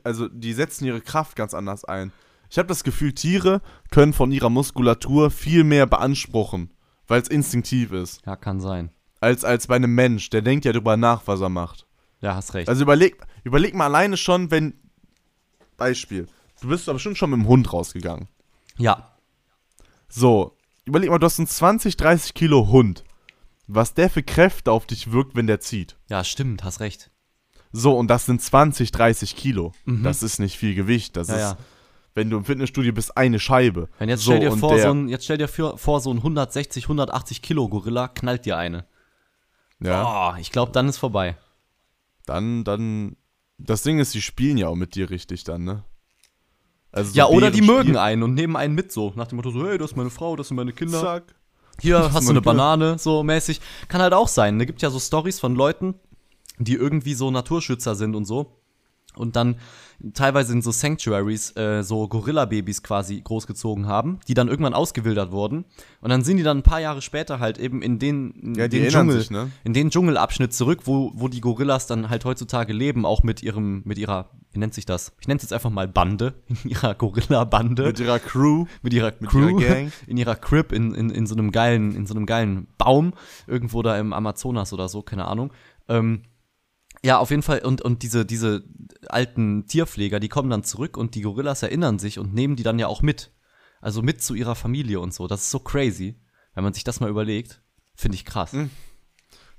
also 0.05 0.29
die 0.29 0.55
setzen 0.55 0.87
ihre 0.87 1.01
Kraft 1.03 1.37
ganz 1.37 1.53
anders 1.55 1.85
ein. 1.85 2.13
Ich 2.51 2.57
habe 2.57 2.69
das 2.69 2.83
Gefühl, 2.83 3.13
Tiere 3.13 3.61
können 3.91 4.15
von 4.15 4.33
ihrer 4.33 4.49
Muskulatur 4.49 5.31
viel 5.31 5.65
mehr 5.65 5.87
beanspruchen, 5.87 6.73
weil 7.07 7.21
es 7.21 7.29
instinktiv 7.29 7.93
ist, 7.93 8.25
Ja, 8.25 8.37
kann 8.37 8.59
sein. 8.59 8.91
als, 9.21 9.45
als 9.45 9.67
bei 9.67 9.77
einem 9.77 9.95
Mensch. 9.95 10.31
Der 10.31 10.41
denkt 10.41 10.65
ja 10.65 10.73
drüber 10.73 10.97
nach, 10.97 11.23
was 11.27 11.43
er 11.43 11.51
macht. 11.51 11.85
Ja, 12.21 12.35
hast 12.35 12.55
recht. 12.55 12.69
Also 12.69 12.83
überleg, 12.83 13.17
überleg 13.45 13.75
mal 13.75 13.87
alleine 13.87 14.17
schon, 14.17 14.51
wenn, 14.51 14.75
Beispiel, 15.77 16.27
du 16.61 16.69
bist 16.69 16.89
aber 16.89 16.95
bestimmt 16.95 17.19
schon 17.19 17.31
mit 17.31 17.39
dem 17.41 17.47
Hund 17.49 17.73
rausgegangen. 17.73 18.29
ja. 18.77 19.13
So, 20.11 20.57
überleg 20.87 21.11
mal, 21.11 21.19
du 21.19 21.27
hast 21.27 21.39
einen 21.39 21.47
20, 21.49 21.97
30 21.99 22.33
Kilo 22.35 22.69
Hund. 22.69 23.05
Was 23.67 23.93
der 23.93 24.09
für 24.09 24.23
Kräfte 24.23 24.73
auf 24.73 24.87
dich 24.87 25.13
wirkt, 25.13 25.37
wenn 25.37 25.47
der 25.47 25.61
zieht. 25.61 25.97
Ja, 26.09 26.25
stimmt, 26.25 26.65
hast 26.65 26.81
recht. 26.81 27.11
So, 27.73 27.95
und 27.95 28.09
das 28.09 28.25
sind 28.25 28.41
20, 28.41 28.91
30 28.91 29.37
Kilo. 29.37 29.73
Mhm. 29.85 30.03
Das 30.03 30.23
ist 30.23 30.39
nicht 30.39 30.57
viel 30.57 30.75
Gewicht. 30.75 31.15
Das 31.19 31.29
Ja, 31.29 31.35
ist, 31.35 31.41
ja. 31.43 31.57
wenn 32.15 32.31
du 32.31 32.39
im 32.39 32.47
Fitnessstudio 32.47 32.95
bist, 32.95 33.19
eine 33.19 33.39
Scheibe. 33.39 33.91
Wenn 33.99 34.09
jetzt 34.09 34.23
so, 34.23 34.31
stell 34.31 34.41
dir 34.41 34.53
und 34.53 34.61
vor, 34.61 34.75
der, 34.75 34.85
so 34.85 34.95
ein, 34.95 35.09
jetzt 35.09 35.25
stell 35.25 35.37
dir 35.37 35.47
vor, 35.49 36.01
so 36.01 36.11
ein 36.11 36.17
160, 36.17 36.85
180 36.87 37.43
Kilo 37.43 37.69
Gorilla 37.69 38.09
knallt 38.09 38.47
dir 38.47 38.57
eine. 38.57 38.87
Ja, 39.81 40.33
Oh, 40.33 40.39
ich 40.41 40.51
glaube, 40.51 40.73
dann 40.73 40.89
ist 40.89 40.97
vorbei. 40.97 41.37
Dann, 42.29 42.65
dann. 42.65 43.17
Das 43.59 43.83
Ding 43.83 43.99
ist, 43.99 44.15
die 44.15 44.23
spielen 44.23 44.57
ja 44.57 44.69
auch 44.69 44.77
mit 44.77 44.95
dir 44.95 45.11
richtig 45.11 45.45
dann, 45.45 45.65
ne? 45.65 45.85
Also 46.93 47.11
so 47.11 47.17
ja, 47.17 47.27
oder 47.27 47.51
die 47.51 47.61
mögen 47.61 47.97
einen 47.97 48.23
und 48.23 48.35
nehmen 48.35 48.57
einen 48.57 48.75
mit 48.75 48.93
so. 48.93 49.13
Nach 49.17 49.27
dem 49.27 49.37
Motto 49.37 49.51
so, 49.51 49.67
hey, 49.67 49.79
das 49.79 49.91
ist 49.91 49.97
meine 49.97 50.11
Frau, 50.11 50.37
das 50.37 50.49
sind 50.49 50.57
meine 50.57 50.73
Kinder. 50.73 51.01
Zack. 51.01 51.35
Hier 51.81 51.99
hast 51.99 52.13
du 52.13 52.31
eine 52.31 52.41
Kinder. 52.41 52.41
Banane, 52.41 52.99
so 52.99 53.23
mäßig. 53.23 53.61
Kann 53.89 54.01
halt 54.01 54.13
auch 54.13 54.29
sein. 54.29 54.59
Da 54.59 54.65
gibt 54.65 54.83
ja 54.83 54.91
so 54.91 54.99
Stories 54.99 55.39
von 55.39 55.55
Leuten, 55.55 55.95
die 56.59 56.75
irgendwie 56.75 57.15
so 57.15 57.31
Naturschützer 57.31 57.95
sind 57.95 58.15
und 58.15 58.25
so. 58.25 58.59
Und 59.19 59.37
dann 59.37 59.57
teilweise 60.15 60.53
in 60.53 60.63
so 60.63 60.71
Sanctuaries 60.71 61.57
äh, 61.57 61.83
so 61.83 62.07
Gorilla-Babys 62.07 62.83
quasi 62.83 63.21
großgezogen 63.21 63.87
haben, 63.87 64.21
die 64.29 64.35
dann 64.35 64.49
irgendwann 64.49 64.75
ausgewildert 64.75 65.33
wurden. 65.33 65.65
Und 66.01 66.11
dann 66.11 66.23
sind 66.23 66.37
die 66.37 66.45
dann 66.45 66.59
ein 66.59 66.63
paar 66.63 66.81
Jahre 66.81 67.03
später 67.03 67.41
halt 67.41 67.59
eben 67.59 67.83
in 67.83 67.99
den, 67.99 68.31
in 68.31 68.55
Ja, 68.55 68.69
den 68.69 68.89
Dschungel, 68.89 69.19
sich, 69.19 69.31
ne? 69.31 69.51
in 69.65 69.73
den 69.75 69.91
Dschungelabschnitt 69.91 70.55
zurück, 70.55 70.83
wo, 70.85 71.11
wo 71.15 71.29
die 71.29 71.41
Gorillas 71.41 71.87
dann 71.89 72.11
halt 72.11 72.25
heutzutage 72.25 72.73
leben, 72.73 73.05
auch 73.05 73.23
mit 73.25 73.43
ihrem, 73.43 73.83
mit 73.85 73.99
ihrer, 73.99 74.31
wie 74.53 74.61
nennt 74.61 74.73
sich 74.75 74.87
das? 74.87 75.13
Ich 75.21 75.27
nenne 75.27 75.39
es 75.39 75.43
jetzt 75.43 75.53
einfach 75.53 75.71
mal 75.71 75.89
Bande, 75.89 76.35
in 76.49 76.71
ihrer 76.71 76.95
Gorilla-Bande 76.95 77.87
Mit 77.87 77.99
ihrer 78.01 78.21
Crew. 78.21 78.67
mit 78.83 78.95
ihrer 78.95 79.13
Mit 79.19 79.31
Crew, 79.31 79.59
ihrer 79.59 79.75
Gang. 79.75 79.93
in 80.07 80.17
ihrer 80.17 80.37
Crib, 80.37 80.71
in, 80.73 80.95
in, 80.95 81.11
in 81.11 81.27
so 81.27 81.35
einem 81.35 81.51
geilen, 81.51 81.97
in 81.97 82.07
so 82.07 82.15
einem 82.15 82.27
geilen 82.27 82.69
Baum, 82.79 83.15
irgendwo 83.49 83.83
da 83.83 83.99
im 83.99 84.13
Amazonas 84.13 84.73
oder 84.73 84.89
so, 84.89 85.03
keine 85.03 85.25
Ahnung. 85.27 85.53
Ähm, 85.89 86.23
ja, 87.05 87.19
auf 87.19 87.31
jeden 87.31 87.43
Fall, 87.43 87.61
und, 87.61 87.83
und 87.83 88.03
diese, 88.03 88.27
diese 88.27 88.65
alten 89.09 89.67
Tierpfleger, 89.67 90.21
die 90.21 90.29
kommen 90.29 90.51
dann 90.51 90.65
zurück 90.65 90.97
und 90.97 91.15
die 91.15 91.23
Gorillas 91.23 91.63
erinnern 91.63 91.99
sich 91.99 92.19
und 92.19 92.35
nehmen 92.35 92.57
die 92.57 92.63
dann 92.63 92.79
ja 92.79 92.87
auch 92.87 93.03
mit. 93.03 93.33
Also 93.81 94.03
mit 94.03 94.23
zu 94.23 94.35
ihrer 94.35 94.57
Familie 94.57 94.99
und 95.01 95.15
so. 95.15 95.29
Das 95.29 95.43
ist 95.43 95.51
so 95.51 95.61
crazy, 95.61 96.21
wenn 96.55 96.65
man 96.65 96.73
sich 96.73 96.83
das 96.83 96.99
mal 97.01 97.09
überlegt. 97.09 97.63
Finde 97.95 98.17
ich 98.17 98.25
krass. 98.25 98.53
Hm. 98.53 98.71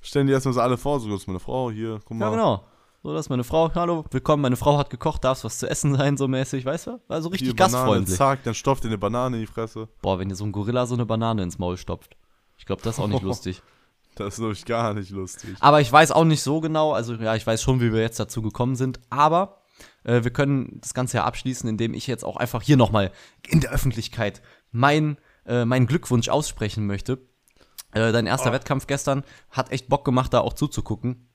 Stellen 0.01 0.27
die 0.27 0.33
erstmal 0.33 0.53
so 0.53 0.61
alle 0.61 0.77
vor, 0.77 0.99
so 0.99 1.09
das 1.09 1.21
ist 1.21 1.27
meine 1.27 1.39
Frau, 1.39 1.71
hier, 1.71 1.99
guck 2.05 2.17
mal. 2.17 2.25
Ja, 2.25 2.31
genau. 2.31 2.65
So, 3.01 3.13
das 3.13 3.27
ist 3.27 3.29
meine 3.29 3.45
Frau. 3.45 3.73
Hallo, 3.75 4.03
willkommen. 4.11 4.41
Meine 4.41 4.57
Frau 4.57 4.77
hat 4.77 4.89
gekocht, 4.89 5.23
darf 5.23 5.45
was 5.45 5.59
zu 5.59 5.69
essen 5.69 5.95
sein, 5.95 6.17
so 6.17 6.27
mäßig, 6.27 6.65
weißt 6.65 6.87
du? 6.87 6.99
Also 7.07 7.29
richtig 7.29 7.55
Banane, 7.55 7.73
gastfreundlich. 7.73 8.17
zack, 8.17 8.43
dann 8.43 8.53
stopft 8.53 8.83
ihr 8.83 8.89
eine 8.89 8.97
Banane 8.97 9.37
in 9.37 9.41
die 9.43 9.47
Fresse. 9.47 9.87
Boah, 10.01 10.19
wenn 10.19 10.27
dir 10.27 10.35
so 10.35 10.43
ein 10.43 10.51
Gorilla 10.51 10.85
so 10.85 10.95
eine 10.95 11.05
Banane 11.05 11.43
ins 11.43 11.57
Maul 11.57 11.77
stopft. 11.77 12.17
Ich 12.57 12.65
glaube, 12.65 12.81
das 12.81 12.95
ist 12.95 12.99
auch 12.99 13.07
nicht 13.07 13.21
lustig. 13.23 13.61
Das 14.19 14.33
ist 14.35 14.39
wirklich 14.39 14.65
gar 14.65 14.93
nicht 14.93 15.11
lustig. 15.11 15.55
Aber 15.61 15.79
ich 15.79 15.91
weiß 15.91 16.11
auch 16.11 16.25
nicht 16.25 16.43
so 16.43 16.59
genau, 16.59 16.91
also 16.91 17.13
ja, 17.13 17.35
ich 17.35 17.47
weiß 17.47 17.61
schon, 17.61 17.79
wie 17.79 17.93
wir 17.93 18.01
jetzt 18.01 18.19
dazu 18.19 18.41
gekommen 18.41 18.75
sind, 18.75 18.99
aber 19.09 19.61
äh, 20.03 20.23
wir 20.23 20.31
können 20.31 20.79
das 20.81 20.93
Ganze 20.93 21.17
ja 21.17 21.23
abschließen, 21.23 21.69
indem 21.69 21.93
ich 21.93 22.05
jetzt 22.05 22.25
auch 22.25 22.37
einfach 22.37 22.61
hier 22.61 22.75
nochmal 22.77 23.11
in 23.47 23.61
der 23.61 23.71
Öffentlichkeit 23.71 24.41
mein, 24.71 25.17
äh, 25.45 25.63
meinen 25.63 25.87
Glückwunsch 25.87 26.27
aussprechen 26.27 26.85
möchte. 26.85 27.19
Äh, 27.93 28.11
dein 28.11 28.27
erster 28.27 28.51
Wettkampf 28.51 28.87
gestern 28.87 29.23
hat 29.49 29.71
echt 29.71 29.87
Bock 29.87 30.03
gemacht, 30.03 30.33
da 30.33 30.41
auch 30.41 30.53
zuzugucken. 30.53 31.29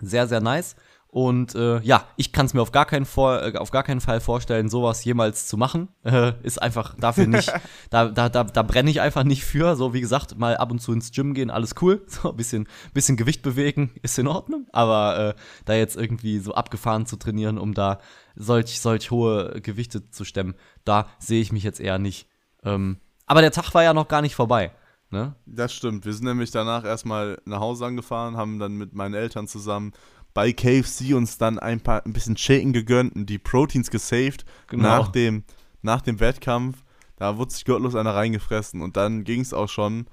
Sehr, 0.00 0.28
sehr 0.28 0.40
nice. 0.40 0.76
Und 1.10 1.54
äh, 1.54 1.80
ja, 1.80 2.04
ich 2.16 2.32
kann 2.32 2.44
es 2.44 2.52
mir 2.52 2.60
auf 2.60 2.70
gar, 2.70 2.84
keinen 2.84 3.06
vor, 3.06 3.42
äh, 3.42 3.56
auf 3.56 3.70
gar 3.70 3.82
keinen 3.82 4.02
Fall 4.02 4.20
vorstellen, 4.20 4.68
sowas 4.68 5.02
jemals 5.04 5.46
zu 5.46 5.56
machen. 5.56 5.88
Äh, 6.04 6.34
ist 6.42 6.60
einfach 6.60 6.94
dafür 6.96 7.26
nicht, 7.26 7.50
da, 7.90 8.08
da, 8.08 8.28
da, 8.28 8.44
da 8.44 8.62
brenne 8.62 8.90
ich 8.90 9.00
einfach 9.00 9.24
nicht 9.24 9.42
für. 9.42 9.74
So, 9.74 9.94
wie 9.94 10.02
gesagt, 10.02 10.38
mal 10.38 10.58
ab 10.58 10.70
und 10.70 10.80
zu 10.80 10.92
ins 10.92 11.10
Gym 11.10 11.32
gehen, 11.32 11.50
alles 11.50 11.74
cool. 11.80 12.04
So 12.08 12.30
ein 12.30 12.36
bisschen, 12.36 12.68
bisschen 12.92 13.16
Gewicht 13.16 13.42
bewegen, 13.42 13.92
ist 14.02 14.18
in 14.18 14.26
Ordnung. 14.26 14.66
Aber 14.72 15.34
äh, 15.34 15.40
da 15.64 15.74
jetzt 15.74 15.96
irgendwie 15.96 16.40
so 16.40 16.52
abgefahren 16.54 17.06
zu 17.06 17.16
trainieren, 17.16 17.56
um 17.56 17.72
da 17.72 18.00
solch, 18.34 18.80
solch 18.80 19.10
hohe 19.10 19.60
Gewichte 19.62 20.10
zu 20.10 20.24
stemmen, 20.24 20.54
da 20.84 21.08
sehe 21.18 21.40
ich 21.40 21.52
mich 21.52 21.62
jetzt 21.62 21.80
eher 21.80 21.98
nicht. 21.98 22.28
Ähm, 22.64 22.98
aber 23.24 23.40
der 23.40 23.52
Tag 23.52 23.72
war 23.72 23.82
ja 23.82 23.94
noch 23.94 24.08
gar 24.08 24.20
nicht 24.20 24.34
vorbei. 24.34 24.72
Ne? 25.10 25.34
Das 25.46 25.72
stimmt. 25.72 26.04
Wir 26.04 26.12
sind 26.12 26.26
nämlich 26.26 26.50
danach 26.50 26.84
erstmal 26.84 27.40
nach 27.46 27.60
Hause 27.60 27.86
angefahren, 27.86 28.36
haben 28.36 28.58
dann 28.58 28.74
mit 28.74 28.92
meinen 28.92 29.14
Eltern 29.14 29.48
zusammen 29.48 29.92
bei 30.38 30.52
KFC 30.52 31.14
uns 31.14 31.36
dann 31.36 31.58
ein 31.58 31.80
paar 31.80 32.06
ein 32.06 32.12
bisschen 32.12 32.36
Shaken 32.36 32.72
gegönnt 32.72 33.16
und 33.16 33.26
die 33.26 33.38
Proteins 33.38 33.90
gesaved 33.90 34.44
Genau. 34.68 34.84
nach 34.84 35.08
dem 35.08 35.42
nach 35.82 36.00
dem 36.00 36.20
Wettkampf. 36.20 36.84
Da 37.16 37.36
wurde 37.38 37.50
sich 37.52 37.64
gottlos 37.64 37.96
einer 37.96 38.14
reingefressen 38.14 38.80
und 38.80 38.96
dann 38.96 39.24
ging 39.24 39.40
es 39.40 39.52
auch 39.52 39.68
schon. 39.68 40.06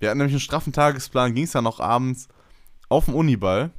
Wir 0.00 0.08
hatten 0.08 0.18
nämlich 0.18 0.34
einen 0.34 0.40
straffen 0.40 0.72
Tagesplan, 0.72 1.32
ging 1.32 1.44
es 1.44 1.52
dann 1.52 1.62
noch 1.62 1.78
abends 1.78 2.26
auf 2.88 3.04
dem 3.04 3.14
Uniball 3.14 3.70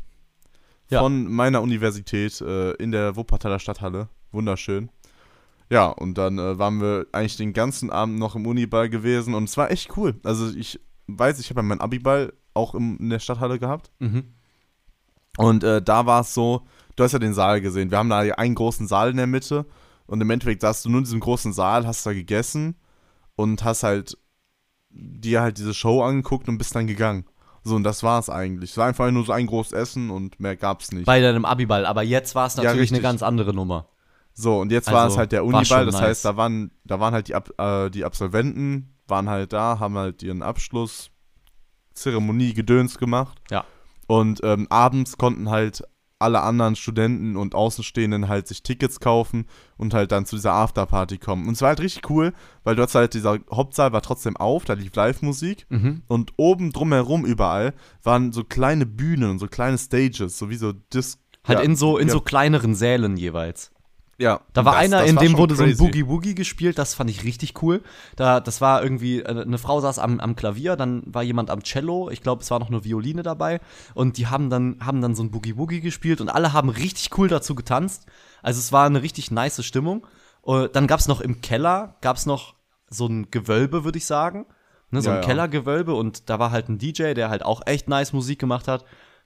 Ja. 0.90 1.02
von 1.02 1.30
meiner 1.30 1.62
Universität 1.62 2.40
äh, 2.40 2.72
in 2.76 2.94
der 2.94 3.18
Wuppertaler 3.18 3.60
Stadthalle. 3.60 4.08
Wunderschön. 4.32 4.90
Ja, 5.70 5.88
und 5.88 6.18
dann 6.18 6.40
äh, 6.40 6.58
waren 6.58 6.80
wir 6.80 7.08
eigentlich 7.12 7.36
den 7.36 7.52
ganzen 7.52 7.90
Abend 7.92 8.20
noch 8.20 8.38
im 8.38 8.48
Uniball 8.48 8.90
gewesen 8.90 9.34
und 9.34 9.44
es 9.50 9.58
war 9.58 9.70
echt 9.70 9.98
cool. 9.98 10.18
Also 10.24 10.50
ich 10.56 10.80
weiß, 11.08 11.40
ich 11.42 11.50
habe 11.50 11.60
ja 11.60 11.64
meinen 11.64 11.82
Abiball 11.82 12.32
auch 12.54 12.74
im, 12.74 12.98
in 13.00 13.10
der 13.10 13.20
Stadthalle 13.20 13.60
gehabt 13.60 13.92
Mhm. 14.00 14.24
Und 15.46 15.64
äh, 15.64 15.82
da 15.82 16.06
war 16.06 16.22
es 16.22 16.34
so, 16.34 16.62
du 16.96 17.04
hast 17.04 17.14
ja 17.14 17.20
den 17.20 17.34
Saal 17.34 17.62
gesehen, 17.62 17.92
wir 17.92 17.98
haben 17.98 18.10
da 18.10 18.20
einen 18.20 18.56
großen 18.56 18.88
Saal 18.88 19.12
in 19.12 19.18
der 19.18 19.28
Mitte 19.28 19.66
und 20.06 20.22
im 20.22 20.30
Endeffekt 20.30 20.62
saßt 20.62 20.86
du 20.86 20.90
nur 20.90 21.00
in 21.00 21.06
diesem 21.06 21.20
großen 21.20 21.54
Saal, 21.54 21.86
hast 21.88 22.06
da 22.06 22.14
gegessen 22.14 22.76
und 23.36 23.64
hast 23.64 23.84
halt 23.84 24.18
dir 24.90 25.42
halt 25.42 25.58
diese 25.58 25.74
Show 25.74 26.02
angeguckt 26.02 26.50
und 26.50 26.58
bist 26.58 26.76
dann 26.76 26.88
gegangen. 26.88 27.26
So, 27.64 27.76
und 27.76 27.84
das 27.84 28.04
war 28.04 28.20
es 28.20 28.30
eigentlich. 28.30 28.72
Es 28.72 28.78
war 28.78 28.88
einfach 28.88 29.12
nur 29.12 29.26
so 29.26 29.32
ein 29.32 29.46
großes 29.46 29.74
Essen 29.74 30.10
und 30.10 30.40
mehr 30.40 30.56
gab's 30.56 30.92
nicht. 30.92 31.06
Bei 31.06 31.20
deinem 31.22 31.46
Abiball, 31.46 31.86
aber 31.86 32.04
jetzt 32.04 32.34
war 32.34 32.48
es 32.48 32.56
Ja, 32.56 32.64
natürlich 32.64 32.90
eine 32.90 32.98
richtig. 32.98 33.04
ganz 33.04 33.22
andere 33.24 33.54
Nummer. 33.54 33.88
So, 34.34 34.60
und 34.60 34.72
jetzt 34.72 34.92
war 34.92 35.04
Also, 35.04 35.16
es 35.16 35.18
halt 35.20 35.32
der 35.32 35.42
war 35.42 35.60
Uniball, 35.60 35.86
das 35.86 35.96
nice. 35.96 36.04
heißt, 36.04 36.26
da 36.26 36.38
waren, 36.38 36.72
da 36.86 37.00
waren 37.00 37.14
halt 37.14 37.28
die, 37.28 37.36
Ab 37.36 37.50
äh, 37.58 37.90
die 37.90 38.06
Absolventen 38.06 38.96
waren 39.08 39.30
halt 39.30 39.54
da, 39.54 39.80
haben 39.80 39.98
halt 39.98 40.24
ihren 40.24 40.42
Abschluss 40.42 41.12
Zeremonie 41.94 42.54
Gedöns 42.54 42.98
gemacht. 42.98 43.38
Ja. 43.52 43.66
Und 44.10 44.40
ähm, 44.44 44.66
abends 44.72 45.18
konnten 45.18 45.50
halt 45.52 45.84
alle 46.18 46.42
anderen 46.42 46.76
Studenten 46.76 47.38
und 47.38 47.54
Außenstehenden 47.56 48.28
halt 48.28 48.48
sich 48.48 48.64
Tickets 48.64 49.00
kaufen 49.00 49.46
und 49.78 49.94
halt 49.94 50.12
dann 50.12 50.26
zu 50.26 50.36
dieser 50.36 50.52
Afterparty 50.54 51.18
kommen. 51.20 51.48
Und 51.48 51.54
es 51.54 51.62
war 51.62 51.70
halt 51.70 51.80
richtig 51.80 52.10
cool, 52.10 52.34
weil 52.64 52.76
dort 52.76 52.94
halt 52.94 53.14
dieser 53.14 53.38
Hauptsaal 53.54 53.94
war 53.94 54.02
trotzdem 54.02 54.36
auf, 54.36 54.66
da 54.66 54.74
lief 54.74 54.94
Live-Musik 54.96 55.68
Mhm. 55.70 56.02
und 56.08 56.34
oben 56.38 56.72
drumherum 56.74 57.24
überall 57.24 57.74
waren 58.04 58.32
so 58.34 58.44
kleine 58.44 58.86
Bühnen 58.88 59.30
und 59.30 59.40
so 59.40 59.48
kleine 59.48 59.78
Stages, 59.78 60.38
so 60.38 60.50
wie 60.50 60.58
so 60.58 60.74
Dis 60.74 61.20
Halt 61.48 61.60
ja, 61.60 61.66
in 61.66 61.76
so, 61.78 61.98
in 61.98 62.08
ja, 62.10 62.14
so 62.14 62.20
kleineren 62.20 62.76
Sälen 62.76 63.16
jeweils. 63.16 63.72
Ja. 64.20 64.42
Da 64.54 64.66
war 64.66 64.74
Das- 64.74 64.82
einer, 64.84 65.00
das 65.00 65.10
in 65.10 65.16
war 65.16 65.24
dem 65.24 65.38
wurde 65.38 65.56
so 65.56 65.64
ein 65.64 65.70
crazy. 65.70 65.84
Boogie 65.84 66.08
Woogie 66.08 66.36
gespielt, 66.36 66.78
das 66.78 66.94
fand 66.94 67.10
ich 67.10 67.24
richtig 67.24 67.62
cool. 67.64 67.82
Da, 68.16 68.40
das 68.40 68.62
war 68.62 68.84
irgendwie, 68.84 69.22
äh, 69.22 69.42
eine 69.42 69.58
Frau 69.58 69.80
saß 69.82 69.98
am, 69.98 70.20
am 70.20 70.36
Klavier, 70.36 70.76
dann 70.76 71.04
war 71.08 71.24
jemand 71.24 71.50
am 71.50 71.64
Cello, 71.64 72.10
ich 72.12 72.22
glaube, 72.22 72.42
es 72.44 72.52
war 72.52 72.60
noch 72.60 72.68
eine 72.70 72.84
Violine 72.84 73.24
dabei 73.24 73.60
und 73.96 74.18
die 74.18 74.28
haben 74.28 74.50
dann, 74.50 74.78
haben 74.86 75.02
dann 75.02 75.16
so 75.16 75.24
ein 75.24 75.32
Boogie 75.32 75.58
Woogie 75.58 75.82
gespielt 75.82 76.22
und 76.22 76.30
alle 76.30 76.54
haben 76.54 76.70
richtig 76.70 77.18
cool 77.18 77.28
dazu 77.30 77.56
getanzt. 77.56 78.06
Also 78.44 78.60
es 78.60 78.72
war 78.72 78.86
eine 78.86 79.02
richtig 79.02 79.32
nice 79.32 79.64
Stimmung. 79.66 80.06
Und 80.42 80.76
dann 80.76 80.88
gab 80.88 81.00
es 81.00 81.08
noch 81.08 81.22
im 81.22 81.42
Keller, 81.42 81.96
gab 82.02 82.16
es 82.18 82.26
noch 82.26 82.56
so 82.90 83.06
ein 83.08 83.30
Gewölbe, 83.32 83.84
würde 83.84 83.98
ich 83.98 84.06
sagen. 84.06 84.46
Ne, 84.92 85.02
so 85.02 85.10
Ja, 85.10 85.18
ein 85.18 85.22
ja. 85.22 85.28
Kellergewölbe 85.28 85.94
und 85.94 86.30
da 86.30 86.40
war 86.40 86.50
halt 86.52 86.68
ein 86.70 86.78
DJ, 86.80 87.14
der 87.14 87.30
halt 87.30 87.44
auch 87.46 87.62
echt 87.66 87.88
nice 87.88 88.14
Musik 88.14 88.40
gemacht 88.40 88.68
hat. 88.68 88.86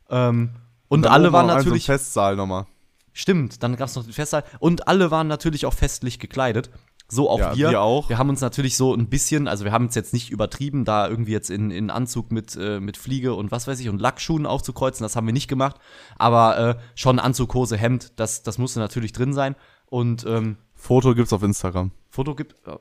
Ähm, 0.10 0.56
und 0.90 1.04
Dann 1.04 1.12
alle 1.14 1.32
waren 1.32 1.48
so 1.50 1.56
natürlich. 1.56 1.86
Festsaal 1.86 2.36
nochmal. 2.36 2.66
Stimmt, 3.14 3.64
dann 3.64 3.76
gab 3.76 3.88
es 3.88 3.96
noch 3.96 4.04
den 4.04 4.14
Festsaal. 4.14 4.44
Und 4.60 4.88
alle 4.88 5.12
waren 5.12 5.28
natürlich 5.28 5.66
auch 5.66 5.74
festlich 5.74 6.20
gekleidet. 6.20 6.70
So 7.08 7.30
auch 7.30 7.40
Ja, 7.40 7.56
wir. 7.56 7.70
wir 7.70 7.82
auch. 7.82 8.10
Wir 8.10 8.18
haben 8.18 8.30
uns 8.30 8.42
natürlich 8.42 8.76
so 8.76 8.94
ein 8.96 9.08
bisschen, 9.08 9.48
also 9.48 9.66
wir 9.66 9.72
haben 9.72 9.86
es 9.86 9.96
jetzt 9.96 10.14
nicht 10.14 10.32
übertrieben, 10.32 10.84
da 10.84 11.08
irgendwie 11.08 11.32
jetzt 11.32 11.52
in, 11.52 11.70
in 11.70 11.92
Anzug 11.92 12.32
mit, 12.32 12.56
äh, 12.56 12.80
mit 12.80 12.98
Fliege 12.98 13.36
und 13.36 13.52
was 13.52 13.68
weiß 13.68 13.80
ich 13.80 13.90
und 13.90 14.02
Lackschuhen 14.02 14.46
aufzukreuzen, 14.46 15.04
das 15.04 15.16
haben 15.16 15.28
wir 15.28 15.34
nicht 15.34 15.48
gemacht. 15.48 15.76
Aber 16.18 16.58
äh, 16.58 16.76
schon 16.96 17.20
Anzug, 17.20 17.54
Hose, 17.54 17.78
Hemd, 17.78 18.14
das, 18.16 18.42
das 18.42 18.58
musste 18.58 18.80
natürlich 18.80 19.12
drin 19.12 19.34
sein. 19.34 19.56
Und 19.86 20.26
ähm, 20.26 20.58
Foto 20.74 21.14
gibt's 21.14 21.34
auf 21.34 21.44
Instagram. 21.44 21.92
Foto 22.10 22.34
gibt, 22.36 22.56
äh, 22.68 22.78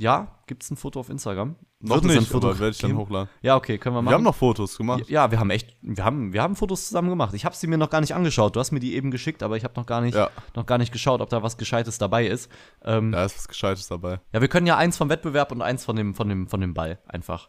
ja, 0.00 0.28
gibt 0.46 0.62
es 0.62 0.70
ein 0.70 0.76
Foto 0.76 0.98
auf 1.00 1.10
Instagram? 1.10 1.56
Noch 1.82 1.96
es 1.98 2.02
ein 2.02 2.08
nicht, 2.08 2.28
Foto 2.28 2.48
aber 2.48 2.58
werde 2.58 2.72
ich 2.72 2.78
dann 2.78 2.96
hochladen. 2.96 3.28
Ja, 3.42 3.56
okay, 3.56 3.78
können 3.78 3.94
wir 3.96 4.02
machen. 4.02 4.12
Wir 4.12 4.14
haben 4.16 4.24
noch 4.24 4.34
Fotos 4.34 4.76
gemacht. 4.76 5.08
ja, 5.08 5.30
wir 5.30 5.38
haben 5.38 5.50
echt, 5.50 5.76
wir 5.82 6.04
haben, 6.04 6.32
wir 6.32 6.42
haben 6.42 6.56
Fotos 6.56 6.86
zusammen 6.88 7.08
gemacht. 7.08 7.32
Ich 7.34 7.44
habe 7.44 7.54
sie 7.54 7.66
mir 7.66 7.78
noch 7.78 7.88
gar 7.90 8.00
nicht 8.00 8.14
angeschaut. 8.14 8.56
Du 8.56 8.60
hast 8.60 8.70
mir 8.70 8.80
die 8.80 8.94
eben 8.94 9.10
geschickt, 9.10 9.42
aber 9.42 9.56
ich 9.56 9.64
habe 9.64 9.74
noch 9.76 9.86
gar 9.86 10.00
nicht, 10.00 10.14
Ja. 10.14 10.30
noch 10.56 10.66
gar 10.66 10.78
nicht 10.78 10.92
geschaut, 10.92 11.20
ob 11.20 11.28
da 11.30 11.42
was 11.42 11.56
Gescheites 11.58 11.98
dabei 11.98 12.26
ist. 12.26 12.50
Ähm, 12.84 13.12
ja. 13.12 13.20
Da 13.20 13.24
ist 13.26 13.36
was 13.36 13.48
Gescheites 13.48 13.88
dabei. 13.88 14.20
wir 14.32 14.48
können 14.48 14.66
ja 14.66 14.76
eins 14.76 14.96
vom 14.96 15.08
Wettbewerb 15.08 15.52
und 15.52 15.62
eins 15.62 15.84
von 15.84 15.96
dem, 15.96 16.14
von 16.14 16.28
dem, 16.28 16.48
von 16.48 16.60
dem 16.60 16.74
Ball 16.74 16.98
einfach. 17.06 17.48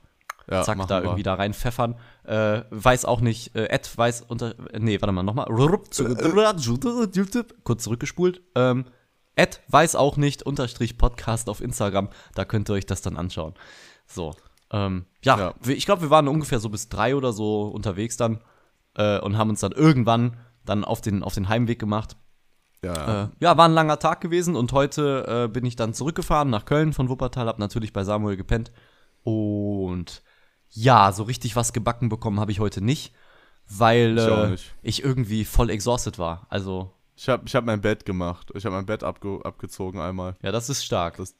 Ja, 0.49 0.63
Zack, 0.63 0.79
da 0.87 0.99
wir. 0.99 1.03
irgendwie 1.03 1.23
da 1.23 1.35
reinpfeffern. 1.35 1.95
Äh, 2.23 2.61
weiß 2.71 3.05
auch 3.05 3.21
nicht, 3.21 3.55
äh, 3.55 3.65
Ed 3.69 3.97
weiß 3.97 4.21
unter. 4.27 4.55
äh, 4.73 4.79
Nee, 4.79 4.99
warte 4.99 5.11
mal, 5.13 5.23
nochmal. 5.23 5.45
Kurz 7.63 7.83
zurückgespult. 7.83 8.41
Ähm, 8.55 8.85
Ed 9.35 9.61
weiß 9.69 9.95
auch 9.95 10.17
nicht, 10.17 10.43
unterstrich 10.43 10.97
Podcast 10.97 11.49
auf 11.49 11.61
Instagram. 11.61 12.09
Da 12.35 12.45
könnt 12.45 12.69
ihr 12.69 12.73
euch 12.73 12.85
das 12.85 13.01
dann 13.01 13.17
anschauen. 13.17 13.53
So. 14.05 14.35
Ähm, 14.71 15.05
ja, 15.23 15.37
Ja. 15.37 15.53
ich 15.67 15.85
glaube, 15.85 16.01
wir 16.03 16.09
waren 16.09 16.27
ungefähr 16.27 16.59
so 16.59 16.69
bis 16.69 16.89
drei 16.89 17.15
oder 17.15 17.33
so 17.33 17.63
unterwegs 17.63 18.17
dann 18.17 18.41
äh, 18.95 19.19
und 19.19 19.37
haben 19.37 19.49
uns 19.49 19.59
dann 19.61 19.71
irgendwann 19.71 20.37
dann 20.65 20.83
auf 20.83 21.01
den, 21.01 21.23
auf 21.23 21.33
den 21.33 21.49
Heimweg 21.49 21.79
gemacht. 21.79 22.15
Ja. 22.83 23.23
Äh, 23.23 23.27
ja, 23.39 23.57
war 23.57 23.65
ein 23.67 23.73
langer 23.73 23.99
Tag 23.99 24.21
gewesen 24.21 24.55
und 24.55 24.73
heute 24.73 25.43
äh, 25.45 25.47
bin 25.47 25.65
ich 25.65 25.75
dann 25.75 25.93
zurückgefahren 25.93 26.49
nach 26.49 26.65
Köln 26.65 26.93
von 26.93 27.09
Wuppertal, 27.09 27.47
hab 27.47 27.59
natürlich 27.59 27.93
bei 27.93 28.03
Samuel 28.03 28.37
gepennt. 28.37 28.71
Und 29.23 30.23
ja, 30.69 31.11
so 31.11 31.23
richtig 31.23 31.55
was 31.55 31.73
gebacken 31.73 32.09
bekommen 32.09 32.39
habe 32.39 32.51
ich 32.51 32.59
heute 32.59 32.81
nicht, 32.81 33.13
weil 33.69 34.17
Ich 34.17 34.25
äh, 34.27 34.49
nicht. 34.49 34.75
ich 34.81 35.03
irgendwie 35.03 35.45
voll 35.45 35.69
exhausted 35.69 36.17
war. 36.17 36.47
Also, 36.49 36.91
Ich 37.21 37.29
habe 37.29 37.43
ich 37.45 37.53
hab 37.55 37.65
mein 37.65 37.81
Bett 37.81 38.03
gemacht. 38.03 38.51
Ich 38.55 38.65
habe 38.65 38.75
mein 38.75 38.87
Bett 38.87 39.03
abge 39.03 39.39
abgezogen 39.43 39.99
einmal. 39.99 40.35
ja, 40.41 40.51
das 40.51 40.69
ist 40.69 40.83
stark. 40.83 41.17
Das- 41.17 41.35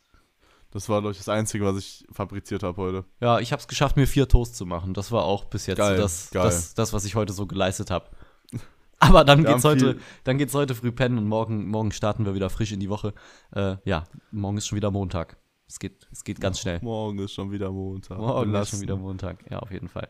Das 0.74 0.88
war, 0.88 1.02
glaube 1.02 1.12
ich, 1.12 1.18
das 1.18 1.28
Einzige, 1.28 1.66
was 1.66 1.76
ich 1.78 2.06
fabriziert 2.14 2.62
habe 2.64 2.78
heute. 2.82 3.04
Ja, 3.20 3.40
ich 3.40 3.52
habe 3.52 3.60
es 3.60 3.68
geschafft, 3.68 3.98
mir 3.98 4.08
vier 4.08 4.28
Toast 4.30 4.56
zu 4.56 4.66
machen. 4.66 4.94
Das 4.94 5.12
war 5.12 5.24
auch 5.26 5.44
bis 5.46 5.66
jetzt 5.66 5.80
Geil, 5.80 5.98
das, 5.98 6.30
geil. 6.32 6.44
Das, 6.44 6.76
das, 6.76 6.94
was 6.94 7.04
ich 7.04 7.16
heute 7.16 7.34
so 7.34 7.46
geleistet 7.48 7.90
habe. 7.92 8.06
Aber 9.00 9.26
dann 9.26 9.40
Wir 9.44 9.50
geht's 9.50 9.66
haben 9.66 9.72
heute, 9.72 9.94
viel- 9.96 10.02
dann 10.24 10.38
geht's 10.38 10.54
heute 10.54 10.74
früh 10.76 10.92
pennen 10.94 11.18
und 11.18 11.26
morgen, 11.28 11.68
morgen 11.68 11.92
starten 11.92 12.26
wir 12.26 12.36
wieder 12.36 12.50
frisch 12.52 12.72
in 12.72 12.80
die 12.80 12.90
Woche. 12.90 13.14
Äh, 13.54 13.78
ja, 13.84 14.04
morgen 14.32 14.58
ist 14.58 14.68
schon 14.68 14.76
wieder 14.78 14.92
Montag. 14.92 15.36
Es 15.68 15.78
geht, 15.80 16.08
es 16.12 16.24
geht 16.24 16.40
ganz 16.40 16.60
schnell. 16.60 16.80
Morgen 16.84 17.18
ist 17.20 17.34
schon 17.34 17.52
wieder 17.52 17.70
Montag. 17.72 18.18
Morgen 18.20 18.42
ist 18.42 18.52
Belastend. 18.52 18.70
schon 18.78 18.82
wieder 18.84 18.96
Montag. 18.98 19.52
Ja, 19.52 19.60
auf 19.60 19.72
jeden 19.72 19.88
Fall. 19.90 20.08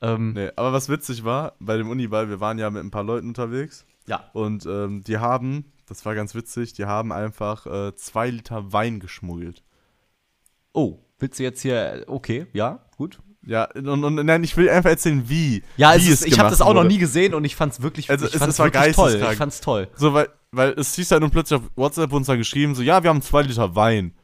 Ähm, 0.00 0.32
Nee, 0.32 0.50
aber 0.56 0.72
was 0.72 0.88
witzig 0.88 1.22
war, 1.22 1.54
bei 1.60 1.76
dem 1.76 1.88
Uniball, 1.90 2.28
wir 2.28 2.40
waren 2.40 2.58
ja 2.58 2.70
mit 2.70 2.82
ein 2.82 2.90
paar 2.90 3.04
Leuten 3.04 3.28
unterwegs 3.28 3.84
Ja. 4.06 4.28
und 4.32 4.66
ähm, 4.66 5.02
die 5.04 5.18
haben, 5.18 5.72
das 5.86 6.04
war 6.04 6.14
ganz 6.14 6.34
witzig, 6.34 6.72
die 6.72 6.84
haben 6.86 7.12
einfach 7.12 7.66
äh, 7.66 7.94
zwei 7.96 8.30
Liter 8.30 8.72
Wein 8.72 8.98
geschmuggelt. 9.00 9.62
Oh, 10.72 10.98
willst 11.18 11.38
du 11.38 11.42
jetzt 11.44 11.60
hier, 11.62 12.04
okay, 12.08 12.46
ja, 12.52 12.84
gut. 12.96 13.20
Ja, 13.44 13.68
und, 13.74 14.04
und 14.04 14.14
nein, 14.24 14.44
ich 14.44 14.56
will 14.56 14.68
einfach 14.70 14.90
erzählen, 14.90 15.28
wie. 15.28 15.62
Ja, 15.76 15.92
wie 15.94 15.98
es 16.08 16.22
ist, 16.22 16.26
ich 16.26 16.38
habe 16.38 16.48
das 16.50 16.60
auch 16.60 16.68
noch 16.74 16.82
wurde. 16.82 16.88
nie 16.88 16.98
gesehen 16.98 17.34
und 17.34 17.44
ich 17.44 17.56
fand's 17.56 17.82
wirklich, 17.82 18.08
Also 18.10 18.26
ich 18.26 18.34
es- 18.34 18.38
fand's 18.38 18.54
es 18.54 18.58
war 18.60 18.66
wirklich 18.72 18.94
toll. 18.94 19.20
Ich 19.32 19.36
fand's 19.36 19.60
toll. 19.60 19.88
So, 19.96 20.14
weil, 20.14 20.28
weil 20.52 20.70
es 20.78 20.94
hieß 20.94 21.10
halt 21.10 21.22
nun 21.22 21.30
plötzlich 21.32 21.58
auf 21.60 21.68
WhatsApp 21.74 22.12
uns 22.12 22.28
dann 22.28 22.38
geschrieben, 22.38 22.74
so, 22.76 22.82
ja, 22.82 23.02
wir 23.02 23.10
haben 23.10 23.20
zwei 23.22 23.42
Liter 23.42 23.74
Wein 23.74 24.14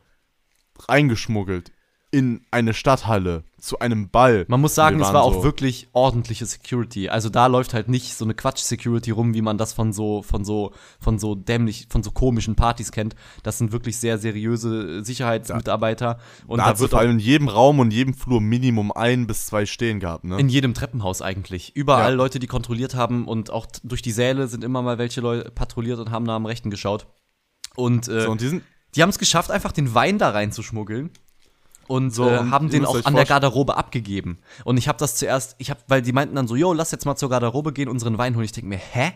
reingeschmuggelt 0.88 1.72
in 2.10 2.40
eine 2.50 2.72
Stadthalle 2.72 3.44
zu 3.60 3.80
einem 3.80 4.08
Ball. 4.08 4.46
Man 4.48 4.60
muss 4.62 4.74
sagen, 4.74 4.98
es 5.00 5.12
war 5.12 5.22
auch 5.22 5.34
so- 5.34 5.42
wirklich 5.42 5.88
ordentliche 5.92 6.46
Security. 6.46 7.08
Also 7.10 7.28
da 7.28 7.48
läuft 7.48 7.74
halt 7.74 7.88
nicht 7.88 8.14
so 8.14 8.24
eine 8.24 8.32
Quatsch-Security 8.34 9.10
rum, 9.10 9.34
wie 9.34 9.42
man 9.42 9.58
das 9.58 9.72
von 9.74 9.92
so, 9.92 10.22
von 10.22 10.44
so, 10.44 10.72
von 11.00 11.18
so 11.18 11.34
dämlich, 11.34 11.86
von 11.90 12.02
so 12.02 12.10
komischen 12.10 12.54
Partys 12.54 12.92
kennt. 12.92 13.14
Das 13.42 13.58
sind 13.58 13.72
wirklich 13.72 13.98
sehr 13.98 14.16
seriöse 14.16 15.04
Sicherheitsmitarbeiter. 15.04 16.18
Und 16.46 16.58
da 16.58 16.72
da, 16.72 16.78
wird 16.78 16.90
vor 16.90 16.98
auch 16.98 17.02
allem 17.02 17.12
in 17.12 17.18
jedem 17.18 17.48
Raum 17.48 17.78
und 17.80 17.90
jedem 17.92 18.14
Flur 18.14 18.40
Minimum 18.40 18.92
ein 18.92 19.26
bis 19.26 19.46
zwei 19.46 19.66
stehen 19.66 20.00
gehabt, 20.00 20.24
ne? 20.24 20.38
in 20.38 20.48
jedem 20.48 20.74
Treppenhaus 20.74 21.20
eigentlich. 21.20 21.74
Überall 21.76 22.12
Ja. 22.12 22.16
Leute, 22.16 22.38
die 22.38 22.46
kontrolliert 22.46 22.94
haben 22.94 23.26
und 23.26 23.50
auch 23.50 23.66
durch 23.82 24.02
die 24.02 24.12
Säle 24.12 24.46
sind 24.48 24.64
immer 24.64 24.82
mal 24.82 24.98
welche 24.98 25.20
Leute 25.20 25.50
patrouilliert 25.50 25.98
und 25.98 26.10
haben 26.10 26.24
nach 26.24 26.36
dem 26.36 26.46
Rechten 26.46 26.70
geschaut. 26.70 27.06
Und, 27.76 28.08
äh, 28.08 28.22
so, 28.22 28.30
und 28.30 28.40
die 28.40 28.60
Die 28.94 29.02
haben 29.02 29.10
es 29.10 29.18
geschafft, 29.18 29.50
einfach 29.50 29.72
den 29.72 29.94
Wein 29.94 30.16
da 30.18 30.30
reinzuschmuggeln. 30.30 31.10
Und 31.88 32.14
So, 32.14 32.28
äh, 32.28 32.38
und 32.38 32.50
haben 32.50 32.70
den 32.70 32.84
auch 32.84 33.04
an 33.04 33.14
der 33.14 33.24
Garderobe 33.24 33.76
abgegeben. 33.76 34.38
Und 34.64 34.76
ich 34.76 34.86
habe 34.86 34.98
das 34.98 35.16
zuerst, 35.16 35.56
ich 35.58 35.70
habe, 35.70 35.80
weil 35.88 36.02
die 36.02 36.12
meinten 36.12 36.36
dann 36.36 36.46
so, 36.46 36.54
yo, 36.54 36.72
lass 36.72 36.92
jetzt 36.92 37.06
mal 37.06 37.16
zur 37.16 37.30
Garderobe 37.30 37.72
gehen, 37.72 37.88
unseren 37.88 38.18
Wein 38.18 38.36
holen. 38.36 38.44
Ich 38.44 38.52
denke 38.52 38.68
mir, 38.68 38.78
hä? 38.78 39.12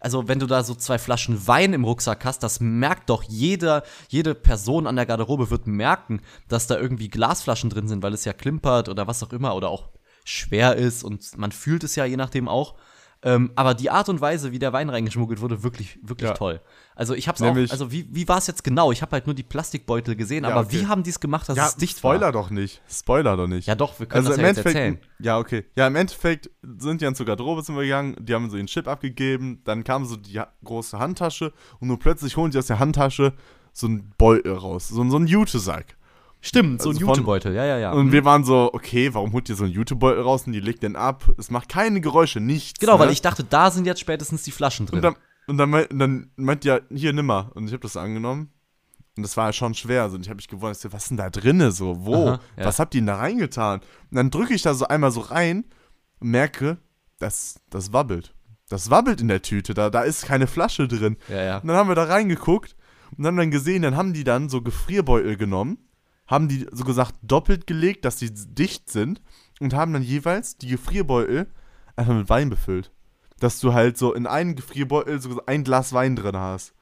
Also 0.00 0.28
wenn 0.28 0.38
du 0.38 0.46
da 0.46 0.62
so 0.64 0.74
zwei 0.74 0.98
Flaschen 0.98 1.46
Wein 1.46 1.72
im 1.72 1.84
Rucksack 1.84 2.24
hast, 2.24 2.42
das 2.42 2.60
merkt 2.60 3.08
doch 3.10 3.22
jeder, 3.22 3.84
jede 4.08 4.34
Person 4.34 4.86
an 4.86 4.96
der 4.96 5.06
Garderobe 5.06 5.50
wird 5.50 5.66
merken, 5.66 6.20
dass 6.48 6.66
da 6.66 6.78
irgendwie 6.78 7.08
Glasflaschen 7.08 7.70
drin 7.70 7.88
sind, 7.88 8.02
weil 8.02 8.12
es 8.12 8.24
ja 8.24 8.32
klimpert 8.32 8.88
oder 8.88 9.06
was 9.06 9.22
auch 9.22 9.32
immer 9.32 9.54
oder 9.54 9.68
auch 9.68 9.88
schwer 10.24 10.76
ist 10.76 11.04
und 11.04 11.38
man 11.38 11.52
fühlt 11.52 11.84
es 11.84 11.96
ja 11.96 12.04
je 12.04 12.16
nachdem 12.16 12.48
auch. 12.48 12.74
Ähm, 13.26 13.50
aber 13.56 13.72
die 13.72 13.88
Art 13.90 14.10
und 14.10 14.20
Weise, 14.20 14.52
wie 14.52 14.58
der 14.58 14.74
Wein 14.74 14.90
reingeschmuggelt 14.90 15.40
wurde, 15.40 15.62
wirklich, 15.62 15.98
wirklich 16.02 16.28
Ja. 16.28 16.34
toll. 16.34 16.60
Also 16.94 17.14
ich 17.14 17.26
hab's 17.26 17.40
auch, 17.40 17.46
Nämlich- 17.46 17.72
also 17.72 17.90
wie, 17.90 18.06
wie 18.14 18.28
war 18.28 18.36
es 18.36 18.46
jetzt 18.46 18.62
genau? 18.62 18.92
Ich 18.92 19.00
habe 19.00 19.12
halt 19.12 19.26
nur 19.26 19.34
die 19.34 19.42
Plastikbeutel 19.42 20.14
gesehen, 20.14 20.44
Ja, 20.44 20.50
aber 20.50 20.60
okay. 20.66 20.82
wie 20.82 20.86
haben 20.86 21.02
die 21.02 21.08
es 21.10 21.18
gemacht, 21.20 21.48
dass 21.48 21.56
ja, 21.56 21.66
es 21.66 21.76
dicht 21.76 21.96
Spoiler 21.98 22.20
war? 22.26 22.32
doch 22.32 22.50
nicht. 22.50 22.82
Spoiler 22.88 23.36
doch 23.36 23.46
nicht. 23.46 23.66
Ja 23.66 23.74
doch, 23.74 23.98
wir 23.98 24.06
können 24.06 24.18
also 24.18 24.28
das 24.28 24.36
im 24.38 24.42
ja 24.44 24.48
Endeffekt, 24.50 24.76
erzählen. 24.76 24.98
ja, 25.20 25.38
okay. 25.38 25.64
Ja, 25.74 25.86
im 25.86 25.96
Endeffekt 25.96 26.50
sind 26.78 27.00
die 27.00 27.06
dann 27.06 27.14
zur 27.14 27.24
Garderobe 27.24 27.62
sind 27.62 27.74
wir 27.76 27.82
gegangen, 27.84 28.14
die 28.20 28.34
haben 28.34 28.50
so 28.50 28.56
ihren 28.58 28.66
Chip 28.66 28.86
abgegeben, 28.86 29.62
dann 29.64 29.84
kam 29.84 30.04
so 30.04 30.16
die 30.16 30.40
große 30.62 30.98
Handtasche 30.98 31.52
und 31.80 31.88
nur 31.88 31.98
plötzlich 31.98 32.36
holen 32.36 32.50
die 32.50 32.58
aus 32.58 32.66
der 32.66 32.78
Handtasche 32.78 33.32
so 33.72 33.86
einen 33.86 34.12
Beutel 34.18 34.52
raus, 34.52 34.88
so, 34.88 34.96
so 35.08 35.16
einen 35.16 35.26
Jutesack. 35.26 35.96
Stimmt, 36.46 36.82
so 36.82 36.90
ein 36.90 36.96
also 36.96 37.06
Jutebeutel, 37.06 37.54
ja, 37.54 37.64
ja, 37.64 37.78
ja. 37.78 37.92
Und 37.92 38.12
wir 38.12 38.26
waren 38.26 38.44
so, 38.44 38.68
okay, 38.74 39.14
warum 39.14 39.32
holt 39.32 39.48
ihr 39.48 39.56
so 39.56 39.64
einen 39.64 39.72
Jutebeutel 39.72 40.20
raus 40.20 40.46
und 40.46 40.52
die 40.52 40.60
legt 40.60 40.82
den 40.82 40.94
ab? 40.94 41.24
Es 41.38 41.50
macht 41.50 41.70
keine 41.70 42.02
Geräusche, 42.02 42.38
nichts. 42.38 42.78
genau, 42.78 42.98
weil 42.98 43.06
ne? 43.06 43.14
ich 43.14 43.22
dachte, 43.22 43.44
da 43.44 43.70
sind 43.70 43.86
jetzt 43.86 44.00
spätestens 44.00 44.42
die 44.42 44.50
Flaschen 44.50 44.84
drin. 44.84 44.98
Und 44.98 45.02
dann, 45.02 45.14
und 45.46 45.56
dann, 45.56 45.70
meint, 45.70 45.88
dann 45.90 46.30
meint 46.36 46.66
ja, 46.66 46.80
hier, 46.90 47.14
nimm 47.14 47.24
mal. 47.24 47.50
Und 47.54 47.66
ich 47.68 47.72
habe 47.72 47.80
das 47.80 47.96
angenommen. 47.96 48.52
Und 49.16 49.22
das 49.22 49.38
war 49.38 49.46
ja 49.46 49.52
schon 49.54 49.72
schwer. 49.72 50.02
Also, 50.02 50.16
und 50.16 50.20
ich 50.20 50.28
habe 50.28 50.36
mich 50.36 50.48
gewundert, 50.48 50.92
was 50.92 51.04
ist 51.04 51.08
denn 51.08 51.16
da 51.16 51.30
drinne? 51.30 51.72
So, 51.72 52.04
wo? 52.04 52.26
Aha, 52.26 52.40
ja. 52.58 52.64
Was 52.66 52.78
habt 52.78 52.94
ihr 52.94 53.00
denn 53.00 53.06
da 53.06 53.16
reingetan? 53.16 53.80
Und 54.10 54.16
dann 54.16 54.30
drücke 54.30 54.52
ich 54.52 54.60
da 54.60 54.74
so 54.74 54.86
einmal 54.86 55.12
so 55.12 55.20
rein 55.20 55.64
und 56.20 56.28
merke, 56.28 56.76
das, 57.20 57.54
das 57.70 57.94
wabbelt. 57.94 58.34
Das 58.68 58.90
wabbelt 58.90 59.22
in 59.22 59.28
der 59.28 59.40
Tüte. 59.40 59.72
Da, 59.72 59.88
da 59.88 60.02
ist 60.02 60.26
keine 60.26 60.46
Flasche 60.46 60.88
drin. 60.88 61.16
ja, 61.28 61.42
ja. 61.42 61.58
Und 61.58 61.68
dann 61.68 61.76
haben 61.78 61.88
wir 61.88 61.94
da 61.94 62.04
reingeguckt 62.04 62.76
und 63.16 63.26
haben 63.26 63.38
dann 63.38 63.50
gesehen, 63.50 63.80
dann 63.80 63.96
haben 63.96 64.12
die 64.12 64.24
dann 64.24 64.50
so 64.50 64.60
Gefrierbeutel 64.60 65.38
genommen, 65.38 65.78
haben 66.26 66.48
die 66.48 66.66
so 66.72 66.84
gesagt 66.84 67.14
doppelt 67.22 67.66
gelegt, 67.66 68.04
dass 68.04 68.16
die 68.16 68.30
dicht 68.32 68.90
sind 68.90 69.20
und 69.60 69.74
haben 69.74 69.92
dann 69.92 70.02
jeweils 70.02 70.56
die 70.56 70.68
Gefrierbeutel 70.68 71.46
einfach 71.96 72.14
mit 72.14 72.28
Wein 72.28 72.50
befüllt. 72.50 72.90
Dass 73.40 73.60
du 73.60 73.74
halt 73.74 73.98
so 73.98 74.14
in 74.14 74.26
einen 74.26 74.54
Gefrierbeutel 74.54 75.20
so 75.20 75.42
ein 75.46 75.64
Glas 75.64 75.92
Wein 75.92 76.16
drin 76.16 76.36
hast. 76.36 76.74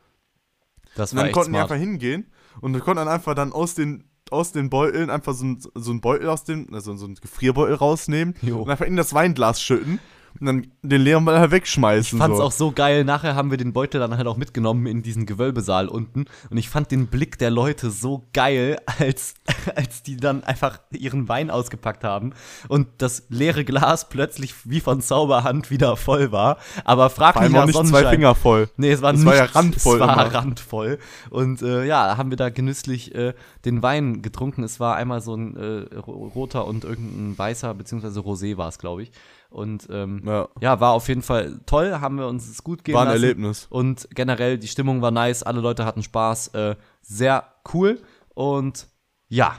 Das 0.94 1.12
Und 1.12 1.18
dann 1.18 1.32
konnten 1.32 1.52
die 1.52 1.56
smart. 1.56 1.70
einfach 1.70 1.80
hingehen 1.80 2.30
und 2.60 2.74
wir 2.74 2.80
konnten 2.80 2.98
dann 3.04 3.08
einfach 3.08 3.34
dann 3.34 3.52
aus 3.52 3.74
den 3.74 4.04
aus 4.30 4.52
den 4.52 4.70
Beuteln 4.70 5.10
einfach 5.10 5.34
so, 5.34 5.44
ein, 5.44 5.62
so 5.74 5.90
einen 5.90 6.00
Beutel 6.00 6.30
aus 6.30 6.44
dem, 6.44 6.72
also 6.72 6.96
so 6.96 7.04
einen 7.04 7.16
Gefrierbeutel 7.16 7.74
rausnehmen 7.74 8.34
Jo. 8.40 8.62
und 8.62 8.70
einfach 8.70 8.86
in 8.86 8.96
das 8.96 9.12
Weinglas 9.12 9.60
schütten 9.60 10.00
und 10.40 10.46
dann 10.46 10.66
den 10.82 11.00
leeren 11.02 11.24
Ball 11.24 11.38
halt 11.38 11.50
wegschmeißen. 11.50 12.16
Ich 12.18 12.22
fand's 12.22 12.38
so. 12.38 12.44
auch 12.44 12.52
so 12.52 12.72
geil. 12.72 13.04
Nachher 13.04 13.34
haben 13.34 13.50
wir 13.50 13.58
den 13.58 13.72
Beutel 13.72 14.00
dann 14.00 14.16
halt 14.16 14.26
auch 14.26 14.36
mitgenommen 14.36 14.86
in 14.86 15.02
diesen 15.02 15.26
Gewölbesaal 15.26 15.88
unten. 15.88 16.24
Und 16.50 16.56
ich 16.56 16.68
fand 16.68 16.90
den 16.90 17.06
Blick 17.06 17.38
der 17.38 17.50
Leute 17.50 17.90
so 17.90 18.24
geil, 18.32 18.78
als, 18.98 19.34
als 19.76 20.02
die 20.02 20.16
dann 20.16 20.42
einfach 20.44 20.78
ihren 20.90 21.28
Wein 21.28 21.50
ausgepackt 21.50 22.02
haben 22.04 22.32
und 22.68 22.88
das 22.98 23.24
leere 23.28 23.64
Glas 23.64 24.08
plötzlich 24.08 24.54
wie 24.64 24.80
von 24.80 25.00
Zauberhand 25.00 25.70
wieder 25.70 25.96
voll 25.96 26.32
war. 26.32 26.58
Aber 26.84 27.10
frag 27.10 27.40
mich 27.40 27.50
nach 27.50 27.66
nicht 27.66 27.74
Sonnenschein. 27.74 28.02
zwei 28.04 28.10
Finger 28.10 28.34
voll. 28.34 28.68
Nee, 28.76 28.90
es 28.92 29.02
war 29.02 29.12
Es 29.12 29.18
nicht, 29.20 29.26
war 29.26 29.36
ja 29.36 29.44
randvoll 29.44 29.94
Es 30.00 30.00
war 30.06 30.12
immer. 30.26 30.34
randvoll. 30.34 30.98
Und 31.30 31.62
äh, 31.62 31.84
ja, 31.84 32.16
haben 32.16 32.30
wir 32.30 32.36
da 32.36 32.48
genüsslich 32.50 33.14
äh, 33.14 33.34
den 33.64 33.82
Wein 33.82 34.22
getrunken. 34.22 34.62
Es 34.64 34.80
war 34.80 34.96
einmal 34.96 35.20
so 35.20 35.34
ein 35.34 35.56
äh, 35.56 35.94
ro- 35.96 36.32
roter 36.34 36.66
und 36.66 36.84
irgendein 36.84 37.36
weißer, 37.38 37.74
beziehungsweise 37.74 38.20
Rosé 38.20 38.56
war 38.56 38.68
es, 38.68 38.78
glaube 38.78 39.02
ich. 39.02 39.12
Und 39.52 39.86
ähm, 39.90 40.22
Ja. 40.24 40.48
ja, 40.60 40.80
war 40.80 40.92
auf 40.92 41.08
jeden 41.08 41.22
Fall 41.22 41.60
toll, 41.66 41.92
haben 42.00 42.16
wir 42.18 42.26
uns 42.26 42.48
es 42.48 42.64
gut 42.64 42.84
gehen 42.84 42.94
War 42.94 43.02
ein 43.02 43.08
lassen. 43.08 43.22
Erlebnis. 43.22 43.66
Und 43.70 44.08
generell, 44.14 44.58
die 44.58 44.68
Stimmung 44.68 45.02
war 45.02 45.10
nice, 45.10 45.42
alle 45.42 45.60
Leute 45.60 45.84
hatten 45.84 46.02
Spaß, 46.02 46.48
äh, 46.48 46.76
sehr 47.02 47.44
cool. 47.74 48.00
Und 48.34 48.88
ja, 49.28 49.54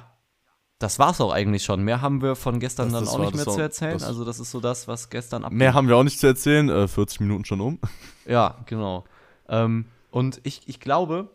das 0.79 0.99
war's 0.99 1.21
auch 1.21 1.31
eigentlich 1.31 1.63
schon. 1.63 1.83
Mehr 1.83 2.01
haben 2.01 2.21
wir 2.21 2.35
von 2.35 2.59
gestern 2.59 2.87
Das- 2.87 2.93
dann 2.93 3.03
das 3.05 3.13
auch 3.13 3.19
war- 3.19 3.25
nicht 3.27 3.35
mehr 3.35 3.45
das 3.45 3.53
zu 3.53 3.57
war- 3.59 3.63
erzählen. 3.65 3.93
das- 3.93 4.03
also 4.03 4.25
das 4.25 4.39
ist 4.39 4.51
so 4.51 4.59
das, 4.59 4.87
was 4.87 5.09
gestern 5.09 5.45
ab. 5.45 5.51
Mehr 5.53 5.73
haben 5.73 5.87
wir 5.87 5.95
auch 5.95 6.03
nicht 6.03 6.19
zu 6.19 6.27
erzählen. 6.27 6.69
Äh, 6.69 6.87
40 6.87 7.19
Minuten 7.21 7.45
schon 7.45 7.61
um. 7.61 7.79
Ja, 8.25 8.57
genau. 8.65 9.05
Ähm, 9.47 9.85
und 10.11 10.41
ich, 10.43 10.61
ich 10.67 10.79
glaube, 10.79 11.29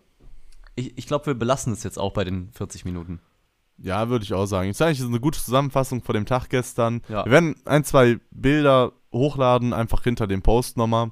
ich, 0.74 0.98
ich 0.98 1.06
glaube, 1.06 1.26
wir 1.26 1.34
belassen 1.34 1.72
es 1.72 1.82
jetzt 1.84 1.98
auch 1.98 2.12
bei 2.12 2.24
den 2.24 2.50
40 2.52 2.84
Minuten. 2.84 3.20
Ja, 3.80 4.08
würde 4.08 4.24
ich 4.24 4.34
auch 4.34 4.46
sagen. 4.46 4.70
Ist 4.70 4.82
eigentlich 4.82 5.02
eine 5.06 5.20
gute 5.20 5.38
Zusammenfassung 5.38 6.02
von 6.02 6.14
dem 6.14 6.26
Tag 6.26 6.48
gestern. 6.48 7.00
Ja. 7.08 7.24
Wir 7.24 7.32
werden 7.32 7.54
ein, 7.64 7.84
zwei 7.84 8.18
Bilder 8.30 8.92
hochladen, 9.12 9.72
einfach 9.72 10.02
hinter 10.02 10.26
dem 10.26 10.42
Post 10.42 10.76
nochmal. 10.76 11.10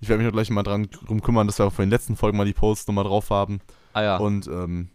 Ich 0.00 0.08
werde 0.08 0.22
mich 0.22 0.28
auch 0.30 0.34
gleich 0.34 0.50
mal 0.50 0.62
dran 0.62 0.88
drum 1.06 1.22
kümmern, 1.22 1.46
dass 1.46 1.58
wir 1.58 1.66
auch 1.66 1.72
für 1.72 1.82
den 1.82 1.90
letzten 1.90 2.16
Folgen 2.16 2.36
mal 2.36 2.44
die 2.44 2.52
Posts 2.52 2.86
nochmal 2.88 3.04
drauf 3.04 3.30
haben. 3.30 3.60
Ah 3.94 4.02
ja. 4.02 4.16
Und 4.18 4.46
ähm, 4.46 4.90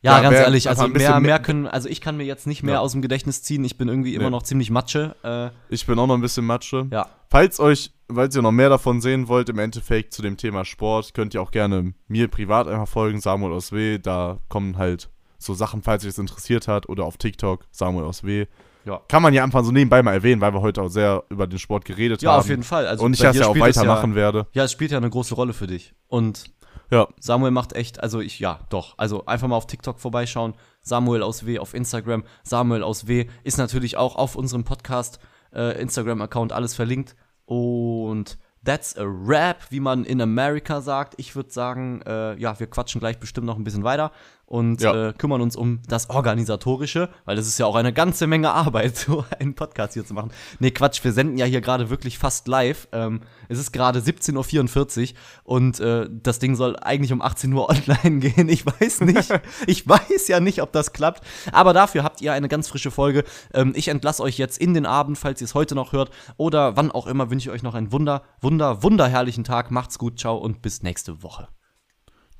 Ja, 0.00 0.16
Ja, 0.16 0.22
ganz 0.22 0.34
wer 0.34 0.44
ehrlich, 0.44 0.68
also 0.68 0.88
mehr, 0.88 1.10
mehr- 1.10 1.20
mehr 1.20 1.38
können, 1.40 1.66
also 1.66 1.88
ich 1.88 2.00
kann 2.00 2.16
mir 2.16 2.24
jetzt 2.24 2.46
nicht 2.46 2.62
mehr 2.62 2.74
Ja. 2.74 2.80
aus 2.80 2.92
dem 2.92 3.02
Gedächtnis 3.02 3.42
ziehen. 3.42 3.62
Ich 3.64 3.76
bin 3.76 3.88
irgendwie 3.88 4.14
immer 4.14 4.24
Nee. 4.26 4.30
noch 4.30 4.42
ziemlich 4.44 4.70
Matsche. 4.70 5.16
Äh, 5.22 5.50
ich 5.74 5.84
bin 5.86 5.98
auch 5.98 6.06
noch 6.06 6.14
ein 6.14 6.20
bisschen 6.22 6.46
Matsche. 6.46 6.86
ja, 6.92 7.08
Falls 7.28 7.60
euch, 7.60 7.92
falls 8.10 8.34
ihr 8.36 8.40
noch 8.42 8.52
mehr 8.52 8.70
davon 8.70 9.00
sehen 9.02 9.28
wollt, 9.28 9.48
im 9.50 9.58
Endeffekt 9.58 10.14
zu 10.14 10.22
dem 10.22 10.36
Thema 10.38 10.64
Sport, 10.64 11.12
könnt 11.12 11.34
ihr 11.34 11.42
auch 11.42 11.50
gerne 11.50 11.92
mir 12.06 12.28
privat 12.28 12.68
einfach 12.68 12.88
folgen, 12.88 13.20
Samuel 13.20 13.52
aus 13.52 13.70
W. 13.72 13.98
Da 13.98 14.38
kommen 14.48 14.78
halt 14.78 15.10
so 15.38 15.54
Sachen, 15.54 15.82
falls 15.82 16.04
euch 16.04 16.10
das 16.10 16.18
interessiert 16.18 16.68
hat, 16.68 16.88
oder 16.88 17.04
auf 17.04 17.16
TikTok, 17.16 17.66
Samuel 17.70 18.04
aus 18.06 18.24
W. 18.24 18.46
Ja. 18.84 19.00
Kann 19.08 19.22
man 19.22 19.34
ja 19.34 19.44
einfach 19.44 19.64
so 19.64 19.70
nebenbei 19.70 20.02
mal 20.02 20.14
erwähnen, 20.14 20.40
weil 20.40 20.52
wir 20.54 20.62
heute 20.62 20.82
auch 20.82 20.88
sehr 20.88 21.22
über 21.28 21.46
den 21.46 21.58
Sport 21.58 21.84
geredet 21.84 22.22
ja 22.22 22.32
haben. 22.32 22.40
auf 22.40 22.48
jeden 22.48 22.62
Fall. 22.62 22.86
Also 22.86 23.04
und 23.04 23.12
ich 23.12 23.20
das 23.20 23.36
ja 23.36 23.46
auch 23.46 23.58
weitermachen 23.58 24.14
werde. 24.14 24.46
Ja, 24.52 24.64
es 24.64 24.72
spielt 24.72 24.90
ja 24.92 24.96
eine 24.98 25.10
große 25.10 25.34
Rolle 25.34 25.52
für 25.52 25.66
dich. 25.66 25.94
Und 26.06 26.44
Ja. 26.90 27.06
Samuel 27.20 27.50
macht 27.50 27.74
echt, 27.74 28.02
also 28.02 28.20
ich, 28.20 28.38
ja, 28.38 28.60
doch. 28.70 28.94
Also 28.96 29.26
einfach 29.26 29.46
mal 29.46 29.56
auf 29.56 29.66
TikTok 29.66 30.00
vorbeischauen. 30.00 30.54
Samuel 30.80 31.22
aus 31.22 31.44
W 31.44 31.58
auf 31.58 31.74
Instagram. 31.74 32.24
Samuel 32.44 32.82
aus 32.82 33.06
W 33.06 33.26
ist 33.44 33.58
natürlich 33.58 33.98
auch 33.98 34.16
auf 34.16 34.36
unserem 34.36 34.64
Podcast, 34.64 35.18
äh, 35.54 35.78
Instagram-Account 35.80 36.52
alles 36.52 36.74
verlinkt. 36.74 37.14
Und 37.44 38.38
that's 38.64 38.96
a 38.96 39.04
rap, 39.04 39.66
wie 39.70 39.80
man 39.80 40.04
in 40.04 40.20
America 40.22 40.80
sagt. 40.80 41.14
Ich 41.18 41.36
würde 41.36 41.50
sagen, 41.50 42.00
äh, 42.06 42.38
ja, 42.40 42.58
wir 42.58 42.68
quatschen 42.68 43.00
gleich 43.00 43.18
bestimmt 43.18 43.46
noch 43.46 43.56
ein 43.56 43.64
bisschen 43.64 43.84
weiter 43.84 44.12
und 44.48 44.80
Ja. 44.80 45.08
äh, 45.08 45.12
kümmern 45.12 45.42
uns 45.42 45.56
um 45.56 45.82
das 45.88 46.08
Organisatorische, 46.08 47.10
weil 47.26 47.36
das 47.36 47.46
ist 47.46 47.58
ja 47.58 47.66
auch 47.66 47.74
eine 47.74 47.92
ganze 47.92 48.26
Menge 48.26 48.50
Arbeit, 48.50 48.96
so 48.96 49.24
einen 49.38 49.54
Podcast 49.54 49.92
hier 49.92 50.06
zu 50.06 50.14
machen. 50.14 50.30
Nee, 50.58 50.70
Quatsch, 50.70 51.04
wir 51.04 51.12
senden 51.12 51.36
ja 51.36 51.44
hier 51.44 51.60
gerade 51.60 51.90
wirklich 51.90 52.18
fast 52.18 52.48
live. 52.48 52.88
Ähm, 52.92 53.20
es 53.50 53.58
ist 53.58 53.72
gerade 53.72 53.98
17.44 54.00 55.12
Uhr 55.12 55.18
und 55.44 55.80
äh, 55.80 56.08
das 56.10 56.38
Ding 56.38 56.56
soll 56.56 56.76
eigentlich 56.80 57.12
um 57.12 57.20
18 57.20 57.52
Uhr 57.52 57.68
online 58.02 58.20
gehen. 58.20 58.48
Ich 58.48 58.64
weiß 58.64 59.02
nicht. 59.02 59.28
ich 59.66 59.86
weiß 59.86 60.28
ja 60.28 60.40
nicht, 60.40 60.62
ob 60.62 60.72
das 60.72 60.94
klappt. 60.94 61.22
Aber 61.52 61.74
dafür 61.74 62.02
habt 62.02 62.22
ihr 62.22 62.32
eine 62.32 62.48
ganz 62.48 62.68
frische 62.68 62.90
Folge. 62.90 63.24
Ähm, 63.52 63.74
ich 63.76 63.88
entlasse 63.88 64.22
euch 64.22 64.38
jetzt 64.38 64.58
in 64.58 64.72
den 64.72 64.86
Abend, 64.86 65.18
falls 65.18 65.42
ihr 65.42 65.44
es 65.44 65.54
heute 65.54 65.74
noch 65.74 65.92
hört 65.92 66.10
oder 66.38 66.74
wann 66.76 66.90
auch 66.90 67.06
immer, 67.06 67.30
wünsche 67.30 67.50
ich 67.50 67.54
euch 67.54 67.62
noch 67.62 67.74
einen 67.74 67.92
wunder, 67.92 68.22
wunder, 68.40 68.82
wunderherrlichen 68.82 69.44
Tag. 69.44 69.70
Macht's 69.70 69.98
gut, 69.98 70.18
ciao 70.18 70.38
und 70.38 70.62
bis 70.62 70.82
nächste 70.82 71.22
Woche. 71.22 71.48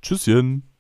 Tschüsschen. 0.01 0.78